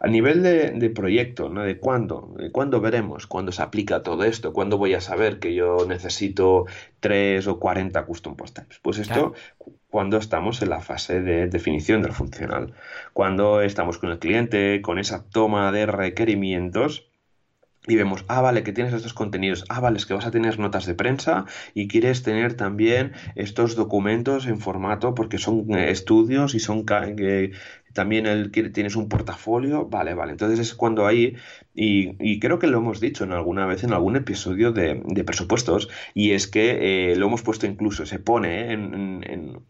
A 0.00 0.08
nivel 0.08 0.42
de, 0.42 0.90
proyecto, 0.90 1.48
¿no? 1.48 1.62
De 1.62 1.78
cuándo, 1.78 2.34
cuándo 2.52 2.80
veremos, 2.80 3.26
cuándo 3.26 3.52
se 3.52 3.62
aplica 3.62 4.02
todo 4.02 4.24
esto, 4.24 4.52
cuándo 4.52 4.78
voy 4.78 4.94
a 4.94 5.00
saber 5.00 5.38
que 5.38 5.54
yo 5.54 5.86
necesito 5.86 6.66
3 7.00 7.46
o 7.46 7.58
40 7.58 8.04
custom 8.04 8.36
post 8.36 8.56
types. 8.56 8.78
Pues 8.82 8.98
esto 8.98 9.34
cuando 9.88 10.16
estamos 10.16 10.62
en 10.62 10.70
la 10.70 10.80
fase 10.80 11.20
de 11.20 11.48
definición 11.48 12.00
del 12.02 12.12
funcional, 12.12 12.72
cuando 13.12 13.60
estamos 13.60 13.98
con 13.98 14.10
el 14.10 14.18
cliente, 14.18 14.80
con 14.80 14.98
esa 14.98 15.24
toma 15.28 15.70
de 15.70 15.84
requerimientos 15.84 17.12
y 17.88 17.96
vemos, 17.96 18.24
ah, 18.28 18.40
vale, 18.40 18.62
que 18.62 18.72
tienes 18.72 18.94
estos 18.94 19.12
contenidos, 19.12 19.64
ah, 19.68 19.80
vale, 19.80 19.98
es 19.98 20.06
que 20.06 20.14
vas 20.14 20.24
a 20.24 20.30
tener 20.30 20.56
notas 20.58 20.86
de 20.86 20.94
prensa 20.94 21.46
y 21.74 21.88
quieres 21.88 22.22
tener 22.22 22.54
también 22.54 23.12
estos 23.34 23.74
documentos 23.74 24.46
en 24.46 24.60
formato 24.60 25.16
porque 25.16 25.38
son 25.38 25.74
eh, 25.74 25.90
estudios 25.90 26.54
y 26.54 26.60
son 26.60 26.84
también 27.92 28.26
el, 28.26 28.50
tienes 28.50 28.96
un 28.96 29.08
portafolio, 29.08 29.86
vale, 29.86 30.14
vale. 30.14 30.32
Entonces 30.32 30.58
es 30.58 30.74
cuando 30.74 31.06
ahí, 31.06 31.36
y, 31.74 32.38
creo 32.40 32.58
que 32.58 32.66
lo 32.66 32.78
hemos 32.78 33.00
dicho 33.00 33.24
en 33.24 33.32
alguna 33.32 33.66
vez 33.66 33.84
en 33.84 33.92
algún 33.92 34.16
episodio 34.16 34.72
de, 34.72 35.02
presupuestos, 35.24 35.88
y 36.14 36.32
es 36.32 36.46
que 36.48 37.12
eh, 37.12 37.16
lo 37.16 37.26
hemos 37.26 37.42
puesto 37.42 37.66
incluso, 37.66 38.06
se 38.06 38.18
pone 38.18 38.72
en, 38.72 39.62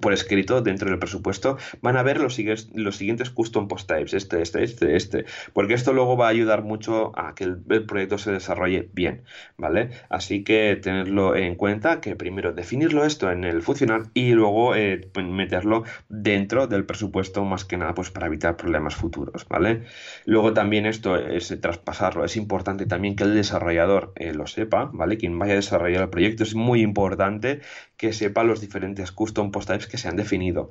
por 0.00 0.12
escrito 0.12 0.60
dentro 0.62 0.88
del 0.90 0.98
presupuesto, 0.98 1.58
van 1.82 1.96
a 1.96 2.02
ver 2.02 2.20
los, 2.20 2.38
los 2.74 2.96
siguientes 2.96 3.30
custom 3.30 3.68
post 3.68 3.88
types, 3.88 4.14
este, 4.14 4.42
este, 4.42 4.62
este, 4.62 4.96
este, 4.96 5.24
porque 5.52 5.74
esto 5.74 5.92
luego 5.92 6.16
va 6.16 6.26
a 6.26 6.30
ayudar 6.30 6.62
mucho 6.62 7.12
a 7.18 7.34
que 7.34 7.44
el, 7.44 7.58
proyecto 7.86 8.18
se 8.18 8.32
desarrolle 8.32 8.88
bien, 8.92 9.22
¿vale? 9.56 9.90
Así 10.08 10.44
que 10.44 10.76
tenerlo 10.76 11.36
en 11.36 11.54
cuenta, 11.54 12.00
que 12.00 12.16
primero 12.16 12.52
definirlo 12.52 13.04
esto 13.04 13.30
en 13.30 13.44
el 13.44 13.62
funcional 13.62 14.10
y 14.14 14.32
luego 14.32 14.74
eh, 14.74 15.08
meterlo 15.16 15.84
dentro 16.08 16.66
del 16.66 16.84
presupuesto 16.84 17.44
más 17.44 17.64
que 17.68 17.76
nada 17.76 17.94
pues 17.94 18.10
para 18.10 18.26
evitar 18.26 18.56
problemas 18.56 18.96
futuros, 18.96 19.46
¿vale? 19.48 19.84
Luego 20.24 20.52
también 20.52 20.86
esto 20.86 21.16
es 21.16 21.56
traspasarlo, 21.60 22.24
es 22.24 22.36
importante 22.36 22.86
también 22.86 23.14
que 23.14 23.24
el 23.24 23.34
desarrollador 23.34 24.12
eh, 24.16 24.34
lo 24.34 24.46
sepa, 24.46 24.90
¿vale? 24.92 25.18
Quien 25.18 25.38
vaya 25.38 25.52
a 25.52 25.56
desarrollar 25.56 26.02
el 26.02 26.10
proyecto 26.10 26.42
es 26.42 26.54
muy 26.54 26.80
importante 26.82 27.60
que 27.96 28.12
sepa 28.12 28.44
los 28.44 28.60
diferentes 28.60 29.12
custom 29.12 29.50
post 29.50 29.68
types 29.68 29.86
que 29.86 29.98
se 29.98 30.08
han 30.08 30.16
definido 30.16 30.70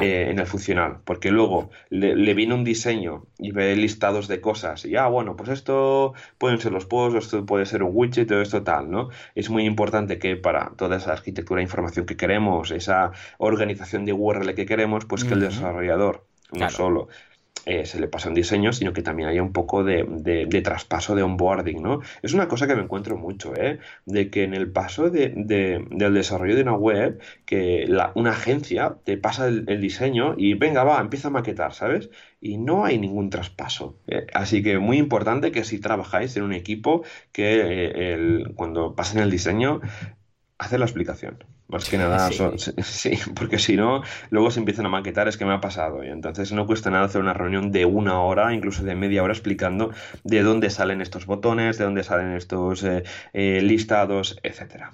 eh, 0.00 0.28
en 0.30 0.38
el 0.38 0.46
funcional, 0.46 0.98
porque 1.04 1.30
luego 1.30 1.70
le, 1.88 2.34
viene 2.34 2.54
un 2.54 2.64
diseño 2.64 3.26
y 3.38 3.50
ve 3.52 3.74
listados 3.76 4.28
de 4.28 4.40
cosas 4.40 4.84
y 4.84 4.96
ah, 4.96 5.06
bueno, 5.06 5.36
pues 5.36 5.48
esto 5.48 6.12
pueden 6.38 6.60
ser 6.60 6.72
los 6.72 6.86
posts, 6.86 7.26
esto 7.26 7.46
puede 7.46 7.66
ser 7.66 7.82
un 7.82 7.90
widget, 7.94 8.28
todo 8.28 8.42
esto 8.42 8.62
tal, 8.62 8.90
¿no? 8.90 9.08
Es 9.34 9.48
muy 9.50 9.64
importante 9.64 10.18
que 10.18 10.36
para 10.36 10.70
toda 10.76 10.96
esa 10.98 11.12
arquitectura 11.12 11.58
de 11.58 11.64
información 11.64 12.06
que 12.06 12.16
queremos, 12.16 12.70
esa 12.70 13.12
organización 13.38 14.04
de 14.04 14.12
URL 14.12 14.54
que 14.54 14.66
queremos, 14.66 15.06
pues 15.06 15.24
que 15.24 15.34
el 15.34 15.40
desarrollador 15.40 16.26
no 16.52 16.70
solo 16.70 17.08
eh, 17.66 17.84
se 17.84 17.98
le 17.98 18.06
pasa 18.06 18.28
un 18.28 18.34
diseño, 18.34 18.72
sino 18.72 18.92
que 18.92 19.02
también 19.02 19.28
haya 19.28 19.42
un 19.42 19.52
poco 19.52 19.82
de, 19.82 20.04
traspaso 20.62 21.16
de 21.16 21.24
onboarding, 21.24 21.82
¿no? 21.82 22.00
Es 22.22 22.32
una 22.32 22.46
cosa 22.46 22.68
que 22.68 22.76
me 22.76 22.82
encuentro 22.82 23.16
mucho, 23.16 23.54
¿eh? 23.56 23.80
De 24.04 24.30
que 24.30 24.44
en 24.44 24.54
el 24.54 24.70
paso 24.70 25.10
de, 25.10 25.32
del 25.34 26.14
desarrollo 26.14 26.54
de 26.54 26.62
una 26.62 26.74
web, 26.74 27.20
que 27.44 27.86
la, 27.88 28.12
una 28.14 28.30
agencia 28.30 28.98
te 29.04 29.16
pasa 29.18 29.48
el, 29.48 29.80
diseño 29.80 30.34
y 30.38 30.54
venga, 30.54 30.84
va, 30.84 31.00
empieza 31.00 31.28
a 31.28 31.32
maquetar, 31.32 31.74
¿sabes? 31.74 32.10
Y 32.40 32.58
no 32.58 32.84
hay 32.84 32.98
ningún 32.98 33.30
traspaso. 33.30 33.98
¿eh? 34.06 34.26
así 34.32 34.62
que 34.62 34.78
muy 34.78 34.98
importante 34.98 35.50
que 35.50 35.64
si 35.64 35.80
trabajáis 35.80 36.36
en 36.36 36.44
un 36.44 36.52
equipo, 36.52 37.02
que 37.32 37.60
eh, 37.60 38.14
el, 38.14 38.52
cuando 38.54 38.94
pasen 38.94 39.20
el 39.20 39.30
diseño, 39.30 39.80
hacer 40.58 40.78
la 40.78 40.86
explicación. 40.86 41.38
Más 41.68 41.88
que 41.88 41.98
nada, 41.98 42.30
sí, 42.82 43.18
porque 43.34 43.58
si 43.58 43.76
no, 43.76 44.02
luego 44.30 44.52
se 44.52 44.60
empiezan 44.60 44.86
a 44.86 44.88
maquetar, 44.88 45.26
es 45.26 45.36
que 45.36 45.44
me 45.44 45.52
ha 45.52 45.60
pasado. 45.60 46.04
Y 46.04 46.08
entonces 46.08 46.52
no 46.52 46.66
cuesta 46.66 46.90
nada 46.90 47.06
hacer 47.06 47.20
una 47.20 47.32
reunión 47.32 47.72
de 47.72 47.84
una 47.84 48.20
hora, 48.20 48.54
incluso 48.54 48.84
de 48.84 48.94
media 48.94 49.24
hora, 49.24 49.32
explicando 49.32 49.90
de 50.22 50.42
dónde 50.42 50.70
salen 50.70 51.00
estos 51.00 51.26
botones, 51.26 51.76
de 51.76 51.84
dónde 51.84 52.04
salen 52.04 52.32
estos 52.32 52.84
eh, 52.84 53.02
eh, 53.32 53.60
listados, 53.62 54.38
etcétera. 54.44 54.92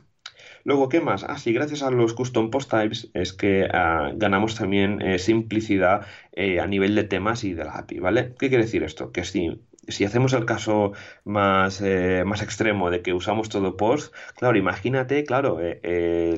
Luego, 0.64 0.88
¿qué 0.88 1.00
más? 1.00 1.24
Ah, 1.24 1.36
sí, 1.36 1.52
gracias 1.52 1.82
a 1.82 1.90
los 1.90 2.14
custom 2.14 2.50
post 2.50 2.70
types 2.70 3.10
es 3.14 3.32
que 3.34 3.68
ah, 3.70 4.12
ganamos 4.14 4.54
también 4.54 5.02
eh, 5.02 5.18
simplicidad 5.18 6.06
a 6.36 6.66
nivel 6.66 6.94
de 6.94 7.04
temas 7.04 7.44
y 7.44 7.52
de 7.52 7.64
la 7.64 7.72
API, 7.72 7.98
¿vale? 7.98 8.34
¿Qué 8.38 8.48
quiere 8.48 8.64
decir 8.64 8.82
esto? 8.82 9.12
Que 9.12 9.24
si 9.24 9.60
si 9.88 10.04
hacemos 10.04 10.32
el 10.32 10.44
caso 10.46 10.92
más, 11.24 11.80
eh, 11.82 12.22
más 12.26 12.42
extremo 12.42 12.90
de 12.90 13.02
que 13.02 13.12
usamos 13.12 13.48
todo 13.48 13.76
post, 13.76 14.14
claro, 14.36 14.56
imagínate, 14.56 15.24
claro, 15.24 15.58
eh, 15.60 15.80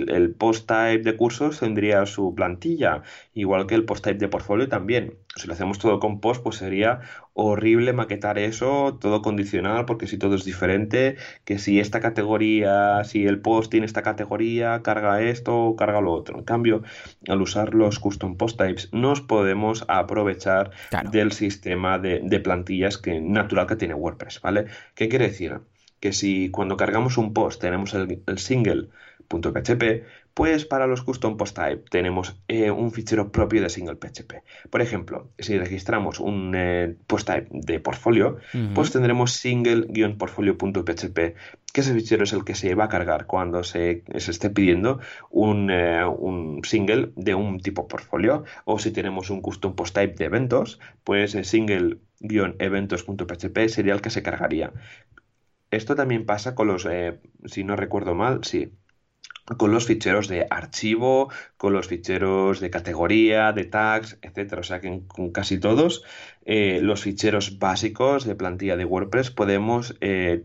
el, 0.08 0.34
post 0.34 0.66
type 0.66 1.02
de 1.02 1.16
cursos 1.16 1.60
tendría 1.60 2.06
su 2.06 2.34
plantilla, 2.34 3.02
igual 3.34 3.66
que 3.66 3.74
el 3.74 3.84
post 3.84 4.04
type 4.04 4.18
de 4.18 4.28
portfolio 4.28 4.68
también. 4.68 5.18
Si 5.36 5.46
lo 5.46 5.54
hacemos 5.54 5.78
todo 5.78 6.00
con 6.00 6.20
post, 6.20 6.42
pues 6.42 6.56
sería 6.56 7.00
horrible 7.32 7.92
maquetar 7.92 8.38
eso, 8.38 8.96
todo 9.00 9.20
condicional, 9.22 9.84
porque 9.86 10.06
si 10.06 10.18
todo 10.18 10.36
es 10.36 10.44
diferente, 10.44 11.16
que 11.44 11.58
si 11.58 11.80
esta 11.80 12.00
categoría, 12.00 13.02
si 13.04 13.26
el 13.26 13.40
post 13.40 13.70
tiene 13.70 13.86
esta 13.86 14.02
categoría, 14.02 14.82
carga 14.82 15.20
esto, 15.20 15.74
carga 15.76 16.00
lo 16.00 16.12
otro. 16.12 16.38
En 16.38 16.44
cambio, 16.44 16.82
al 17.28 17.42
usar 17.42 17.74
los 17.74 17.98
custom 17.98 18.36
post 18.36 18.58
types, 18.58 18.88
nos 18.92 19.20
podemos 19.20 19.84
aprovechar 19.88 20.70
del 21.10 21.32
sistema 21.32 21.98
de, 21.98 22.20
de 22.22 22.40
plantillas 22.40 22.98
que 22.98 23.20
natural 23.20 23.66
que 23.66 23.76
tiene 23.76 23.94
WordPress, 23.94 24.40
¿vale? 24.40 24.66
¿Qué 24.94 25.08
quiere 25.08 25.28
decir? 25.28 25.60
Que 26.00 26.12
si 26.12 26.50
cuando 26.50 26.76
cargamos 26.76 27.18
un 27.18 27.32
post 27.32 27.60
tenemos 27.60 27.94
el, 27.94 28.22
single.php, 28.36 30.04
pues 30.34 30.66
para 30.66 30.86
los 30.88 31.02
custom 31.02 31.36
post 31.36 31.56
type 31.56 31.84
tenemos 31.88 32.36
eh, 32.48 32.72
un 32.72 32.90
fichero 32.90 33.30
propio 33.30 33.62
de 33.62 33.70
single 33.70 33.94
PHP. 33.96 34.42
Por 34.68 34.82
ejemplo, 34.82 35.30
si 35.38 35.56
registramos 35.56 36.18
un 36.18 36.52
eh, 36.56 36.96
post 37.06 37.28
type 37.28 37.46
de 37.50 37.78
portfolio, 37.78 38.38
pues 38.74 38.90
tendremos 38.90 39.34
single-portfolio.php, 39.34 41.36
que 41.72 41.80
ese 41.80 41.94
fichero 41.94 42.24
es 42.24 42.32
el 42.32 42.44
que 42.44 42.56
se 42.56 42.74
va 42.74 42.86
a 42.86 42.88
cargar 42.88 43.26
cuando 43.26 43.62
se, 43.62 44.02
esté 44.12 44.50
pidiendo 44.50 44.98
un, 45.30 45.70
eh, 45.70 46.04
un, 46.04 46.64
single 46.64 47.12
de 47.14 47.36
un 47.36 47.60
tipo 47.60 47.86
portfolio. 47.86 48.42
O 48.64 48.80
si 48.80 48.90
tenemos 48.90 49.30
un 49.30 49.40
custom 49.40 49.76
post 49.76 49.94
type 49.94 50.16
de 50.16 50.24
eventos, 50.24 50.80
pues 51.04 51.38
single 51.42 51.98
eventos.php 52.20 53.68
sería 53.68 53.94
el 53.94 54.00
que 54.00 54.10
se 54.10 54.24
cargaría. 54.24 54.72
Esto 55.70 55.94
también 55.94 56.26
pasa 56.26 56.56
con 56.56 56.66
los, 56.66 56.88
si 57.46 57.64
no 57.64 57.76
recuerdo 57.76 58.14
mal, 58.14 58.44
sí, 58.44 58.72
con 59.58 59.72
los 59.72 59.86
ficheros 59.86 60.28
de 60.28 60.46
archivo, 60.48 61.30
con 61.56 61.72
los 61.72 61.88
ficheros 61.88 62.60
de 62.60 62.70
categoría, 62.70 63.52
de 63.52 63.64
tags, 63.64 64.18
etcétera. 64.22 64.60
O 64.60 64.64
sea 64.64 64.80
que 64.80 65.02
con 65.06 65.32
casi 65.32 65.58
todos 65.58 66.02
eh, 66.46 66.80
los 66.82 67.02
ficheros 67.02 67.58
básicos 67.58 68.24
de 68.24 68.34
plantilla 68.34 68.76
de 68.76 68.84
WordPress 68.84 69.30
podemos 69.30 69.96
eh, 70.00 70.44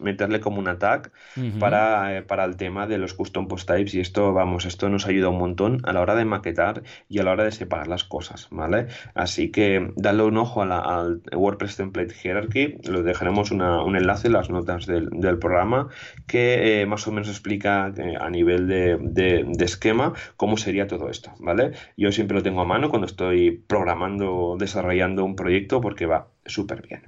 meterle 0.00 0.40
como 0.40 0.58
un 0.58 0.68
tag 0.78 1.10
para, 1.58 2.16
eh, 2.16 2.22
para, 2.22 2.44
el 2.44 2.56
tema 2.56 2.86
de 2.86 2.98
los 2.98 3.14
custom 3.14 3.48
post 3.48 3.68
types 3.68 3.94
y 3.94 4.00
esto, 4.00 4.32
vamos, 4.32 4.66
esto 4.66 4.88
nos 4.88 5.06
ayuda 5.06 5.28
un 5.28 5.38
montón 5.38 5.80
a 5.84 5.92
la 5.92 6.00
hora 6.00 6.14
de 6.14 6.24
maquetar 6.24 6.82
y 7.08 7.18
a 7.18 7.22
la 7.22 7.32
hora 7.32 7.44
de 7.44 7.52
separar 7.52 7.88
las 7.88 8.04
cosas, 8.04 8.48
¿vale? 8.50 8.88
Así 9.14 9.50
que 9.50 9.92
dale 9.96 10.22
un 10.22 10.36
ojo 10.36 10.62
al 10.62 11.22
WordPress 11.32 11.76
Template 11.76 12.14
Hierarchy, 12.14 12.78
lo 12.88 13.02
dejaremos 13.02 13.50
un 13.50 13.96
enlace 13.96 14.28
en 14.28 14.32
las 14.34 14.50
notas 14.50 14.86
del, 14.86 15.08
programa 15.38 15.88
que 16.26 16.84
más 16.88 17.06
o 17.06 17.12
menos 17.12 17.28
explica 17.28 17.92
a 18.20 18.30
nivel 18.30 18.66
de, 18.66 18.96
de 18.98 19.64
esquema 19.64 20.14
cómo 20.36 20.56
sería 20.56 20.86
todo 20.86 21.10
esto, 21.10 21.32
¿vale? 21.38 21.72
Yo 21.96 22.12
siempre 22.12 22.36
lo 22.36 22.42
tengo 22.42 22.60
a 22.60 22.64
mano 22.64 22.90
cuando 22.90 23.06
estoy 23.06 23.52
programando, 23.52 24.56
desarrollando 24.58 25.24
un 25.24 25.36
proyecto 25.36 25.80
porque 25.80 26.06
va 26.06 26.28
súper 26.44 26.82
bien. 26.82 27.02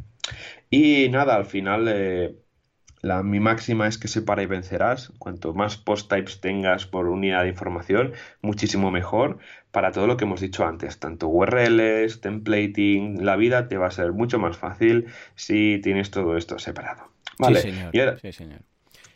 Y 0.71 1.09
nada, 1.09 1.37
al 1.37 1.47
final 1.47 1.87
eh, 1.89 2.35
la, 3.03 3.23
mi 3.23 3.41
máxima 3.41 3.87
es 3.87 3.99
que 3.99 4.09
separa 4.09 4.43
y 4.43 4.47
vencerás. 4.47 5.13
Cuanto 5.19 5.55
más 5.55 5.77
post 5.77 6.11
types 6.11 6.41
tengas 6.41 6.87
por 6.87 7.09
unidad 7.09 7.43
de 7.43 7.49
información, 7.49 8.13
muchísimo 8.43 8.91
mejor 8.91 9.39
para 9.71 9.93
todo 9.93 10.07
lo 10.07 10.17
que 10.17 10.25
hemos 10.25 10.41
dicho 10.41 10.67
antes, 10.67 10.99
tanto 10.99 11.29
URLs, 11.29 12.21
templating, 12.21 13.25
la 13.25 13.37
vida 13.37 13.69
te 13.69 13.77
va 13.77 13.87
a 13.87 13.91
ser 13.91 14.13
mucho 14.13 14.39
más 14.39 14.57
fácil 14.57 15.07
si 15.37 15.81
tienes 15.83 16.11
todo 16.11 16.37
esto 16.37 16.59
separado. 16.59 17.11
Vale. 17.39 17.63
Sí, 17.63 18.33
señor. 18.33 18.61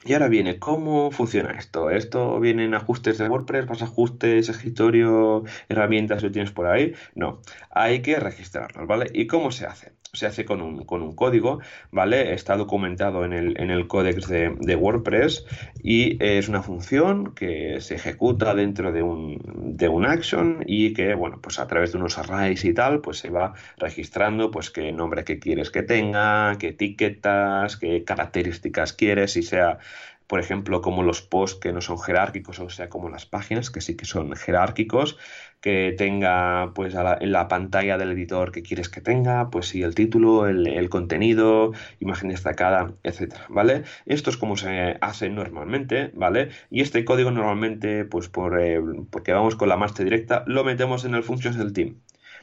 Y 0.06 0.12
ahora 0.12 0.28
viene, 0.28 0.58
¿cómo 0.58 1.10
funciona 1.10 1.52
esto? 1.52 1.88
¿Esto 1.88 2.38
viene 2.38 2.66
en 2.66 2.74
ajustes 2.74 3.16
de 3.16 3.26
WordPress? 3.26 3.66
¿Vas 3.66 3.82
ajustes, 3.82 4.50
escritorio, 4.50 5.44
herramientas 5.70 6.22
lo 6.22 6.30
tienes 6.30 6.52
por 6.52 6.66
ahí? 6.66 6.92
No, 7.14 7.40
hay 7.70 8.02
que 8.02 8.20
registrarlos, 8.20 8.86
¿vale? 8.86 9.10
¿Y 9.14 9.26
cómo 9.26 9.50
se 9.50 9.64
hace? 9.64 9.92
Se 10.14 10.27
hace 10.27 10.44
con 10.44 10.62
un, 10.62 10.85
con 10.85 11.03
un 11.03 11.14
código, 11.14 11.61
¿vale? 11.90 12.35
Está 12.35 12.57
documentado 12.57 13.24
en 13.24 13.33
el, 13.33 13.61
en 13.61 13.70
el 13.70 13.87
códex 13.87 14.29
de, 14.29 14.77
WordPress 14.77 15.44
y 15.83 16.22
es 16.24 16.48
una 16.48 16.62
función 16.62 17.35
que 17.35 17.81
se 17.81 17.94
ejecuta 17.94 18.55
dentro 18.55 18.92
de 18.92 19.03
un, 19.03 19.40
de 19.77 19.88
un 19.88 20.07
action 20.07 20.64
y 20.66 20.92
que, 20.92 21.14
bueno, 21.14 21.38
pues 21.40 21.59
a 21.59 21.66
través 21.66 21.92
de 21.92 21.98
unos 21.98 22.18
arrays 22.18 22.64
y 22.64 22.74
tal, 22.74 23.00
pues 23.00 23.18
se 23.18 23.31
va 23.31 23.55
registrando, 23.79 24.50
pues 24.50 24.70
qué 24.70 24.92
nombre 24.92 25.24
que 25.24 25.38
quieres 25.38 25.70
que 25.70 25.83
tenga, 25.83 26.57
qué 26.59 26.68
etiquetas, 26.68 27.77
qué 27.77 28.05
características 28.05 28.92
quieres 28.92 29.37
y 29.37 29.42
sea 29.42 29.79
por 30.26 30.40
ejemplo, 30.40 30.80
como 30.80 31.02
los 31.02 31.22
posts 31.22 31.60
que 31.60 31.72
no 31.72 31.80
son 31.80 31.98
jerárquicos, 31.98 32.58
o 32.58 32.70
sea, 32.70 32.88
como 32.88 33.10
las 33.10 33.26
páginas 33.26 33.70
que 33.70 33.80
sí 33.80 33.96
que 33.96 34.06
son 34.06 34.34
jerárquicos, 34.34 35.18
que 35.60 35.94
tenga 35.96 36.72
pues 36.74 36.94
en 36.94 37.32
la 37.32 37.48
pantalla 37.48 37.96
del 37.96 38.12
editor 38.12 38.52
que 38.52 38.62
quieres 38.62 38.90
que 38.90 39.00
tenga, 39.00 39.48
pues 39.50 39.68
sí, 39.68 39.82
el 39.82 39.94
título, 39.94 40.46
el, 40.46 40.88
contenido, 40.90 41.72
imagen 42.00 42.28
destacada, 42.28 42.92
etcétera, 43.02 43.46
¿vale? 43.48 43.84
Esto 44.04 44.28
es 44.28 44.37
como 44.37 44.58
se 44.58 44.98
hace 45.00 45.30
normalmente, 45.30 46.10
¿vale? 46.14 46.50
Y 46.70 46.82
este 46.82 47.04
código 47.06 47.30
normalmente, 47.30 48.04
pues 48.04 48.28
por, 48.28 48.60
eh, 48.60 48.78
porque 49.10 49.32
vamos 49.32 49.56
con 49.56 49.70
la 49.70 49.78
master 49.78 50.04
directa, 50.04 50.44
lo 50.46 50.64
metemos 50.64 51.06
en 51.06 51.14
el 51.14 51.22
functions 51.22 51.56
del 51.56 51.72
team, 51.72 51.96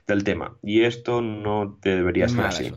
del 0.08 0.24
tema. 0.24 0.56
Y 0.63 0.82
esto 0.82 1.22
no 1.22 1.78
debería 1.82 2.28
ser 2.28 2.41
así. 2.41 2.74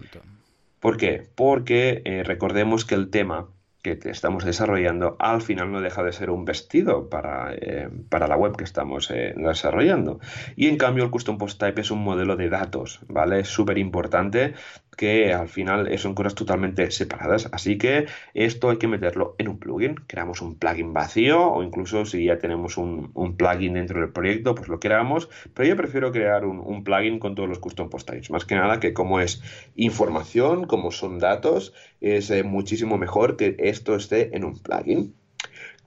¿Por 0.79 0.99
qué? 0.99 1.27
Porque 1.35 2.03
eh, 2.05 2.23
recordemos 2.23 2.85
que 2.85 2.95
el 2.95 3.09
tema 3.09 3.49
que 3.85 3.99
estamos 4.09 4.47
desarrollando 4.47 5.17
al 5.19 5.43
final 5.43 5.71
no 5.71 5.83
deja 5.83 6.03
de 6.03 6.13
ser 6.13 6.31
un 6.31 6.47
vestido 6.47 7.11
para, 7.11 7.53
eh, 7.53 7.91
para 8.09 8.27
la 8.27 8.37
web 8.37 8.57
que 8.57 8.65
estamos 8.65 9.11
eh, 9.11 9.35
desarrollando. 9.37 10.21
Y 10.57 10.69
en 10.69 10.79
cambio 10.79 11.05
el 11.05 11.11
Custom 11.11 11.37
Post 11.37 11.61
Type 11.61 11.83
es 11.83 11.91
un 11.91 12.03
modelo 12.03 12.37
de 12.37 12.49
datos, 12.49 13.01
¿vale? 13.09 13.41
Es 13.41 13.49
súper 13.49 13.77
importante 13.77 14.55
que 14.95 15.33
al 15.33 15.49
final 15.49 15.99
son 15.99 16.15
cosas 16.15 16.35
totalmente 16.35 16.91
separadas. 16.91 17.49
Así 17.53 17.79
que 17.79 18.07
esto 18.35 18.71
hay 18.71 18.79
que 18.79 18.89
meterlo 18.89 19.35
en 19.39 19.49
un 19.49 19.59
plugin. 19.59 19.97
Creamos 20.07 20.43
un 20.43 20.57
plugin 20.59 20.93
vacío 20.93 21.53
o 21.53 21.63
incluso 21.63 22.05
si 22.05 22.25
ya 22.25 22.39
tenemos 22.39 22.77
un, 22.77 23.13
plugin 23.37 23.75
dentro 23.75 24.01
del 24.01 24.11
proyecto, 24.11 24.55
pues 24.55 24.69
lo 24.69 24.81
creamos. 24.81 25.29
Pero 25.55 25.69
yo 25.69 25.77
prefiero 25.77 26.13
crear 26.13 26.45
un, 26.45 26.85
plugin 26.85 27.19
con 27.19 27.35
todos 27.35 27.49
los 27.49 27.59
custom 27.59 27.91
post 27.91 28.09
types. 28.09 28.31
Más 28.31 28.45
que 28.45 28.55
nada 28.55 28.81
que 28.81 28.93
como 28.93 29.21
es 29.21 29.43
información, 29.77 30.67
como 30.67 30.91
son 30.91 31.19
datos, 31.19 31.73
es 32.01 32.31
eh, 32.31 32.43
muchísimo 32.43 32.99
mejor 32.99 33.37
que 33.37 33.57
esto 33.59 33.95
esté 33.95 34.37
en 34.37 34.45
un 34.45 34.59
plugin. 34.59 35.15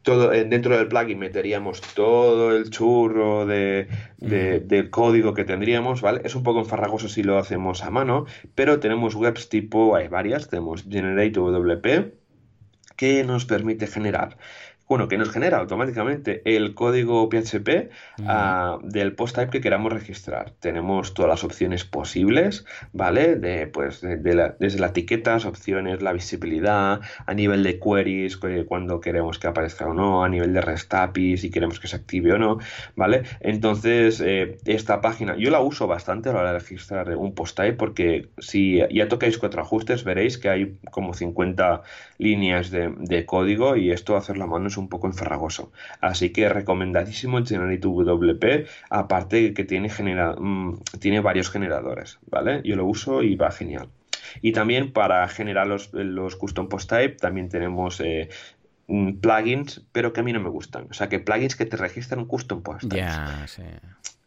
Todo, 0.08 0.32
eh, 0.32 0.45
dentro 0.45 0.78
del 0.78 0.88
plugin 0.88 1.20
meteríamos 1.20 1.82
todo 1.82 2.55
el 2.55 2.70
churro 2.70 3.45
de, 3.45 3.89
del 4.20 4.89
código 4.89 5.34
que 5.34 5.43
tendríamos, 5.43 6.01
¿vale? 6.01 6.22
Es 6.24 6.34
un 6.34 6.43
poco 6.43 6.60
enfarragoso 6.60 7.10
si 7.10 7.24
lo 7.24 7.38
hacemos 7.38 7.84
a 7.84 7.89
mano, 7.89 8.26
pero 8.55 8.80
tenemos 8.80 9.16
webs 9.16 9.49
tipo, 9.49 9.97
hay 9.97 10.08
varias, 10.08 10.47
tenemos 10.47 10.86
Generate 10.89 11.38
WP, 11.38 12.14
que 12.95 13.26
nos 13.26 13.43
permite 13.43 13.86
generar 13.86 14.38
bueno, 14.88 15.09
que 15.09 15.17
nos 15.17 15.29
genera 15.31 15.57
automáticamente 15.57 16.41
el 16.45 16.73
código 16.73 17.27
PHP 17.29 17.89
ah, 18.25 18.79
del 18.83 19.13
post 19.13 19.35
type 19.35 19.49
que 19.51 19.61
queramos 19.61 19.91
registrar. 19.91 20.51
Tenemos 20.59 21.13
todas 21.13 21.29
las 21.29 21.43
opciones 21.43 21.83
posibles, 21.83 22.65
¿vale? 22.93 23.35
De, 23.35 23.67
pues, 23.67 24.01
desde 24.01 24.79
las 24.79 24.91
etiquetas, 24.91 25.45
opciones, 25.45 26.01
la 26.01 26.13
visibilidad, 26.13 27.01
a 27.25 27.33
nivel 27.33 27.63
de 27.63 27.79
queries, 27.79 28.38
cuando 28.38 29.01
queremos 29.01 29.39
que 29.39 29.47
aparezca 29.47 29.88
o 29.88 29.93
no, 29.93 30.23
a 30.23 30.29
nivel 30.29 30.53
de 30.53 30.61
REST 30.61 30.93
API, 30.93 31.38
si 31.38 31.49
queremos 31.49 31.81
que 31.81 31.89
se 31.89 31.97
active 31.97 32.33
o 32.33 32.38
no, 32.38 32.59
¿vale? 32.95 33.23
Entonces, 33.41 34.21
eh, 34.21 34.57
esta 34.65 35.01
página, 35.01 35.35
yo 35.35 35.51
la 35.51 35.59
uso 35.59 35.88
bastante 35.88 36.29
a 36.29 36.33
la 36.33 36.39
hora 36.39 36.53
de 36.53 36.59
registrar 36.59 37.15
un 37.17 37.33
post 37.35 37.57
type 37.57 37.73
porque 37.73 38.29
si 38.38 38.79
ya 38.91 39.09
tocáis 39.09 39.38
cuatro 39.38 39.61
ajustes, 39.61 40.05
veréis 40.05 40.38
que 40.38 40.49
hay 40.49 40.77
como 40.91 41.13
50 41.13 41.81
líneas 42.19 42.71
de, 42.71 42.93
de 42.97 43.25
código 43.25 43.75
y 43.75 43.91
esto 43.91 44.15
hacerlo 44.15 44.45
a 44.45 44.47
mano 44.47 44.67
es 44.67 44.76
un 44.78 44.89
poco 44.89 45.07
enfarragoso. 45.07 45.71
Así 46.01 46.32
que 46.32 46.49
recomendadísimo 46.49 47.38
el 47.38 47.47
Generate 47.47 47.88
WP, 47.88 48.67
aparte 48.89 49.53
que 49.53 49.63
tiene, 49.63 49.89
genera, 49.89 50.36
mm, 50.38 50.80
tiene 50.99 51.19
varios 51.19 51.49
generadores, 51.49 52.19
¿vale? 52.30 52.61
Yo 52.63 52.75
lo 52.75 52.86
uso 52.86 53.23
y 53.23 53.36
va 53.36 53.51
genial. 53.51 53.89
Y 54.41 54.51
también 54.51 54.91
para 54.91 55.28
generar 55.28 55.67
los, 55.67 55.93
los 55.93 56.36
custom 56.36 56.67
post 56.69 56.89
type 56.89 57.15
también 57.15 57.49
tenemos 57.49 57.99
eh, 58.01 58.30
plugins, 59.21 59.85
pero 59.91 60.13
que 60.13 60.21
a 60.21 60.23
mí 60.23 60.33
no 60.33 60.39
me 60.39 60.49
gustan. 60.49 60.88
O 60.89 60.93
sea, 60.93 61.09
que 61.09 61.19
plugins 61.19 61.55
que 61.55 61.65
te 61.65 61.77
registran 61.77 62.25
custom 62.25 62.61
post 62.61 62.91
sí 63.47 63.63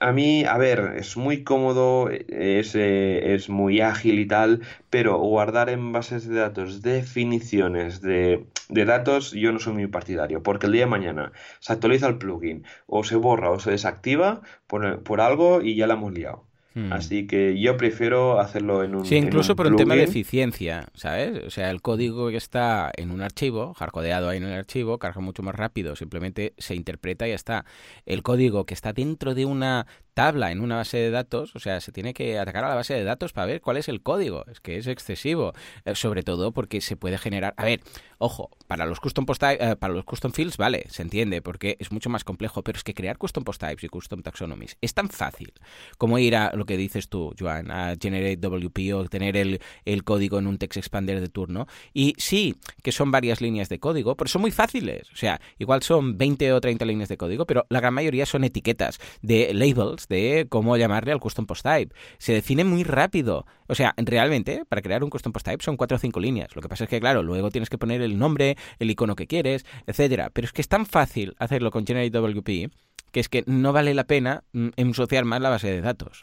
a 0.00 0.12
mí, 0.12 0.44
a 0.44 0.56
ver, 0.56 0.94
es 0.96 1.16
muy 1.16 1.44
cómodo, 1.44 2.08
es, 2.08 2.74
eh, 2.74 3.34
es, 3.34 3.50
muy 3.50 3.82
ágil 3.82 4.18
y 4.18 4.26
tal, 4.26 4.62
pero 4.88 5.18
guardar 5.18 5.68
en 5.68 5.92
bases 5.92 6.26
de 6.26 6.36
datos 6.36 6.80
definiciones 6.80 8.00
de, 8.00 8.46
de, 8.70 8.84
datos, 8.86 9.32
yo 9.32 9.52
no 9.52 9.58
soy 9.58 9.74
muy 9.74 9.86
partidario, 9.88 10.42
porque 10.42 10.66
el 10.66 10.72
día 10.72 10.82
de 10.82 10.90
mañana 10.90 11.32
se 11.60 11.74
actualiza 11.74 12.08
el 12.08 12.16
plugin, 12.16 12.64
o 12.86 13.04
se 13.04 13.16
borra 13.16 13.50
o 13.50 13.60
se 13.60 13.72
desactiva 13.72 14.40
por, 14.66 15.02
por 15.02 15.20
algo 15.20 15.60
y 15.60 15.76
ya 15.76 15.86
la 15.86 15.94
hemos 15.94 16.12
liado. 16.12 16.49
Hmm. 16.74 16.92
Así 16.92 17.26
que 17.26 17.58
yo 17.58 17.76
prefiero 17.76 18.38
hacerlo 18.38 18.84
en 18.84 18.94
un. 18.94 19.04
Sí, 19.04 19.16
incluso 19.16 19.56
por 19.56 19.66
un 19.66 19.76
tema 19.76 19.96
de 19.96 20.04
eficiencia, 20.04 20.86
¿sabes? 20.94 21.44
O 21.44 21.50
sea, 21.50 21.70
el 21.70 21.82
código 21.82 22.30
que 22.30 22.36
está 22.36 22.92
en 22.96 23.10
un 23.10 23.22
archivo, 23.22 23.74
hardcodeado 23.74 24.28
ahí 24.28 24.38
en 24.38 24.44
el 24.44 24.52
archivo, 24.52 24.98
carga 24.98 25.20
mucho 25.20 25.42
más 25.42 25.54
rápido, 25.54 25.96
simplemente 25.96 26.54
se 26.58 26.76
interpreta 26.76 27.26
y 27.26 27.30
ya 27.30 27.34
está. 27.34 27.64
El 28.06 28.22
código 28.22 28.66
que 28.66 28.74
está 28.74 28.92
dentro 28.92 29.34
de 29.34 29.46
una 29.46 29.86
tabla 30.20 30.52
en 30.52 30.60
una 30.60 30.76
base 30.76 30.98
de 30.98 31.10
datos, 31.10 31.56
o 31.56 31.60
sea, 31.60 31.80
se 31.80 31.92
tiene 31.92 32.12
que 32.12 32.38
atacar 32.38 32.62
a 32.62 32.68
la 32.68 32.74
base 32.74 32.92
de 32.92 33.04
datos 33.04 33.32
para 33.32 33.46
ver 33.46 33.62
cuál 33.62 33.78
es 33.78 33.88
el 33.88 34.02
código. 34.02 34.44
Es 34.52 34.60
que 34.60 34.76
es 34.76 34.86
excesivo, 34.86 35.54
eh, 35.86 35.94
sobre 35.94 36.22
todo 36.22 36.52
porque 36.52 36.82
se 36.82 36.94
puede 36.94 37.16
generar. 37.16 37.54
A 37.56 37.64
ver, 37.64 37.80
ojo, 38.18 38.50
para 38.66 38.84
los 38.84 39.00
custom 39.00 39.24
post 39.24 39.42
eh, 39.44 39.76
para 39.76 39.94
los 39.94 40.04
custom 40.04 40.32
fields, 40.32 40.58
vale, 40.58 40.84
se 40.90 41.00
entiende, 41.00 41.40
porque 41.40 41.78
es 41.80 41.90
mucho 41.90 42.10
más 42.10 42.22
complejo, 42.22 42.62
pero 42.62 42.76
es 42.76 42.84
que 42.84 42.92
crear 42.92 43.16
custom 43.16 43.44
post 43.44 43.62
types 43.62 43.82
y 43.82 43.88
custom 43.88 44.20
taxonomies 44.20 44.76
es 44.82 44.92
tan 44.92 45.08
fácil 45.08 45.54
como 45.96 46.18
ir 46.18 46.36
a 46.36 46.52
lo 46.54 46.66
que 46.66 46.76
dices 46.76 47.08
tú, 47.08 47.32
Joan, 47.38 47.70
a 47.70 47.94
generate 47.98 48.36
WP 48.36 48.92
o 48.94 49.08
tener 49.08 49.38
el, 49.38 49.58
el 49.86 50.04
código 50.04 50.38
en 50.38 50.46
un 50.46 50.58
text 50.58 50.76
expander 50.76 51.22
de 51.22 51.28
turno. 51.30 51.66
Y 51.94 52.14
sí, 52.18 52.56
que 52.82 52.92
son 52.92 53.10
varias 53.10 53.40
líneas 53.40 53.70
de 53.70 53.78
código, 53.78 54.18
pero 54.18 54.28
son 54.28 54.42
muy 54.42 54.50
fáciles. 54.50 55.10
O 55.14 55.16
sea, 55.16 55.40
igual 55.58 55.82
son 55.82 56.18
20 56.18 56.52
o 56.52 56.60
30 56.60 56.84
líneas 56.84 57.08
de 57.08 57.16
código, 57.16 57.46
pero 57.46 57.64
la 57.70 57.80
gran 57.80 57.94
mayoría 57.94 58.26
son 58.26 58.44
etiquetas 58.44 59.00
de 59.22 59.54
labels 59.54 60.08
de 60.10 60.46
cómo 60.50 60.76
llamarle 60.76 61.12
al 61.12 61.20
custom 61.20 61.46
post 61.46 61.62
type. 61.62 61.94
Se 62.18 62.34
define 62.34 62.64
muy 62.64 62.84
rápido. 62.84 63.46
O 63.66 63.74
sea, 63.74 63.94
realmente, 63.96 64.64
para 64.68 64.82
crear 64.82 65.02
un 65.02 65.08
custom 65.08 65.32
post 65.32 65.46
type 65.46 65.64
son 65.64 65.78
cuatro 65.78 65.96
o 65.96 65.98
cinco 65.98 66.20
líneas. 66.20 66.54
Lo 66.54 66.60
que 66.60 66.68
pasa 66.68 66.84
es 66.84 66.90
que, 66.90 67.00
claro, 67.00 67.22
luego 67.22 67.50
tienes 67.50 67.70
que 67.70 67.78
poner 67.78 68.02
el 68.02 68.18
nombre, 68.18 68.56
el 68.78 68.90
icono 68.90 69.16
que 69.16 69.26
quieres, 69.26 69.64
etcétera. 69.86 70.28
Pero 70.30 70.44
es 70.44 70.52
que 70.52 70.60
es 70.60 70.68
tan 70.68 70.84
fácil 70.84 71.34
hacerlo 71.38 71.70
con 71.70 71.86
Generate 71.86 72.10
WP 72.10 72.70
que 73.12 73.20
es 73.20 73.28
que 73.28 73.42
no 73.46 73.72
vale 73.72 73.94
la 73.94 74.04
pena 74.04 74.44
mm, 74.52 74.68
ensuciar 74.76 75.24
más 75.24 75.40
la 75.40 75.50
base 75.50 75.70
de 75.70 75.80
datos. 75.80 76.22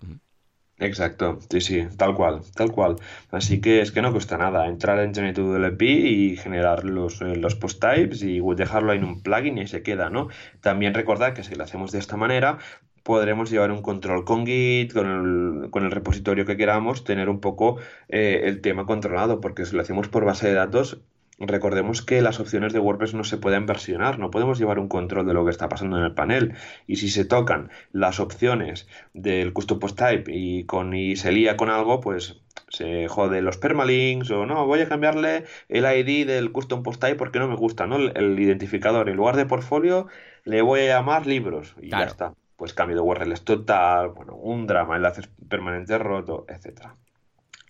Exacto, 0.80 1.40
sí, 1.50 1.60
sí, 1.60 1.88
tal 1.98 2.14
cual, 2.14 2.42
tal 2.56 2.72
cual. 2.72 2.98
Así 3.32 3.60
que 3.62 3.82
es 3.82 3.92
que 3.92 4.04
no 4.04 4.12
cuesta 4.12 4.38
nada 4.38 4.68
entrar 4.68 5.00
en 5.00 5.14
Generate 5.14 5.42
WP 5.42 5.82
y 5.82 6.38
generar 6.38 6.84
los, 6.84 7.20
eh, 7.22 7.36
los 7.36 7.56
post 7.56 7.82
types 7.82 8.22
y 8.22 8.40
dejarlo 8.56 8.94
en 8.94 9.04
un 9.04 9.24
plugin 9.24 9.58
y 9.58 9.66
se 9.66 9.82
queda, 9.82 10.12
¿no? 10.12 10.28
También 10.62 10.94
recordar 10.94 11.34
que 11.34 11.44
si 11.44 11.56
lo 11.56 11.64
hacemos 11.64 11.92
de 11.92 11.98
esta 11.98 12.16
manera, 12.16 12.60
podremos 13.08 13.50
llevar 13.50 13.72
un 13.72 13.82
control 13.82 14.26
con 14.26 14.46
Git, 14.46 14.92
con 14.92 15.08
el, 15.08 15.70
con 15.72 15.86
el 15.86 15.92
repositorio 15.92 16.46
que 16.46 16.58
queramos, 16.58 17.06
tener 17.06 17.30
un 17.30 17.40
poco 17.40 17.78
eh, 18.10 18.42
el 18.44 18.60
tema 18.60 18.86
controlado, 18.86 19.40
porque 19.40 19.66
si 19.66 19.78
lo 19.78 19.82
hacemos 19.82 20.10
por 20.10 20.26
base 20.26 20.50
de 20.50 20.56
datos, 20.56 21.00
recordemos 21.40 22.02
que 22.02 22.22
las 22.22 22.42
opciones 22.42 22.74
de 22.74 22.80
WordPress 22.80 23.14
no 23.14 23.24
se 23.24 23.38
pueden 23.38 23.66
versionar, 23.66 24.20
no 24.20 24.30
podemos 24.30 24.60
llevar 24.60 24.78
un 24.78 24.90
control 24.90 25.26
de 25.26 25.34
lo 25.34 25.46
que 25.46 25.52
está 25.52 25.70
pasando 25.70 25.98
en 25.98 26.04
el 26.04 26.16
panel. 26.16 26.56
Y 26.86 26.98
si 26.98 27.08
se 27.08 27.24
tocan 27.24 27.70
las 27.94 28.20
opciones 28.20 28.90
del 29.14 29.54
custom 29.54 29.80
post 29.80 29.98
type 29.98 30.30
y, 30.30 30.66
con, 30.66 30.94
y 30.94 31.16
se 31.16 31.32
lía 31.32 31.56
con 31.56 31.70
algo, 31.70 32.02
pues 32.02 32.42
se 32.68 33.08
jode 33.08 33.42
los 33.42 33.56
permalinks 33.56 34.32
o 34.32 34.46
no, 34.46 34.66
voy 34.66 34.82
a 34.82 34.90
cambiarle 34.90 35.46
el 35.70 35.86
ID 35.86 36.28
del 36.28 36.52
custom 36.52 36.84
post 36.84 37.00
type 37.00 37.16
porque 37.16 37.40
no 37.40 37.48
me 37.48 37.56
gusta, 37.56 37.88
¿no? 37.88 37.96
El, 37.96 38.38
identificador, 38.38 39.08
en 39.08 39.16
lugar 39.16 39.38
de 39.38 39.46
portfolio, 39.46 40.08
le 40.44 40.62
voy 40.62 40.82
a 40.82 40.98
llamar 40.98 41.26
libros 41.26 41.74
y 41.82 41.92
ya 41.92 42.04
está 42.04 42.34
pues 42.58 42.74
cambio 42.74 42.98
de 42.98 43.02
URL 43.04 43.34
es 43.34 43.44
total, 43.46 44.10
bueno, 44.10 44.36
un 44.36 44.68
drama, 44.68 44.98
enlaces 44.98 45.30
permanentes 45.50 46.00
roto, 46.02 46.46
etcétera. 46.50 46.98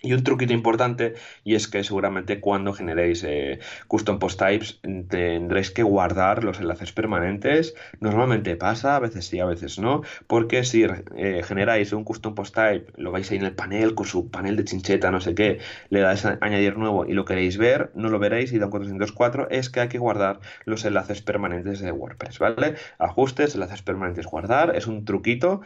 Y 0.07 0.13
un 0.13 0.23
truquito 0.23 0.53
importante, 0.53 1.15
y 1.43 1.55
es 1.55 1.67
que 1.67 1.83
seguramente 1.83 2.39
cuando 2.39 2.71
generéis 2.71 3.25
eh, 3.25 3.59
custom 3.89 4.19
post 4.19 4.39
types 4.39 4.79
tendréis 5.09 5.69
que 5.71 5.83
guardar 5.83 6.45
los 6.45 6.61
enlaces 6.61 6.93
permanentes. 6.93 7.75
Normalmente 7.99 8.55
pasa, 8.55 8.95
a 8.95 8.99
veces 8.99 9.25
sí, 9.25 9.41
a 9.41 9.45
veces 9.45 9.79
no, 9.79 10.03
porque 10.27 10.63
si 10.63 10.85
eh, 11.17 11.41
generáis 11.43 11.91
un 11.91 12.05
custom 12.05 12.35
post 12.35 12.55
type, 12.55 12.93
lo 12.95 13.11
vais 13.11 13.29
ahí 13.29 13.37
en 13.37 13.43
el 13.43 13.51
panel 13.51 13.95
con 13.95 14.05
su 14.05 14.31
panel 14.31 14.55
de 14.55 14.63
chincheta, 14.63 15.11
no 15.11 15.19
sé 15.19 15.35
qué, 15.35 15.59
le 15.89 15.99
dais 15.99 16.23
a 16.23 16.37
añadir 16.39 16.77
nuevo 16.77 17.05
y 17.05 17.11
lo 17.11 17.25
queréis 17.25 17.57
ver, 17.57 17.91
no 17.93 18.07
lo 18.07 18.17
veréis 18.17 18.53
y 18.53 18.59
da 18.59 18.69
404, 18.69 19.49
es 19.49 19.69
que 19.69 19.81
hay 19.81 19.89
que 19.89 19.99
guardar 19.99 20.39
los 20.63 20.85
enlaces 20.85 21.21
permanentes 21.21 21.81
de 21.81 21.91
WordPress, 21.91 22.39
¿vale? 22.39 22.75
Ajustes, 22.97 23.55
enlaces 23.55 23.81
permanentes, 23.81 24.25
guardar, 24.25 24.73
es 24.73 24.87
un 24.87 25.03
truquito 25.03 25.59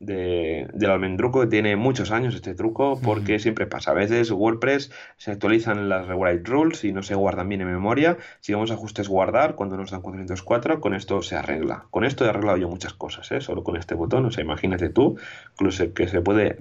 de, 0.00 0.68
del 0.72 0.90
almendruco, 0.90 1.40
que 1.40 1.46
tiene 1.46 1.76
muchos 1.76 2.10
años 2.10 2.34
este 2.34 2.54
truco, 2.54 3.00
porque 3.02 3.38
siempre 3.38 3.66
pasa. 3.66 3.90
A 3.90 3.94
veces 3.94 4.30
WordPress 4.30 4.90
se 5.16 5.32
actualizan 5.32 5.88
las 5.88 6.06
regular 6.06 6.40
rules 6.44 6.84
y 6.84 6.92
no 6.92 7.02
se 7.02 7.14
guardan 7.14 7.48
bien 7.48 7.60
en 7.60 7.68
memoria. 7.68 8.16
Si 8.40 8.52
vamos 8.52 8.70
a 8.70 8.74
ajustes 8.74 9.08
guardar, 9.08 9.54
cuando 9.54 9.76
nos 9.76 9.90
dan 9.90 10.02
404, 10.02 10.80
con 10.80 10.94
esto 10.94 11.22
se 11.22 11.36
arregla. 11.36 11.86
Con 11.90 12.04
esto 12.04 12.24
he 12.24 12.28
arreglado 12.28 12.58
yo 12.58 12.68
muchas 12.68 12.94
cosas, 12.94 13.30
¿eh? 13.32 13.40
solo 13.40 13.64
con 13.64 13.76
este 13.76 13.94
botón. 13.94 14.26
O 14.26 14.30
sea, 14.30 14.44
imagínate 14.44 14.88
tú, 14.88 15.18
incluso 15.52 15.92
que 15.92 16.08
se 16.08 16.20
puede 16.20 16.56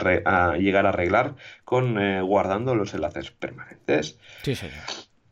llegar 0.60 0.86
a 0.86 0.90
arreglar 0.90 1.36
con 1.66 2.02
eh, 2.02 2.22
guardando 2.22 2.76
los 2.76 2.94
enlaces 2.94 3.32
permanentes. 3.32 4.18
Sí, 4.44 4.56
señor. 4.56 4.84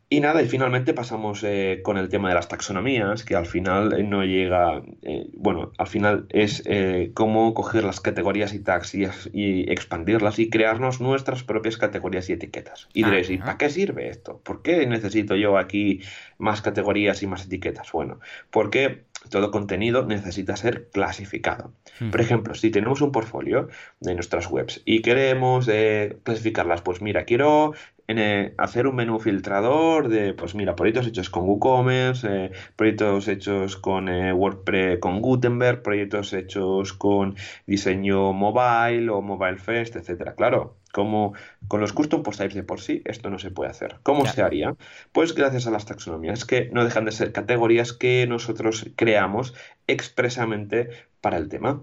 Y 0.08 0.20
nada, 0.20 0.40
y 0.40 0.46
finalmente 0.46 0.94
pasamos 0.94 1.42
eh, 1.42 1.80
con 1.82 1.98
el 1.98 2.08
tema 2.08 2.28
de 2.28 2.36
las 2.36 2.46
taxonomías, 2.46 3.24
que 3.24 3.34
al 3.34 3.46
final 3.46 3.92
eh, 3.92 4.04
no 4.04 4.24
llega, 4.24 4.80
eh, 5.02 5.26
bueno, 5.34 5.72
al 5.78 5.88
final 5.88 6.26
es 6.28 6.62
cómo 7.12 7.54
coger 7.54 7.82
las 7.82 8.00
categorías 8.00 8.54
y 8.54 8.60
tags 8.60 8.94
y, 8.94 9.64
expandirlas 9.68 10.38
y 10.38 10.48
crearnos 10.48 11.00
nuestras 11.00 11.42
propias 11.42 11.76
categorías 11.76 12.30
y 12.30 12.34
etiquetas. 12.34 12.88
Y 12.92 13.02
diréis, 13.02 13.30
¿y 13.30 13.38
para 13.38 13.58
qué 13.58 13.68
sirve 13.68 14.08
esto? 14.08 14.40
¿Por 14.44 14.62
qué 14.62 14.86
necesito 14.86 15.34
yo 15.34 15.58
aquí 15.58 16.02
más 16.38 16.62
categorías 16.62 17.24
y 17.24 17.26
más 17.26 17.44
etiquetas? 17.44 17.90
Bueno, 17.90 18.20
porque 18.50 19.06
todo 19.28 19.50
contenido 19.50 20.06
necesita 20.06 20.56
ser 20.56 20.88
clasificado. 20.92 21.72
Por 22.12 22.20
ejemplo, 22.20 22.54
si 22.54 22.70
tenemos 22.70 23.00
un 23.00 23.10
portfolio 23.10 23.68
de 23.98 24.14
nuestras 24.14 24.48
webs 24.48 24.82
y 24.84 25.02
queremos 25.02 25.68
clasificarlas, 26.22 26.82
pues 26.82 27.02
mira, 27.02 27.24
quiero 27.24 27.74
en 28.08 28.18
eh, 28.18 28.54
hacer 28.58 28.86
un 28.86 28.96
menú 28.96 29.18
filtrador 29.18 30.08
de, 30.08 30.34
pues 30.34 30.54
mira, 30.54 30.76
proyectos 30.76 31.06
hechos 31.06 31.30
con 31.30 31.44
WooCommerce, 31.44 32.28
eh, 32.28 32.52
proyectos 32.76 33.28
hechos 33.28 33.76
con 33.76 34.08
WordPress, 34.08 34.98
con 35.00 35.20
Gutenberg, 35.20 35.82
proyectos 35.82 36.32
hechos 36.32 36.92
con 36.92 37.36
diseño 37.66 38.32
mobile 38.32 39.10
o 39.10 39.22
mobile 39.22 39.58
first, 39.58 39.96
etcétera. 39.96 40.34
Claro, 40.34 40.76
como 40.92 41.34
con 41.68 41.80
los 41.80 41.92
custom 41.92 42.22
post 42.22 42.38
types 42.38 42.54
de 42.54 42.62
por 42.62 42.80
sí, 42.80 43.02
esto 43.04 43.28
no 43.28 43.38
se 43.38 43.50
puede 43.50 43.70
hacer. 43.70 43.96
¿Cómo 44.02 44.24
se 44.24 44.42
haría? 44.42 44.76
Pues 45.12 45.34
gracias 45.34 45.66
a 45.66 45.70
las 45.70 45.84
taxonomías, 45.84 46.46
que 46.46 46.70
no 46.72 46.84
dejan 46.84 47.04
de 47.04 47.12
ser 47.12 47.32
categorías 47.32 47.92
que 47.92 48.26
nosotros 48.26 48.86
creamos 48.96 49.54
expresamente 49.86 50.88
para 51.20 51.36
el 51.36 51.48
tema. 51.48 51.82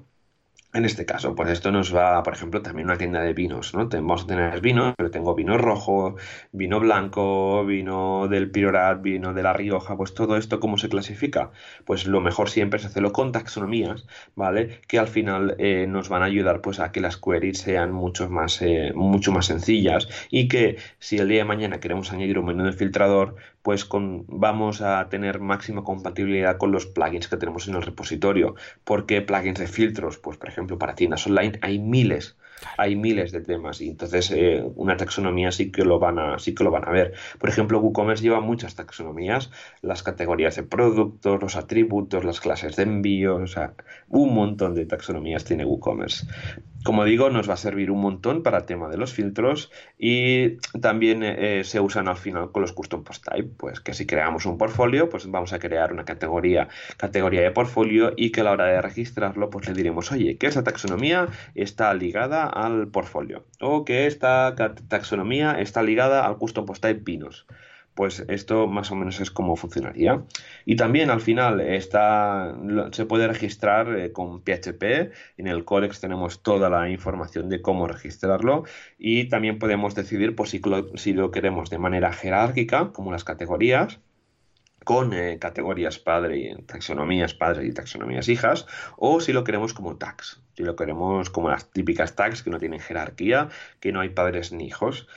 En 0.76 0.86
este 0.86 1.06
caso, 1.06 1.36
pues 1.36 1.52
esto 1.52 1.72
nos 1.72 1.96
va, 1.96 2.24
por 2.24 2.34
ejemplo, 2.34 2.64
también 2.64 2.88
una 2.88 2.98
tienda 2.98 3.22
de 3.22 3.34
vinos, 3.34 3.76
¿no? 3.76 3.88
Vamos 3.88 4.24
a 4.24 4.26
tener 4.26 4.60
vinos, 4.60 4.96
pero 4.98 5.12
tengo 5.12 5.36
vino 5.36 5.56
rojo, 5.56 6.16
vino 6.52 6.80
blanco, 6.80 7.64
vino 7.64 8.28
del 8.28 8.50
Priorat, 8.50 9.00
vino 9.00 9.36
de 9.36 9.44
La 9.44 9.54
Rioja, 9.54 9.96
pues 9.96 10.16
todo 10.16 10.36
esto, 10.36 10.60
¿cómo 10.60 10.80
se 10.80 10.90
clasifica? 10.90 11.52
Pues 11.86 12.08
lo 12.08 12.22
mejor 12.22 12.50
siempre 12.50 12.80
es 12.80 12.86
hacerlo 12.86 13.12
con 13.12 13.32
taxonomías, 13.32 14.08
¿vale? 14.36 14.82
Que 14.88 14.98
al 14.98 15.08
final 15.08 15.56
eh, 15.60 15.86
nos 15.88 16.10
van 16.10 16.24
a 16.24 16.26
ayudar 16.26 16.62
pues 16.62 16.80
a 16.80 16.92
que 16.92 17.02
las 17.02 17.18
queries 17.18 17.60
sean 17.60 17.92
mucho 17.92 18.28
más, 18.32 18.60
eh, 18.64 18.94
mucho 18.96 19.32
más 19.32 19.46
sencillas 19.46 20.08
y 20.32 20.48
que 20.48 20.78
si 20.98 21.18
el 21.20 21.28
día 21.28 21.40
de 21.40 21.46
mañana 21.46 21.80
queremos 21.80 22.12
añadir 22.12 22.40
un 22.40 22.46
menú 22.46 22.64
de 22.64 22.74
filtrador, 22.74 23.36
pues 23.64 23.86
con, 23.86 24.26
vamos 24.28 24.82
a 24.82 25.10
tener 25.10 25.40
máxima 25.40 25.84
compatibilidad 25.84 26.58
con 26.58 26.72
los 26.72 26.86
plugins 26.86 27.28
que 27.28 27.38
tenemos 27.38 27.68
en 27.68 27.76
el 27.76 27.82
repositorio. 27.82 28.56
¿Por 28.84 29.06
qué 29.08 29.22
plugins 29.22 29.60
de 29.60 29.68
filtros? 29.68 30.18
Pues 30.20 30.38
por 30.38 30.50
ejemplo 30.50 30.78
para 30.78 30.96
tiendas 30.96 31.26
online 31.26 31.58
hay 31.62 31.80
miles 31.80 32.36
hay 32.78 32.96
miles 32.96 33.32
de 33.32 33.42
temas 33.42 33.82
y 33.82 33.90
entonces 33.90 34.32
eh, 34.32 34.64
una 34.76 34.98
taxonomía 34.98 35.52
sí 35.52 35.72
que 35.72 35.84
lo 35.84 36.00
van 36.00 36.20
a 36.20 36.40
sí 36.40 36.54
que 36.56 36.64
lo 36.64 36.72
van 36.72 36.88
a 36.88 36.92
ver 36.92 37.14
por 37.40 37.50
ejemplo 37.50 37.80
WooCommerce 37.80 38.24
lleva 38.24 38.40
muchas 38.40 38.76
taxonomías 38.76 39.52
las 39.82 40.04
categorías 40.04 40.56
de 40.56 40.64
productos 40.64 41.42
los 41.42 41.56
atributos 41.56 42.24
las 42.24 42.40
clases 42.40 42.76
de 42.76 42.84
envío 42.84 43.36
o 43.36 43.48
sea 43.48 43.74
un 44.10 44.34
montón 44.34 44.76
de 44.76 44.86
taxonomías 44.86 45.44
tiene 45.44 45.66
WooCommerce 45.66 46.28
como 46.84 47.06
digo, 47.06 47.30
nos 47.30 47.50
va 47.50 47.54
a 47.54 47.58
servir 47.58 47.92
un 47.92 48.02
montón 48.02 48.44
para 48.44 48.60
el 48.60 48.66
tema 48.66 48.90
de 48.90 48.98
los 48.98 49.14
filtros 49.14 49.72
y 49.98 50.58
también 50.82 51.24
eh, 51.24 51.64
se 51.64 51.80
usan 51.80 52.08
al 52.08 52.18
final 52.18 52.52
con 52.52 52.62
los 52.62 52.74
custom 52.74 53.04
post 53.04 53.26
type, 53.26 53.50
pues 53.58 53.80
que 53.80 53.94
si 53.94 54.06
creamos 54.06 54.46
un 54.46 54.58
portfolio, 54.58 55.10
pues 55.10 55.30
vamos 55.30 55.54
a 55.54 55.60
crear 55.60 55.94
una 55.94 56.06
categoría, 56.06 56.68
categoría 56.98 57.42
de 57.42 57.52
portfolio 57.52 58.14
y 58.18 58.32
que 58.32 58.42
a 58.42 58.44
la 58.44 58.52
hora 58.52 58.66
de 58.66 58.82
registrarlo, 58.82 59.50
pues 59.50 59.68
le 59.68 59.74
diremos, 59.74 60.12
oye, 60.12 60.38
que 60.38 60.48
esa 60.48 60.64
taxonomía 60.64 61.30
está 61.56 61.94
ligada 61.94 62.46
al 62.46 62.88
portfolio 62.88 63.46
o 63.62 63.86
que 63.86 64.06
esta 64.08 64.56
taxonomía 64.88 65.54
está 65.60 65.84
ligada 65.84 66.26
al 66.26 66.38
custom 66.38 66.66
post 66.66 66.82
type 66.82 67.02
pinos 67.02 67.48
pues 67.94 68.26
esto 68.28 68.68
más 68.68 68.92
o 68.92 68.96
menos 68.96 69.20
es 69.20 69.32
como 69.32 69.56
funcionaría. 69.56 70.24
Y 70.66 70.76
también 70.76 71.10
al 71.10 71.22
final 71.22 71.62
está, 71.62 72.56
se 72.92 73.06
puede 73.06 73.28
registrar 73.28 73.96
eh, 73.96 74.12
con 74.12 74.42
PHP. 74.42 75.12
En 75.38 75.48
el 75.48 75.66
Codex 75.66 76.00
tenemos 76.00 76.42
toda 76.42 76.70
la 76.70 76.90
información 76.90 77.50
de 77.50 77.62
cómo 77.62 77.88
registrarlo 77.88 78.64
y 78.98 79.30
también 79.30 79.60
podemos 79.60 79.96
decidir 79.96 80.36
pues, 80.36 80.50
si, 80.50 81.14
lo, 81.14 81.32
queremos 81.32 81.70
de 81.70 81.78
manera 81.78 82.12
jerárquica, 82.14 82.92
como 82.92 83.12
las 83.12 83.24
categorías, 83.24 84.00
con 84.84 85.14
eh, 85.14 85.38
categorías 85.40 86.00
padre 86.00 86.38
y 86.38 86.56
taxonomías 86.64 87.34
padres 87.34 87.70
y 87.70 87.74
taxonomías 87.74 88.28
hijas, 88.28 88.66
o 88.98 89.22
si 89.22 89.32
lo 89.32 89.44
queremos 89.44 89.74
como 89.74 89.98
tags, 89.98 90.42
si 90.58 90.64
lo 90.64 90.76
queremos 90.76 91.30
como 91.30 91.50
las 91.50 91.72
típicas 91.72 92.16
tags 92.16 92.44
que 92.44 92.50
no 92.50 92.60
tienen 92.60 92.80
jerarquía, 92.80 93.50
que 93.80 93.92
no 93.92 94.02
hay 94.02 94.10
padres 94.10 94.52
ni 94.52 94.66
hijos. 94.66 95.08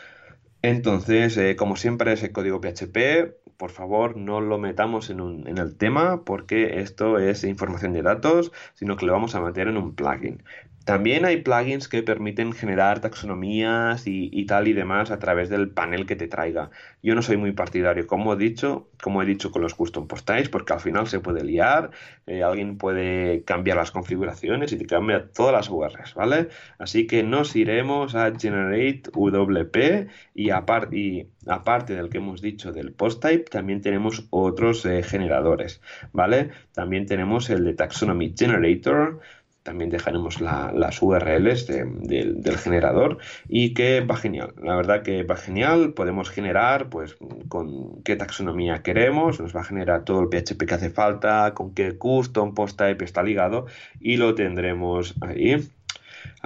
Entonces, 0.66 1.36
eh, 1.36 1.54
como 1.54 1.76
siempre, 1.76 2.12
ese 2.12 2.32
código 2.32 2.60
PHP, 2.60 3.36
por 3.56 3.70
favor, 3.70 4.16
no 4.16 4.40
lo 4.40 4.58
metamos 4.58 5.10
en, 5.10 5.46
el 5.46 5.76
tema 5.76 6.24
porque 6.24 6.80
esto 6.80 7.20
es 7.20 7.44
información 7.44 7.92
de 7.92 8.02
datos, 8.02 8.50
sino 8.74 8.96
que 8.96 9.06
lo 9.06 9.12
vamos 9.12 9.36
a 9.36 9.40
meter 9.40 9.68
en 9.68 9.76
un 9.76 9.94
plugin. 9.94 10.42
También 10.86 11.24
hay 11.24 11.38
plugins 11.42 11.88
que 11.88 12.04
permiten 12.04 12.52
generar 12.52 13.00
taxonomías 13.00 14.04
y, 14.06 14.46
tal 14.46 14.68
y 14.68 14.72
demás 14.72 15.10
a 15.10 15.18
través 15.18 15.48
del 15.48 15.68
panel 15.68 16.06
que 16.06 16.14
te 16.14 16.28
traiga. 16.28 16.70
Yo 17.02 17.16
no 17.16 17.22
soy 17.22 17.36
muy 17.36 17.50
partidario, 17.50 18.06
como 18.06 18.32
he 18.32 18.36
dicho, 18.36 18.88
como 19.02 19.20
he 19.20 19.26
dicho 19.26 19.50
con 19.50 19.62
los 19.62 19.74
custom 19.74 20.06
post 20.06 20.24
types, 20.28 20.48
porque 20.48 20.74
al 20.74 20.78
final 20.78 21.08
se 21.08 21.18
puede 21.18 21.42
liar, 21.42 21.90
eh, 22.28 22.44
alguien 22.44 22.78
puede 22.78 23.42
cambiar 23.42 23.78
las 23.78 23.90
configuraciones 23.90 24.70
y 24.70 24.78
te 24.78 24.86
cambia 24.86 25.28
todas 25.32 25.52
las 25.52 25.68
URLs, 25.68 26.14
¿vale? 26.14 26.50
Así 26.78 27.08
que 27.08 27.24
nos 27.24 27.56
iremos 27.56 28.14
a 28.14 28.32
generate 28.38 29.10
WP 29.12 30.06
y, 30.36 30.50
aparte 30.50 31.26
aparte 31.48 31.94
del 31.94 32.08
que 32.10 32.18
hemos 32.18 32.40
dicho 32.40 32.72
del 32.72 32.92
post 32.92 33.22
type, 33.22 33.44
también 33.44 33.80
tenemos 33.80 34.26
otros 34.30 34.84
eh, 34.86 35.02
generadores, 35.02 35.80
¿vale? 36.12 36.50
También 36.72 37.06
tenemos 37.06 37.50
el 37.50 37.64
de 37.64 37.74
taxonomy 37.74 38.34
generator, 38.36 39.20
también 39.66 39.90
dejaremos 39.90 40.40
las 40.40 41.02
URLs 41.02 41.66
del 41.66 42.58
generador 42.58 43.18
y 43.48 43.74
que 43.74 44.00
va 44.00 44.16
genial. 44.16 44.54
La 44.62 44.76
verdad 44.76 45.02
que 45.02 45.24
va 45.24 45.36
genial. 45.36 45.92
Podemos 45.92 46.30
generar 46.30 46.88
pues 46.88 47.16
con 47.48 48.02
qué 48.04 48.14
taxonomía 48.14 48.84
queremos, 48.84 49.40
nos 49.40 49.54
va 49.54 49.62
a 49.62 49.64
generar 49.64 50.04
todo 50.04 50.20
el 50.20 50.28
PHP 50.28 50.66
que 50.66 50.74
hace 50.74 50.90
falta, 50.90 51.52
con 51.52 51.74
qué 51.74 51.98
custom 51.98 52.54
post 52.54 52.78
type 52.78 53.04
está 53.04 53.24
ligado 53.24 53.66
y 54.00 54.18
lo 54.18 54.36
tendremos 54.36 55.16
ahí. 55.20 55.68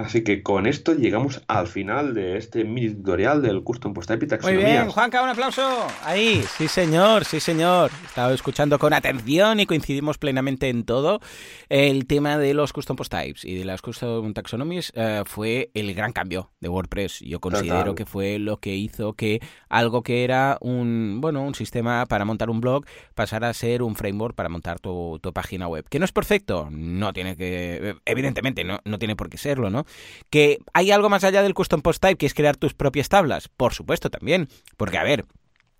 Así 0.01 0.23
que 0.23 0.41
con 0.41 0.65
esto 0.65 0.93
llegamos 0.93 1.41
al 1.47 1.67
final 1.67 2.13
de 2.13 2.37
este 2.37 2.63
mini 2.63 2.89
tutorial 2.89 3.41
del 3.41 3.63
Custom 3.63 3.93
Post 3.93 4.09
Type 4.09 4.27
Muy 4.41 4.57
bien, 4.57 4.89
Juanca, 4.89 5.21
un 5.21 5.29
aplauso. 5.29 5.61
Ahí, 6.03 6.43
sí 6.57 6.67
señor, 6.67 7.23
sí 7.25 7.39
señor. 7.39 7.91
Estaba 8.05 8.33
escuchando 8.33 8.79
con 8.79 8.93
atención 8.93 9.59
y 9.59 9.65
coincidimos 9.65 10.17
plenamente 10.17 10.69
en 10.69 10.85
todo. 10.85 11.19
El 11.69 12.07
tema 12.07 12.37
de 12.37 12.53
los 12.53 12.73
Custom 12.73 12.95
Post 12.95 13.11
Types 13.11 13.45
y 13.45 13.55
de 13.55 13.65
las 13.65 13.81
Custom 13.81 14.33
Taxonomies 14.33 14.91
eh, 14.95 15.21
fue 15.25 15.69
el 15.75 15.93
gran 15.93 16.13
cambio 16.13 16.51
de 16.59 16.69
WordPress. 16.69 17.19
Yo 17.19 17.39
considero 17.39 17.93
que 17.93 18.05
fue 18.05 18.39
lo 18.39 18.57
que 18.57 18.75
hizo 18.75 19.13
que 19.13 19.39
algo 19.69 20.01
que 20.01 20.23
era 20.23 20.57
un, 20.61 21.19
bueno, 21.21 21.43
un 21.43 21.53
sistema 21.53 22.07
para 22.07 22.25
montar 22.25 22.49
un 22.49 22.59
blog 22.59 22.85
pasara 23.13 23.49
a 23.49 23.53
ser 23.53 23.83
un 23.83 23.95
framework 23.95 24.35
para 24.35 24.49
montar 24.49 24.79
tu, 24.79 25.19
tu 25.21 25.31
página 25.31 25.67
web. 25.67 25.85
¿Que 25.89 25.99
no 25.99 26.05
es 26.05 26.11
perfecto? 26.11 26.69
No 26.71 27.13
tiene 27.13 27.37
que, 27.37 27.95
evidentemente, 28.05 28.63
no, 28.63 28.79
no 28.83 28.97
tiene 28.97 29.15
por 29.15 29.29
qué 29.29 29.37
serlo, 29.37 29.69
¿no? 29.69 29.85
¿Que 30.29 30.59
hay 30.73 30.91
algo 30.91 31.09
más 31.09 31.23
allá 31.23 31.43
del 31.43 31.53
custom 31.53 31.81
post 31.81 32.01
type 32.01 32.17
que 32.17 32.25
es 32.25 32.33
crear 32.33 32.55
tus 32.55 32.73
propias 32.73 33.09
tablas? 33.09 33.47
Por 33.49 33.73
supuesto 33.73 34.09
también, 34.09 34.47
porque 34.77 34.97
a 34.97 35.03
ver, 35.03 35.25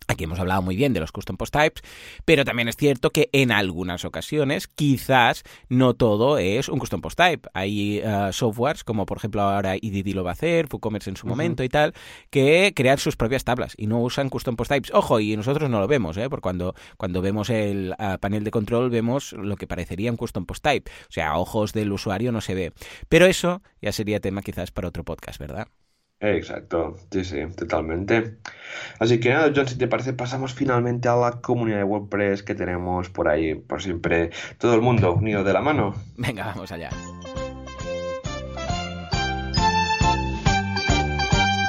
Aquí 0.07 0.25
hemos 0.25 0.39
hablado 0.39 0.61
muy 0.61 0.75
bien 0.75 0.93
de 0.93 0.99
los 0.99 1.11
custom 1.11 1.37
post 1.37 1.53
types, 1.53 1.81
pero 2.25 2.43
también 2.43 2.67
es 2.67 2.75
cierto 2.75 3.11
que 3.11 3.29
en 3.31 3.51
algunas 3.51 4.03
ocasiones 4.03 4.67
quizás 4.67 5.43
no 5.69 5.93
todo 5.93 6.37
es 6.37 6.69
un 6.69 6.79
custom 6.79 7.01
post 7.01 7.17
type. 7.17 7.49
Hay 7.53 8.01
uh, 8.03 8.33
softwares, 8.33 8.83
como 8.83 9.05
por 9.05 9.17
ejemplo 9.17 9.41
ahora 9.41 9.75
EDD 9.75 10.13
lo 10.13 10.23
va 10.23 10.31
a 10.31 10.33
hacer, 10.33 10.67
WooCommerce 10.71 11.09
en 11.11 11.17
su 11.17 11.27
momento 11.27 11.63
y 11.63 11.69
tal, 11.69 11.93
que 12.29 12.73
crean 12.75 12.97
sus 12.97 13.15
propias 13.15 13.43
tablas 13.43 13.73
y 13.77 13.87
no 13.87 14.01
usan 14.01 14.29
custom 14.29 14.55
post 14.55 14.71
types. 14.71 14.91
Ojo, 14.93 15.19
y 15.19 15.37
nosotros 15.37 15.69
no 15.69 15.79
lo 15.79 15.87
vemos, 15.87 16.17
¿eh? 16.17 16.29
porque 16.29 16.41
cuando, 16.41 16.75
cuando 16.97 17.21
vemos 17.21 17.49
el 17.49 17.95
uh, 17.97 18.17
panel 18.19 18.43
de 18.43 18.51
control 18.51 18.89
vemos 18.89 19.33
lo 19.33 19.55
que 19.55 19.67
parecería 19.67 20.11
un 20.11 20.17
custom 20.17 20.45
post 20.45 20.63
type. 20.63 20.91
O 21.03 21.11
sea, 21.11 21.29
a 21.29 21.37
ojos 21.37 21.73
del 21.73 21.91
usuario 21.91 22.31
no 22.31 22.41
se 22.41 22.55
ve. 22.55 22.73
Pero 23.07 23.27
eso 23.27 23.61
ya 23.81 23.91
sería 23.91 24.19
tema 24.19 24.41
quizás 24.41 24.71
para 24.71 24.87
otro 24.87 25.03
podcast, 25.03 25.39
¿verdad? 25.39 25.67
Exacto, 26.21 26.97
sí, 27.11 27.25
sí, 27.25 27.37
totalmente. 27.57 28.37
Así 28.99 29.19
que 29.19 29.29
nada, 29.29 29.51
John, 29.55 29.67
si 29.67 29.75
te 29.75 29.87
parece, 29.87 30.13
pasamos 30.13 30.53
finalmente 30.53 31.09
a 31.09 31.15
la 31.15 31.31
comunidad 31.41 31.77
de 31.77 31.83
WordPress 31.83 32.43
que 32.43 32.53
tenemos 32.53 33.09
por 33.09 33.27
ahí, 33.27 33.55
por 33.55 33.81
siempre, 33.81 34.29
todo 34.59 34.75
el 34.75 34.81
mundo 34.81 35.13
unido 35.13 35.43
de 35.43 35.51
la 35.51 35.61
mano. 35.61 35.95
Venga, 36.17 36.45
vamos 36.45 36.71
allá. 36.71 36.91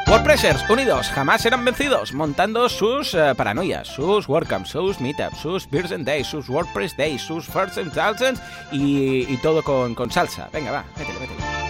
WordPressers 0.07 0.69
unidos 0.69 1.09
jamás 1.09 1.41
serán 1.41 1.65
vencidos, 1.65 2.13
montando 2.13 2.69
sus 2.69 3.15
uh, 3.15 3.35
paranoias, 3.35 3.89
sus 3.89 4.29
WordCamps, 4.29 4.69
sus 4.69 5.01
Meetups, 5.01 5.39
sus 5.39 5.71
Beers 5.71 5.93
and 5.93 6.05
Days, 6.05 6.27
sus 6.27 6.51
WordPress 6.51 6.95
Days, 6.99 7.23
sus 7.23 7.47
First 7.47 7.79
and 7.79 7.95
Thousands 7.95 8.43
y, 8.71 9.25
y 9.33 9.37
todo 9.39 9.63
con, 9.63 9.95
con 9.95 10.11
salsa. 10.11 10.51
Venga, 10.53 10.71
va, 10.71 10.85
métele, 10.99 11.21
métele. 11.21 11.62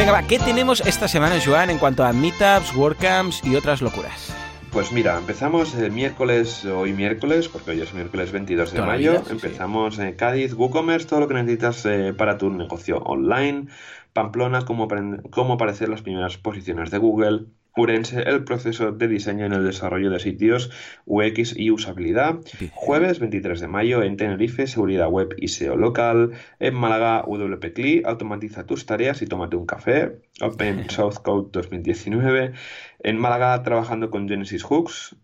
Venga, 0.00 0.12
va, 0.12 0.22
¿qué 0.22 0.38
tenemos 0.38 0.80
esta 0.86 1.08
semana, 1.08 1.36
Joan, 1.44 1.68
en 1.68 1.76
cuanto 1.76 2.04
a 2.04 2.14
meetups, 2.14 2.74
WordCamps 2.74 3.44
y 3.44 3.54
otras 3.54 3.82
locuras? 3.82 4.34
Pues 4.72 4.92
mira, 4.92 5.18
empezamos 5.18 5.74
el 5.74 5.92
miércoles, 5.92 6.64
hoy 6.64 6.94
miércoles, 6.94 7.48
porque 7.48 7.72
hoy 7.72 7.82
es 7.82 7.92
miércoles 7.92 8.32
22 8.32 8.72
de 8.72 8.80
mayo. 8.80 9.22
empezamos 9.28 9.98
en 9.98 10.14
Cádiz, 10.14 10.54
WooCommerce, 10.54 11.06
todo 11.06 11.20
lo 11.20 11.28
que 11.28 11.34
necesitas 11.34 11.84
eh, 11.84 12.14
para 12.16 12.38
tu 12.38 12.48
negocio 12.48 12.96
online. 13.00 13.66
Pamplona, 14.14 14.64
cómo, 14.64 14.88
cómo 15.28 15.52
aparecer 15.52 15.90
las 15.90 16.00
primeras 16.00 16.38
posiciones 16.38 16.90
de 16.90 16.96
Google. 16.96 17.44
Urense 17.80 18.20
el 18.20 18.44
proceso 18.44 18.92
de 18.92 19.08
diseño 19.08 19.46
en 19.46 19.54
el 19.54 19.64
desarrollo 19.64 20.10
de 20.10 20.20
sitios 20.20 20.70
UX 21.06 21.56
y 21.56 21.70
usabilidad. 21.70 22.40
Jueves 22.72 23.20
23 23.20 23.58
de 23.58 23.68
mayo 23.68 24.02
en 24.02 24.18
Tenerife, 24.18 24.66
seguridad 24.66 25.08
web 25.08 25.34
y 25.38 25.48
SEO 25.48 25.76
local. 25.76 26.32
En 26.58 26.74
Málaga, 26.74 27.24
WP 27.26 28.04
automatiza 28.04 28.66
tus 28.66 28.84
tareas 28.84 29.22
y 29.22 29.26
tómate 29.26 29.56
un 29.56 29.64
café. 29.64 30.20
Open 30.42 30.90
Source 30.90 31.20
Code 31.22 31.48
2019. 31.52 32.52
En 32.98 33.16
Málaga, 33.18 33.62
trabajando 33.62 34.10
con 34.10 34.28
Genesis 34.28 34.62
Hooks. 34.62 35.16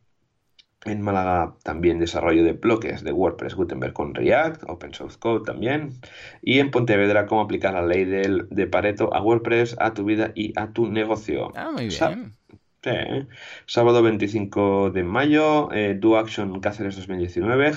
En 0.87 1.03
Málaga 1.03 1.57
también 1.63 1.99
desarrollo 1.99 2.45
de 2.45 2.53
bloques 2.53 3.03
de 3.03 3.13
WordPress 3.13 3.55
Gutenberg 3.55 3.93
con 3.93 4.15
React, 4.15 4.63
Open 4.69 4.95
Source 4.95 5.19
Code 5.19 5.45
también. 5.45 5.91
Y 6.41 6.61
en 6.61 6.71
Pontevedra 6.71 7.27
cómo 7.27 7.43
aplicar 7.43 7.75
la 7.75 7.85
ley 7.85 8.05
del, 8.05 8.49
de 8.51 8.67
Pareto 8.67 9.13
a 9.13 9.21
WordPress, 9.21 9.77
a 9.79 9.95
tu 9.95 10.05
vida 10.05 10.33
y 10.35 10.53
a 10.59 10.73
tu 10.73 10.87
negocio. 10.87 11.53
Ah, 11.57 11.71
muy 11.73 11.89
bien. 11.89 12.37
Sí. 12.87 13.27
Sábado 13.67 14.03
25 14.03 14.91
de 14.91 15.03
mayo, 15.03 15.73
eh, 15.73 15.97
Do 15.99 16.17
Action 16.17 16.61
Cáceres 16.61 16.97
2019, 16.97 17.73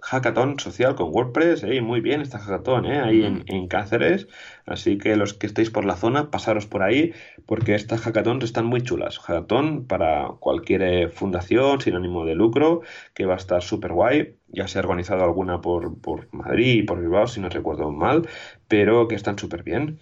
hackathon 0.00 0.58
social 0.58 0.94
con 0.96 1.10
WordPress, 1.12 1.62
¿eh? 1.64 1.80
muy 1.80 2.00
bien 2.00 2.20
esta 2.20 2.38
hackathon, 2.38 2.84
¿eh? 2.86 3.00
ahí 3.00 3.24
en, 3.46 3.68
Cáceres, 3.68 4.28
así 4.66 4.98
que 4.98 5.16
los 5.16 5.34
que 5.34 5.46
estéis 5.46 5.70
por 5.70 5.84
la 5.84 5.96
zona, 5.96 6.30
pasaros 6.30 6.66
por 6.66 6.82
ahí, 6.82 7.12
porque 7.46 7.74
estas 7.74 8.02
hackathons 8.02 8.44
están 8.44 8.66
muy 8.66 8.82
chulas, 8.82 9.18
hackathon 9.18 9.86
para 9.86 10.28
cualquier 10.40 11.10
fundación 11.10 11.80
sin 11.80 11.94
ánimo 11.94 12.26
de 12.26 12.34
lucro, 12.34 12.82
que 13.14 13.24
va 13.24 13.34
a 13.34 13.38
estar 13.38 13.62
súper 13.62 13.92
guay, 13.92 14.36
ya 14.48 14.68
se 14.68 14.78
ha 14.78 14.82
organizado 14.82 15.24
alguna 15.24 15.60
por, 15.60 16.00
por 16.00 16.28
Madrid 16.32 16.74
y 16.74 16.82
por 16.82 17.00
Bilbao, 17.00 17.26
si 17.26 17.40
no 17.40 17.48
recuerdo 17.48 17.90
mal, 17.90 18.28
pero 18.68 19.08
que 19.08 19.14
están 19.14 19.38
súper 19.38 19.62
bien. 19.62 19.98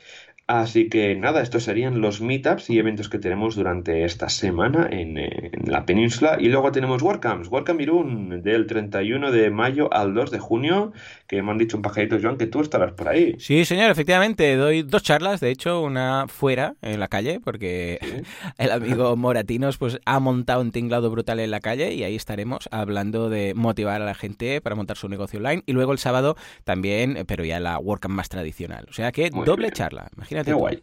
Así 0.52 0.90
que 0.90 1.16
nada, 1.16 1.40
estos 1.40 1.64
serían 1.64 2.02
los 2.02 2.20
meetups 2.20 2.68
y 2.68 2.78
eventos 2.78 3.08
que 3.08 3.18
tenemos 3.18 3.56
durante 3.56 4.04
esta 4.04 4.28
semana 4.28 4.86
en, 4.90 5.18
la 5.64 5.86
península. 5.86 6.36
Y 6.38 6.48
luego 6.48 6.70
tenemos 6.72 7.00
WordCamps, 7.00 7.48
WordCamp 7.48 7.80
Irún, 7.80 8.42
del 8.42 8.66
31 8.66 9.32
de 9.32 9.50
mayo 9.50 9.90
al 9.94 10.12
2 10.12 10.30
de 10.30 10.38
junio, 10.38 10.92
que 11.26 11.42
me 11.42 11.52
han 11.52 11.56
dicho 11.56 11.78
un 11.78 11.82
pajarito, 11.82 12.18
Joan, 12.20 12.36
que 12.36 12.46
tú 12.46 12.60
estarás 12.60 12.92
por 12.92 13.08
ahí. 13.08 13.34
Sí, 13.38 13.64
señor, 13.64 13.90
efectivamente, 13.90 14.54
doy 14.56 14.82
dos 14.82 15.02
charlas, 15.02 15.40
de 15.40 15.50
hecho, 15.50 15.80
una 15.80 16.26
fuera, 16.28 16.74
en 16.82 17.00
la 17.00 17.08
calle, 17.08 17.40
porque 17.42 17.98
el 18.58 18.72
amigo 18.72 19.16
Moratinos 19.16 19.78
pues 19.78 20.00
ha 20.04 20.20
montado 20.20 20.60
un 20.60 20.70
tinglado 20.70 21.10
brutal 21.10 21.40
en 21.40 21.50
la 21.50 21.60
calle 21.60 21.94
y 21.94 22.04
ahí 22.04 22.14
estaremos 22.14 22.68
hablando 22.70 23.30
de 23.30 23.54
motivar 23.54 24.02
a 24.02 24.04
la 24.04 24.14
gente 24.14 24.60
para 24.60 24.76
montar 24.76 24.98
su 24.98 25.08
negocio 25.08 25.38
online. 25.38 25.62
Y 25.64 25.72
luego 25.72 25.92
el 25.92 25.98
sábado 25.98 26.36
también, 26.64 27.24
pero 27.26 27.42
ya 27.42 27.58
la 27.58 27.78
WordCamp 27.78 28.14
más 28.14 28.28
tradicional. 28.28 28.84
O 28.90 28.92
sea 28.92 29.12
que 29.12 29.30
doble 29.30 29.70
charla, 29.70 30.10
imagínate 30.14 30.41
Qué 30.44 30.52
guay. 30.52 30.82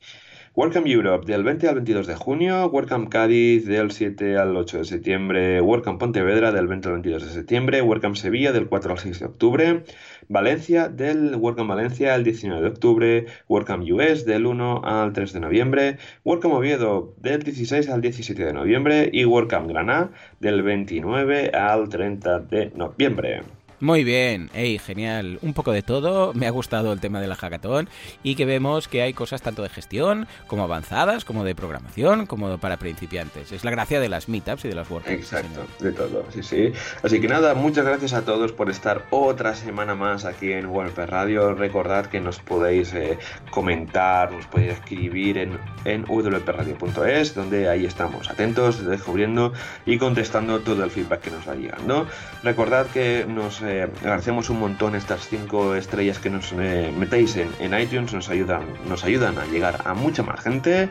WordCamp 0.55 0.87
Europe 0.87 1.25
del 1.25 1.43
20 1.43 1.69
al 1.69 1.75
22 1.75 2.07
de 2.07 2.15
junio, 2.15 2.65
WordCamp 2.67 3.07
Cádiz 3.07 3.65
del 3.65 3.91
7 3.91 4.37
al 4.37 4.57
8 4.57 4.79
de 4.79 4.83
septiembre, 4.85 5.61
WordCamp 5.61 5.99
Pontevedra 5.99 6.51
del 6.51 6.67
20 6.67 6.87
al 6.89 6.93
22 6.95 7.25
de 7.27 7.31
septiembre, 7.31 7.81
WordCamp 7.81 8.15
Sevilla 8.15 8.51
del 8.51 8.67
4 8.67 8.91
al 8.91 8.99
6 8.99 9.19
de 9.19 9.25
octubre, 9.25 9.83
Valencia 10.27 10.89
del 10.89 11.35
WordCamp 11.35 11.69
Valencia 11.69 12.13
el 12.15 12.23
19 12.23 12.61
de 12.61 12.67
octubre, 12.67 13.25
WordCamp 13.47 13.83
US 13.89 14.25
del 14.25 14.47
1 14.47 14.81
al 14.83 15.13
3 15.13 15.33
de 15.33 15.39
noviembre, 15.39 15.97
WordCamp 16.25 16.55
Oviedo 16.55 17.13
del 17.17 17.43
16 17.43 17.87
al 17.89 18.01
17 18.01 18.43
de 18.43 18.53
noviembre. 18.53 19.09
Y 19.13 19.25
WordCamp 19.25 19.69
Granada 19.69 20.11
del 20.39 20.61
29 20.61 21.51
al 21.53 21.89
30 21.89 22.39
de 22.39 22.71
noviembre. 22.75 23.58
Muy 23.81 24.03
bien, 24.03 24.49
hey, 24.53 24.77
genial. 24.77 25.39
Un 25.41 25.53
poco 25.53 25.71
de 25.71 25.81
todo. 25.81 26.33
Me 26.33 26.47
ha 26.47 26.49
gustado 26.49 26.91
el 26.91 26.99
tema 26.99 27.21
de 27.21 27.27
la 27.27 27.35
hackathon 27.35 27.87
y 28.23 28.35
que 28.35 28.43
vemos 28.43 28.89
que 28.89 29.01
hay 29.01 29.13
cosas 29.13 29.41
tanto 29.41 29.63
de 29.63 29.69
gestión 29.69 30.27
como 30.47 30.63
avanzadas, 30.63 31.23
como 31.23 31.45
de 31.45 31.55
programación, 31.55 32.25
como 32.25 32.57
para 32.57 32.75
principiantes. 32.75 33.53
Es 33.53 33.63
la 33.63 33.71
gracia 33.71 34.01
de 34.01 34.09
las 34.09 34.27
meetups 34.27 34.65
y 34.65 34.67
de 34.67 34.75
las 34.75 34.91
workshops. 34.91 35.15
Exacto, 35.15 35.65
de 35.79 35.93
todo, 35.93 36.25
sí, 36.33 36.43
sí. 36.43 36.73
Así 37.03 37.21
que 37.21 37.29
nada, 37.29 37.53
muchas 37.53 37.85
gracias 37.85 38.11
a 38.11 38.25
todos 38.25 38.51
por 38.51 38.69
estar 38.69 39.05
otra 39.11 39.55
semana 39.55 39.95
más 39.95 40.25
aquí 40.25 40.51
en 40.51 40.65
WordPress 40.65 41.09
Radio. 41.09 41.53
Recordad 41.53 42.07
que 42.07 42.19
nos 42.19 42.39
podéis 42.39 42.93
eh, 42.93 43.17
comentar, 43.49 44.33
nos 44.33 44.45
podéis 44.47 44.73
escribir 44.73 45.37
en, 45.37 45.57
en 45.85 46.03
wpradio.es, 46.03 47.33
donde 47.33 47.69
ahí 47.69 47.85
estamos 47.85 48.29
atentos, 48.29 48.85
descubriendo 48.85 49.53
y 49.85 49.97
contestando 49.97 50.59
todo 50.59 50.83
el 50.83 50.91
feedback 50.91 51.21
que 51.21 51.31
nos 51.31 51.47
va 51.47 51.55
llegando. 51.55 52.07
Recordad 52.43 52.87
que 52.87 53.25
nos 53.25 53.61
eh, 53.61 53.68
agradecemos 53.69 54.49
un 54.49 54.59
montón 54.59 54.95
estas 54.95 55.27
cinco 55.27 55.75
estrellas 55.75 56.19
que 56.19 56.29
nos 56.29 56.51
eh, 56.53 56.93
metéis 56.97 57.35
en, 57.35 57.49
en, 57.59 57.79
iTunes, 57.79 58.13
nos 58.13 58.29
ayudan, 58.29 58.63
nos 58.87 59.03
ayudan 59.03 59.37
a 59.37 59.45
llegar 59.45 59.81
a 59.85 59.93
mucha 59.93 60.23
más 60.23 60.41
gente. 60.41 60.89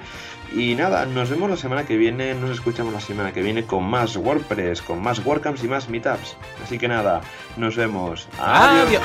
Y 0.55 0.75
nada, 0.75 1.05
nos 1.05 1.29
vemos 1.29 1.51
la 1.51 1.57
semana 1.57 1.85
que 1.85 1.97
viene, 1.97 2.35
nos 2.35 2.51
escuchamos 2.51 2.93
la 2.93 3.01
semana 3.01 3.33
que 3.33 3.43
viene 3.43 3.65
con 3.65 3.85
más 3.85 4.17
WordPress, 4.17 4.81
con 4.83 5.03
más 5.03 5.25
WordCamps 5.25 5.63
y 5.65 5.69
más 5.69 5.89
Meetups. 5.89 6.37
Así 6.65 6.79
que 6.79 6.89
nada, 6.89 7.21
nos 7.57 7.77
vemos. 7.77 8.29
Adiós. 8.39 9.03